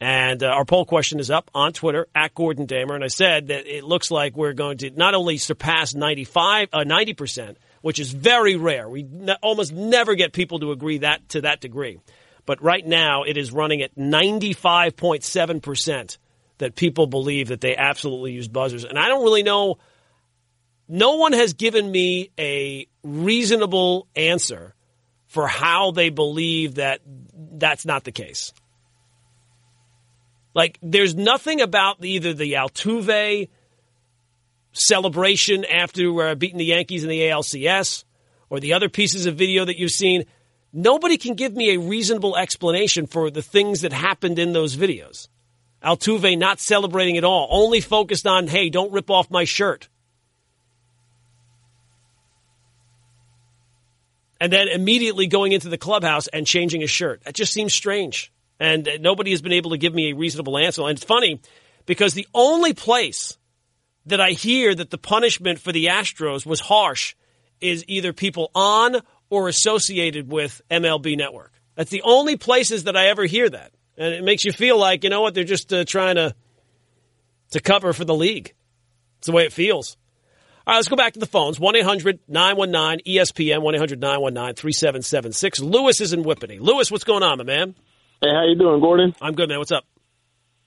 And 0.00 0.44
uh, 0.44 0.46
our 0.46 0.64
poll 0.64 0.84
question 0.84 1.18
is 1.18 1.28
up 1.28 1.50
on 1.54 1.72
Twitter 1.72 2.06
at 2.14 2.34
Gordon 2.34 2.66
Damer. 2.66 2.94
And 2.94 3.02
I 3.02 3.08
said 3.08 3.48
that 3.48 3.66
it 3.66 3.82
looks 3.82 4.12
like 4.12 4.36
we're 4.36 4.52
going 4.52 4.78
to 4.78 4.90
not 4.90 5.14
only 5.14 5.38
surpass 5.38 5.92
95, 5.92 6.68
uh, 6.72 6.78
90%, 6.86 7.56
which 7.82 7.98
is 7.98 8.12
very 8.12 8.54
rare. 8.56 8.88
We 8.88 9.06
almost 9.42 9.72
never 9.72 10.14
get 10.14 10.32
people 10.32 10.60
to 10.60 10.70
agree 10.72 10.98
that 10.98 11.28
to 11.30 11.40
that 11.42 11.60
degree. 11.60 11.98
But 12.46 12.62
right 12.62 12.86
now, 12.86 13.24
it 13.24 13.36
is 13.36 13.52
running 13.52 13.82
at 13.82 13.96
95.7% 13.96 16.18
that 16.58 16.74
people 16.74 17.06
believe 17.06 17.48
that 17.48 17.60
they 17.60 17.76
absolutely 17.76 18.32
use 18.32 18.48
buzzers. 18.48 18.84
And 18.84 18.98
I 18.98 19.08
don't 19.08 19.22
really 19.22 19.42
know. 19.42 19.76
No 20.88 21.16
one 21.16 21.34
has 21.34 21.52
given 21.52 21.90
me 21.90 22.30
a 22.38 22.86
reasonable 23.02 24.08
answer 24.16 24.74
for 25.26 25.46
how 25.46 25.90
they 25.90 26.08
believe 26.08 26.76
that 26.76 27.00
that's 27.04 27.84
not 27.84 28.04
the 28.04 28.12
case. 28.12 28.54
Like, 30.54 30.78
there's 30.82 31.14
nothing 31.14 31.60
about 31.60 32.02
either 32.02 32.32
the 32.32 32.54
Altuve 32.54 33.50
celebration 34.78 35.64
after 35.64 36.28
uh, 36.28 36.34
beating 36.34 36.58
the 36.58 36.64
Yankees 36.64 37.02
in 37.04 37.10
the 37.10 37.20
ALCS 37.20 38.04
or 38.50 38.60
the 38.60 38.72
other 38.72 38.88
pieces 38.88 39.26
of 39.26 39.36
video 39.36 39.64
that 39.64 39.78
you've 39.78 39.90
seen. 39.90 40.24
Nobody 40.72 41.16
can 41.16 41.34
give 41.34 41.54
me 41.54 41.74
a 41.74 41.80
reasonable 41.80 42.36
explanation 42.36 43.06
for 43.06 43.30
the 43.30 43.42
things 43.42 43.82
that 43.82 43.92
happened 43.92 44.38
in 44.38 44.52
those 44.52 44.76
videos. 44.76 45.28
Altuve 45.82 46.36
not 46.36 46.60
celebrating 46.60 47.16
at 47.16 47.24
all, 47.24 47.48
only 47.50 47.80
focused 47.80 48.26
on, 48.26 48.48
hey, 48.48 48.68
don't 48.68 48.92
rip 48.92 49.10
off 49.10 49.30
my 49.30 49.44
shirt. 49.44 49.88
And 54.40 54.52
then 54.52 54.68
immediately 54.68 55.26
going 55.26 55.52
into 55.52 55.68
the 55.68 55.78
clubhouse 55.78 56.28
and 56.28 56.46
changing 56.46 56.80
his 56.80 56.90
shirt. 56.90 57.24
That 57.24 57.34
just 57.34 57.52
seems 57.52 57.74
strange. 57.74 58.32
And 58.60 58.88
nobody 59.00 59.30
has 59.30 59.42
been 59.42 59.52
able 59.52 59.70
to 59.70 59.78
give 59.78 59.94
me 59.94 60.10
a 60.10 60.14
reasonable 60.14 60.58
answer. 60.58 60.82
And 60.82 60.92
it's 60.92 61.04
funny 61.04 61.40
because 61.86 62.14
the 62.14 62.28
only 62.34 62.72
place 62.72 63.36
that 64.08 64.20
I 64.20 64.30
hear 64.30 64.74
that 64.74 64.90
the 64.90 64.98
punishment 64.98 65.60
for 65.60 65.72
the 65.72 65.86
Astros 65.86 66.44
was 66.44 66.60
harsh 66.60 67.14
is 67.60 67.84
either 67.88 68.12
people 68.12 68.50
on 68.54 68.96
or 69.30 69.48
associated 69.48 70.30
with 70.30 70.60
MLB 70.70 71.16
Network. 71.16 71.52
That's 71.74 71.90
the 71.90 72.02
only 72.02 72.36
places 72.36 72.84
that 72.84 72.96
I 72.96 73.08
ever 73.08 73.24
hear 73.24 73.48
that. 73.48 73.72
And 73.96 74.14
it 74.14 74.24
makes 74.24 74.44
you 74.44 74.52
feel 74.52 74.78
like, 74.78 75.04
you 75.04 75.10
know 75.10 75.20
what, 75.20 75.34
they're 75.34 75.44
just 75.44 75.72
uh, 75.72 75.84
trying 75.84 76.16
to 76.16 76.34
to 77.50 77.60
cover 77.60 77.92
for 77.92 78.04
the 78.04 78.14
league. 78.14 78.54
It's 79.18 79.26
the 79.26 79.32
way 79.32 79.44
it 79.44 79.52
feels. 79.52 79.96
All 80.66 80.72
right, 80.72 80.78
let's 80.78 80.88
go 80.88 80.96
back 80.96 81.14
to 81.14 81.18
the 81.18 81.26
phones. 81.26 81.58
1-800-919-ESPN, 81.58 83.96
1-800-919-3776. 83.96 85.62
Lewis 85.62 86.02
is 86.02 86.12
in 86.12 86.24
Whippany. 86.24 86.60
Lewis, 86.60 86.90
what's 86.90 87.04
going 87.04 87.22
on, 87.22 87.38
my 87.38 87.44
man? 87.44 87.74
Hey, 88.20 88.28
how 88.34 88.44
you 88.44 88.54
doing, 88.54 88.80
Gordon? 88.80 89.14
I'm 89.22 89.34
good, 89.34 89.48
man. 89.48 89.56
What's 89.58 89.72
up? 89.72 89.84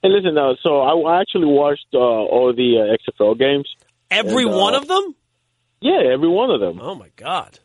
Hey, 0.01 0.09
listen, 0.09 0.37
uh, 0.37 0.55
so 0.63 0.81
I 0.81 1.21
actually 1.21 1.45
watched 1.45 1.87
uh, 1.93 1.97
all 1.99 2.53
the 2.55 2.97
uh, 2.97 3.11
XFL 3.11 3.37
games. 3.37 3.69
Every 4.09 4.43
and, 4.43 4.53
uh, 4.53 4.57
one 4.57 4.73
of 4.73 4.87
them? 4.87 5.15
Yeah, 5.79 6.01
every 6.11 6.27
one 6.27 6.49
of 6.49 6.59
them. 6.59 6.79
Oh 6.81 6.95
my 6.95 7.09
god! 7.15 7.59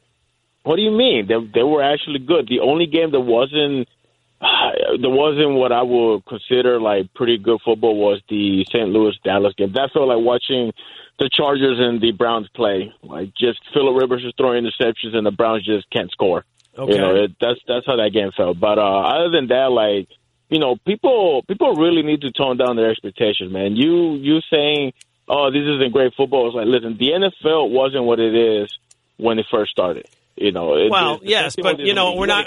What 0.62 0.76
do 0.76 0.82
you 0.82 0.91
mean? 0.91 1.26
They 1.26 1.34
they 1.55 1.62
were 1.62 1.82
actually 1.82 2.18
good. 2.18 2.49
The 2.49 2.61
only 2.61 2.87
game 2.87 3.11
that 3.12 3.20
wasn't 3.20 3.89
that 4.41 5.11
wasn't 5.11 5.55
what 5.55 5.72
I 5.72 5.82
would 5.82 6.24
consider 6.26 6.80
like 6.80 7.12
pretty 7.14 7.39
good 7.39 7.61
football 7.64 7.97
was 7.97 8.20
the 8.28 8.64
St. 8.64 8.89
Louis 8.89 9.14
Dallas 9.24 9.55
game. 9.57 9.72
That 9.72 9.93
felt 9.93 10.09
like 10.09 10.18
watching 10.18 10.72
the 11.18 11.30
Chargers 11.32 11.78
and 11.78 12.01
the 12.01 12.12
Browns 12.12 12.49
play. 12.55 12.93
Like 13.03 13.32
just 13.34 13.61
Philip 13.72 14.01
Rivers 14.01 14.24
is 14.24 14.32
throwing 14.37 14.64
interceptions 14.64 15.14
and 15.14 15.26
the 15.26 15.30
Browns 15.30 15.64
just 15.64 15.89
can't 15.91 16.11
score. 16.11 16.45
Okay. 16.76 16.93
You 16.93 16.99
know, 16.99 17.14
it, 17.14 17.37
that's 17.41 17.61
that's 17.66 17.87
how 17.87 17.97
that 17.97 18.12
game 18.12 18.30
felt. 18.37 18.61
But 18.61 18.78
uh, 18.78 19.01
other 19.01 19.30
than 19.30 19.49
that, 19.49 19.70
like 19.70 20.09
you 20.49 20.59
know, 20.59 20.76
people 20.86 21.42
people 21.49 21.74
really 21.74 22.03
need 22.03 22.20
to 22.22 22.32
tone 22.32 22.57
down 22.57 22.76
their 22.76 22.90
expectations, 22.90 23.53
man. 23.53 23.76
You 23.76 24.14
you 24.14 24.40
saying, 24.51 24.92
"Oh, 25.28 25.51
this 25.51 25.62
isn't 25.62 25.92
great 25.92 26.14
football." 26.16 26.47
It's 26.49 26.57
like, 26.57 26.66
listen, 26.66 26.97
the 26.99 27.11
NFL 27.11 27.70
wasn't 27.70 28.05
what 28.05 28.20
it 28.20 28.34
is 28.34 28.72
when 29.16 29.38
it 29.38 29.47
first 29.51 29.70
started. 29.70 30.07
You 30.38 30.53
know, 30.53 30.76
it, 30.76 30.90
well, 30.90 31.20
yes, 31.22 31.57
but 31.57 31.78
you 31.78 31.94
know, 31.94 32.14
we're 32.14 32.26
not 32.26 32.44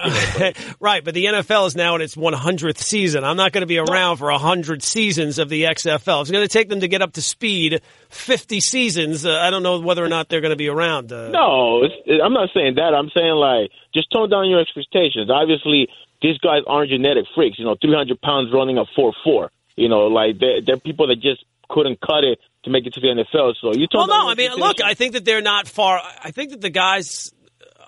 right. 0.80 1.04
But 1.04 1.16
the 1.16 1.26
NFL 1.26 1.66
is 1.66 1.76
now 1.76 1.96
in 1.96 2.02
its 2.02 2.16
100th 2.16 2.78
season. 2.78 3.24
I'm 3.24 3.36
not 3.36 3.52
going 3.52 3.64
to 3.64 3.68
be 3.68 3.80
around 3.80 4.18
for 4.18 4.30
100 4.30 4.84
seasons 4.84 5.40
of 5.40 5.50
the 5.50 5.64
XFL. 5.64 6.22
It's 6.22 6.30
going 6.30 6.48
to 6.48 6.48
take 6.48 6.70
them 6.70 6.82
to 6.82 6.88
get 6.88 7.02
up 7.02 7.14
to 7.14 7.22
speed 7.24 7.82
50 8.10 8.60
seasons. 8.60 9.26
Uh, 9.26 9.40
I 9.40 9.50
don't 9.50 9.64
know 9.64 9.80
whether 9.80 10.06
or 10.06 10.08
not 10.08 10.30
they're 10.30 10.40
going 10.40 10.52
to 10.52 10.56
be 10.56 10.70
around. 10.70 11.12
Uh, 11.12 11.30
no, 11.30 11.82
I'm 12.24 12.34
not 12.34 12.50
saying 12.54 12.76
that. 12.76 12.94
I'm 12.94 13.10
saying 13.10 13.34
like 13.34 13.72
just 13.92 14.12
tone 14.12 14.30
down 14.30 14.48
your 14.48 14.60
expectations. 14.60 15.32
Obviously, 15.32 15.88
these 16.22 16.38
guys 16.40 16.62
aren't 16.68 16.90
genetic 16.90 17.26
freaks. 17.36 17.60
You 17.60 17.66
know, 17.66 17.76
300 17.82 18.22
pounds 18.22 18.52
running 18.54 18.78
a 18.78 18.86
4-4. 18.98 19.50
You 19.76 19.88
know, 19.88 20.08
like 20.08 20.40
they're, 20.40 20.62
they're 20.62 20.78
people 20.78 21.08
that 21.08 21.22
just 21.22 21.44
couldn't 21.70 22.02
cut 22.02 22.24
it 22.24 22.40
to 22.64 22.70
make 22.70 22.86
it 22.86 22.94
to 22.94 23.00
the 23.00 23.08
NFL. 23.08 23.54
So 23.62 23.74
you 23.74 23.88
Well, 23.94 24.08
told 24.08 24.10
no, 24.10 24.30
I 24.30 24.36
mean, 24.36 24.52
look, 24.56 24.82
I 24.84 24.94
think 24.94 25.14
that 25.14 25.24
they're 25.24 25.42
not 25.42 25.68
far. 25.68 26.02
I 26.24 26.32
think 26.32 26.52
that 26.52 26.62
the 26.62 26.70
guys, 26.70 27.32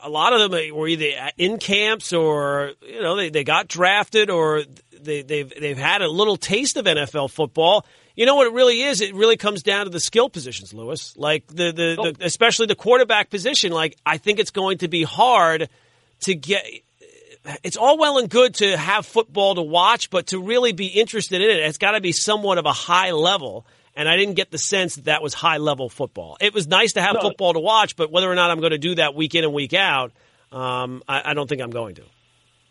a 0.02 0.10
lot 0.10 0.34
of 0.34 0.52
them 0.52 0.76
were 0.76 0.88
either 0.88 1.12
in 1.38 1.58
camps 1.58 2.14
or 2.14 2.72
you 2.82 3.02
know 3.02 3.16
they, 3.16 3.30
they 3.30 3.44
got 3.44 3.68
drafted 3.68 4.30
or 4.30 4.64
they, 5.02 5.22
they've 5.24 5.52
they've 5.60 5.78
had 5.78 6.02
a 6.02 6.08
little 6.08 6.38
taste 6.38 6.78
of 6.78 6.86
NFL 6.86 7.32
football. 7.32 7.86
You 8.16 8.26
know 8.26 8.36
what 8.36 8.48
it 8.48 8.54
really 8.54 8.82
is? 8.82 9.02
It 9.02 9.16
really 9.16 9.38
comes 9.38 9.64
down 9.64 9.86
to 9.86 9.90
the 9.90 10.00
skill 10.00 10.30
positions, 10.30 10.74
Lewis. 10.74 11.16
Like 11.18 11.48
the 11.48 11.72
the, 11.72 11.72
the 11.72 12.16
oh. 12.22 12.26
especially 12.26 12.68
the 12.68 12.76
quarterback 12.76 13.30
position. 13.30 13.72
Like 13.72 13.98
I 14.06 14.18
think 14.18 14.40
it's 14.40 14.52
going 14.52 14.80
to 14.80 14.88
be 14.88 15.04
hard 15.04 15.70
to 16.22 16.36
get. 16.36 16.64
It's 17.64 17.78
all 17.78 17.98
well 17.98 18.20
and 18.20 18.30
good 18.30 18.56
to 18.56 18.78
have 18.78 19.06
football 19.06 19.56
to 19.56 19.62
watch, 19.62 20.10
but 20.10 20.28
to 20.28 20.40
really 20.40 20.74
be 20.74 20.88
interested 20.88 21.42
in 21.42 21.50
it, 21.50 21.58
it's 21.58 21.78
got 21.80 21.92
to 21.92 22.02
be 22.02 22.12
somewhat 22.12 22.58
of 22.58 22.66
a 22.66 22.74
high 22.74 23.12
level. 23.12 23.66
And 23.96 24.08
I 24.08 24.16
didn't 24.16 24.36
get 24.36 24.52
the 24.52 24.58
sense 24.58 24.96
that 24.96 25.06
that 25.06 25.22
was 25.24 25.34
high 25.34 25.58
level 25.58 25.90
football. 25.90 26.38
It 26.40 26.54
was 26.54 26.68
nice 26.68 26.94
to 26.94 27.02
have 27.02 27.16
No. 27.16 27.22
football 27.22 27.54
to 27.54 27.60
watch, 27.60 27.96
but 27.96 28.12
whether 28.12 28.32
or 28.32 28.36
not 28.36 28.52
I'm 28.52 28.60
going 28.60 28.72
to 28.72 28.78
do 28.78 28.96
that 28.96 29.16
week 29.16 29.36
in 29.36 29.44
and 29.44 29.54
week 29.54 29.74
out, 29.74 30.12
um, 30.52 31.04
I, 31.08 31.32
I 31.32 31.34
don't 31.34 31.48
think 31.48 31.62
I'm 31.62 31.72
going 31.72 31.96
to. 31.96 32.04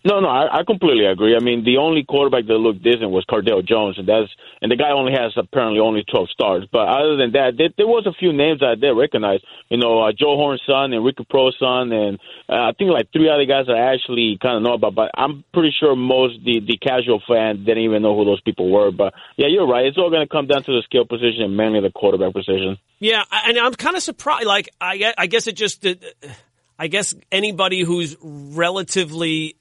No, 0.02 0.20
no, 0.20 0.28
I, 0.28 0.60
I 0.60 0.64
completely 0.64 1.04
agree. 1.04 1.36
I 1.36 1.40
mean, 1.40 1.62
the 1.62 1.76
only 1.76 2.04
quarterback 2.04 2.46
that 2.46 2.54
looked 2.54 2.82
decent 2.82 3.10
was 3.10 3.24
Cardale 3.28 3.62
Jones, 3.62 3.98
and 3.98 4.08
that's 4.08 4.30
and 4.62 4.72
the 4.72 4.76
guy 4.76 4.92
only 4.92 5.12
has 5.12 5.32
apparently 5.36 5.78
only 5.78 6.04
twelve 6.10 6.30
starts. 6.30 6.66
But 6.72 6.88
other 6.88 7.16
than 7.16 7.32
that, 7.32 7.58
there, 7.58 7.68
there 7.76 7.86
was 7.86 8.06
a 8.06 8.14
few 8.18 8.32
names 8.32 8.60
that 8.60 8.70
I 8.70 8.74
did 8.76 8.92
recognize. 8.92 9.40
You 9.68 9.76
know, 9.76 10.00
uh, 10.00 10.12
Joe 10.12 10.36
Horn's 10.36 10.62
son 10.66 10.94
and 10.94 11.04
Ricky 11.04 11.26
Proehl's 11.30 11.58
son, 11.58 11.92
and 11.92 12.18
uh, 12.48 12.70
I 12.70 12.72
think 12.78 12.90
like 12.90 13.12
three 13.12 13.28
other 13.28 13.44
guys 13.44 13.66
I 13.68 13.92
actually 13.92 14.38
kind 14.40 14.56
of 14.56 14.62
know 14.62 14.72
about. 14.72 14.94
But 14.94 15.10
I'm 15.14 15.44
pretty 15.52 15.74
sure 15.78 15.94
most 15.94 16.42
the 16.44 16.60
the 16.60 16.78
casual 16.78 17.20
fan 17.28 17.64
didn't 17.64 17.84
even 17.84 18.00
know 18.00 18.16
who 18.16 18.24
those 18.24 18.40
people 18.40 18.70
were. 18.70 18.90
But 18.90 19.12
yeah, 19.36 19.48
you're 19.48 19.68
right. 19.68 19.84
It's 19.84 19.98
all 19.98 20.08
going 20.08 20.26
to 20.26 20.32
come 20.32 20.46
down 20.46 20.62
to 20.64 20.72
the 20.72 20.82
skill 20.84 21.04
position 21.04 21.42
and 21.42 21.56
mainly 21.56 21.80
the 21.80 21.90
quarterback 21.90 22.32
position. 22.32 22.78
Yeah, 23.00 23.22
and 23.30 23.58
I'm 23.58 23.74
kind 23.74 23.96
of 23.96 24.02
surprised. 24.02 24.46
Like, 24.46 24.68
I, 24.80 25.12
I 25.16 25.26
guess 25.26 25.46
it 25.46 25.56
just, 25.56 25.86
uh, 25.86 25.94
I 26.78 26.86
guess 26.86 27.14
anybody 27.32 27.82
who's 27.82 28.16
relatively 28.22 29.56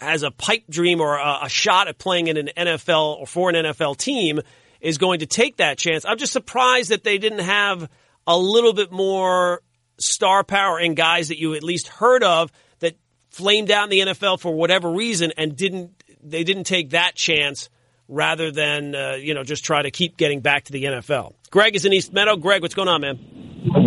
has 0.00 0.22
a 0.22 0.30
pipe 0.30 0.64
dream 0.68 1.00
or 1.00 1.16
a, 1.16 1.40
a 1.42 1.48
shot 1.48 1.88
at 1.88 1.98
playing 1.98 2.28
in 2.28 2.36
an 2.36 2.50
NFL 2.56 3.18
or 3.18 3.26
for 3.26 3.50
an 3.50 3.56
NFL 3.56 3.96
team 3.96 4.40
is 4.80 4.98
going 4.98 5.20
to 5.20 5.26
take 5.26 5.58
that 5.58 5.78
chance. 5.78 6.04
I'm 6.04 6.18
just 6.18 6.32
surprised 6.32 6.90
that 6.90 7.04
they 7.04 7.18
didn't 7.18 7.40
have 7.40 7.88
a 8.26 8.38
little 8.38 8.72
bit 8.72 8.90
more 8.90 9.62
star 9.98 10.44
power 10.44 10.80
in 10.80 10.94
guys 10.94 11.28
that 11.28 11.38
you 11.38 11.54
at 11.54 11.62
least 11.62 11.88
heard 11.88 12.22
of 12.22 12.50
that 12.78 12.96
flamed 13.30 13.70
out 13.70 13.84
in 13.84 13.90
the 13.90 14.12
NFL 14.12 14.40
for 14.40 14.54
whatever 14.54 14.90
reason 14.90 15.32
and 15.36 15.56
didn't 15.56 15.90
they 16.22 16.44
didn't 16.44 16.64
take 16.64 16.90
that 16.90 17.14
chance 17.14 17.68
rather 18.08 18.50
than 18.50 18.94
uh, 18.94 19.12
you 19.12 19.34
know 19.34 19.42
just 19.42 19.64
try 19.64 19.82
to 19.82 19.90
keep 19.90 20.16
getting 20.16 20.40
back 20.40 20.64
to 20.64 20.72
the 20.72 20.84
NFL. 20.84 21.34
Greg 21.50 21.76
is 21.76 21.84
in 21.84 21.92
East 21.92 22.12
Meadow. 22.12 22.36
Greg, 22.36 22.62
what's 22.62 22.74
going 22.74 22.88
on, 22.88 23.00
man? 23.00 23.18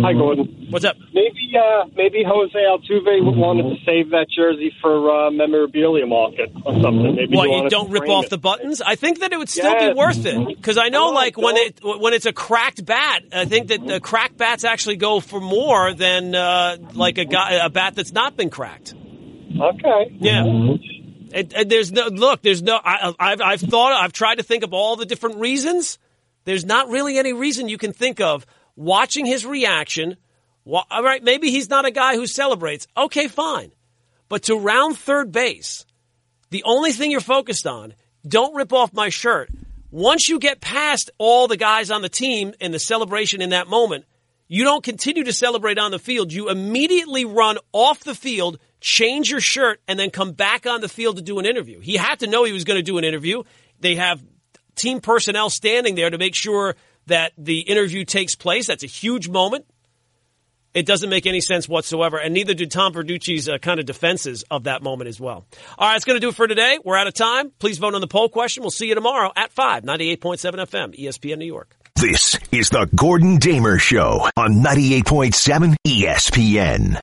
Hi, 0.02 0.12
Gordon. 0.12 0.68
What's 0.70 0.84
up? 0.84 0.96
Maybe 1.12 1.43
uh, 1.56 1.86
maybe 1.96 2.22
Jose 2.26 2.52
Altuve 2.58 3.36
wanted 3.36 3.62
to 3.64 3.84
save 3.84 4.10
that 4.10 4.26
jersey 4.34 4.72
for 4.80 5.10
uh, 5.26 5.30
memorabilia 5.30 6.06
market 6.06 6.50
or 6.64 6.72
something. 6.82 7.14
Maybe 7.16 7.36
What 7.36 7.48
you 7.50 7.68
don't 7.70 7.90
rip 7.90 8.08
off 8.08 8.24
it. 8.26 8.30
the 8.30 8.38
buttons? 8.38 8.80
I 8.82 8.94
think 8.96 9.20
that 9.20 9.32
it 9.32 9.38
would 9.38 9.48
still 9.48 9.70
Yes. 9.72 9.92
be 9.92 9.98
worth 9.98 10.26
it 10.26 10.56
because 10.56 10.78
I 10.78 10.88
know, 10.88 11.08
No, 11.08 11.14
like 11.14 11.36
when 11.36 11.56
it 11.56 11.80
when 11.82 12.12
it's 12.14 12.26
a 12.26 12.32
cracked 12.32 12.84
bat, 12.84 13.22
I 13.32 13.44
think 13.44 13.68
that 13.68 13.86
the 13.86 14.00
cracked 14.00 14.36
bats 14.36 14.64
actually 14.64 14.96
go 14.96 15.20
for 15.20 15.40
more 15.40 15.92
than 15.94 16.34
uh, 16.34 16.76
like 16.94 17.18
a 17.18 17.24
guy 17.24 17.52
a 17.64 17.70
bat 17.70 17.94
that's 17.94 18.12
not 18.12 18.36
been 18.36 18.50
cracked. 18.50 18.94
Okay. 19.60 20.16
Yeah. 20.20 20.44
It, 21.32 21.52
it- 21.56 21.68
there's 21.68 21.92
no 21.92 22.06
look. 22.08 22.42
There's 22.42 22.62
no. 22.62 22.76
I, 22.82 23.12
I've 23.18 23.40
I've 23.40 23.60
thought. 23.60 23.92
I've 23.92 24.12
tried 24.12 24.36
to 24.36 24.42
think 24.42 24.64
of 24.64 24.72
all 24.72 24.96
the 24.96 25.06
different 25.06 25.36
reasons. 25.36 25.98
There's 26.44 26.64
not 26.64 26.88
really 26.90 27.18
any 27.18 27.32
reason 27.32 27.68
you 27.68 27.78
can 27.78 27.92
think 27.92 28.20
of. 28.20 28.46
Watching 28.76 29.24
his 29.26 29.46
reaction. 29.46 30.16
Well, 30.64 30.86
all 30.90 31.02
right, 31.02 31.22
maybe 31.22 31.50
he's 31.50 31.68
not 31.68 31.84
a 31.84 31.90
guy 31.90 32.14
who 32.14 32.26
celebrates. 32.26 32.86
Okay, 32.96 33.28
fine. 33.28 33.72
But 34.28 34.44
to 34.44 34.56
round 34.56 34.98
third 34.98 35.30
base, 35.30 35.84
the 36.50 36.62
only 36.64 36.92
thing 36.92 37.10
you're 37.10 37.20
focused 37.20 37.66
on, 37.66 37.94
don't 38.26 38.54
rip 38.54 38.72
off 38.72 38.92
my 38.92 39.10
shirt. 39.10 39.50
Once 39.90 40.28
you 40.28 40.38
get 40.38 40.60
past 40.60 41.10
all 41.18 41.46
the 41.46 41.56
guys 41.56 41.90
on 41.90 42.02
the 42.02 42.08
team 42.08 42.54
and 42.60 42.72
the 42.72 42.78
celebration 42.78 43.42
in 43.42 43.50
that 43.50 43.68
moment, 43.68 44.04
you 44.48 44.64
don't 44.64 44.82
continue 44.82 45.24
to 45.24 45.32
celebrate 45.32 45.78
on 45.78 45.90
the 45.90 45.98
field. 45.98 46.32
You 46.32 46.48
immediately 46.48 47.24
run 47.24 47.58
off 47.72 48.00
the 48.00 48.14
field, 48.14 48.58
change 48.80 49.30
your 49.30 49.40
shirt, 49.40 49.80
and 49.86 49.98
then 49.98 50.10
come 50.10 50.32
back 50.32 50.66
on 50.66 50.80
the 50.80 50.88
field 50.88 51.16
to 51.16 51.22
do 51.22 51.38
an 51.38 51.46
interview. 51.46 51.80
He 51.80 51.96
had 51.96 52.20
to 52.20 52.26
know 52.26 52.44
he 52.44 52.52
was 52.52 52.64
going 52.64 52.78
to 52.78 52.82
do 52.82 52.98
an 52.98 53.04
interview. 53.04 53.42
They 53.80 53.96
have 53.96 54.22
team 54.74 55.00
personnel 55.00 55.50
standing 55.50 55.94
there 55.94 56.10
to 56.10 56.18
make 56.18 56.34
sure 56.34 56.74
that 57.06 57.32
the 57.36 57.60
interview 57.60 58.04
takes 58.04 58.34
place. 58.34 58.66
That's 58.66 58.84
a 58.84 58.88
huge 58.88 59.28
moment. 59.28 59.66
It 60.74 60.86
doesn't 60.86 61.08
make 61.08 61.26
any 61.26 61.40
sense 61.40 61.68
whatsoever, 61.68 62.18
and 62.18 62.34
neither 62.34 62.52
do 62.52 62.66
Tom 62.66 62.92
Verducci's 62.92 63.48
uh, 63.48 63.58
kind 63.58 63.78
of 63.78 63.86
defenses 63.86 64.44
of 64.50 64.64
that 64.64 64.82
moment 64.82 65.08
as 65.08 65.20
well. 65.20 65.46
All 65.78 65.88
right, 65.88 65.94
that's 65.94 66.04
going 66.04 66.16
to 66.16 66.20
do 66.20 66.30
it 66.30 66.34
for 66.34 66.48
today. 66.48 66.78
We're 66.84 66.96
out 66.96 67.06
of 67.06 67.14
time. 67.14 67.52
Please 67.60 67.78
vote 67.78 67.94
on 67.94 68.00
the 68.00 68.08
poll 68.08 68.28
question. 68.28 68.62
We'll 68.62 68.70
see 68.70 68.88
you 68.88 68.96
tomorrow 68.96 69.32
at 69.36 69.52
5, 69.52 69.84
98.7 69.84 70.18
FM, 70.40 70.98
ESPN 70.98 71.38
New 71.38 71.46
York. 71.46 71.76
This 71.94 72.36
is 72.50 72.70
the 72.70 72.88
Gordon 72.94 73.36
Damer 73.36 73.78
Show 73.78 74.28
on 74.36 74.64
98.7 74.64 75.76
ESPN. 75.86 77.00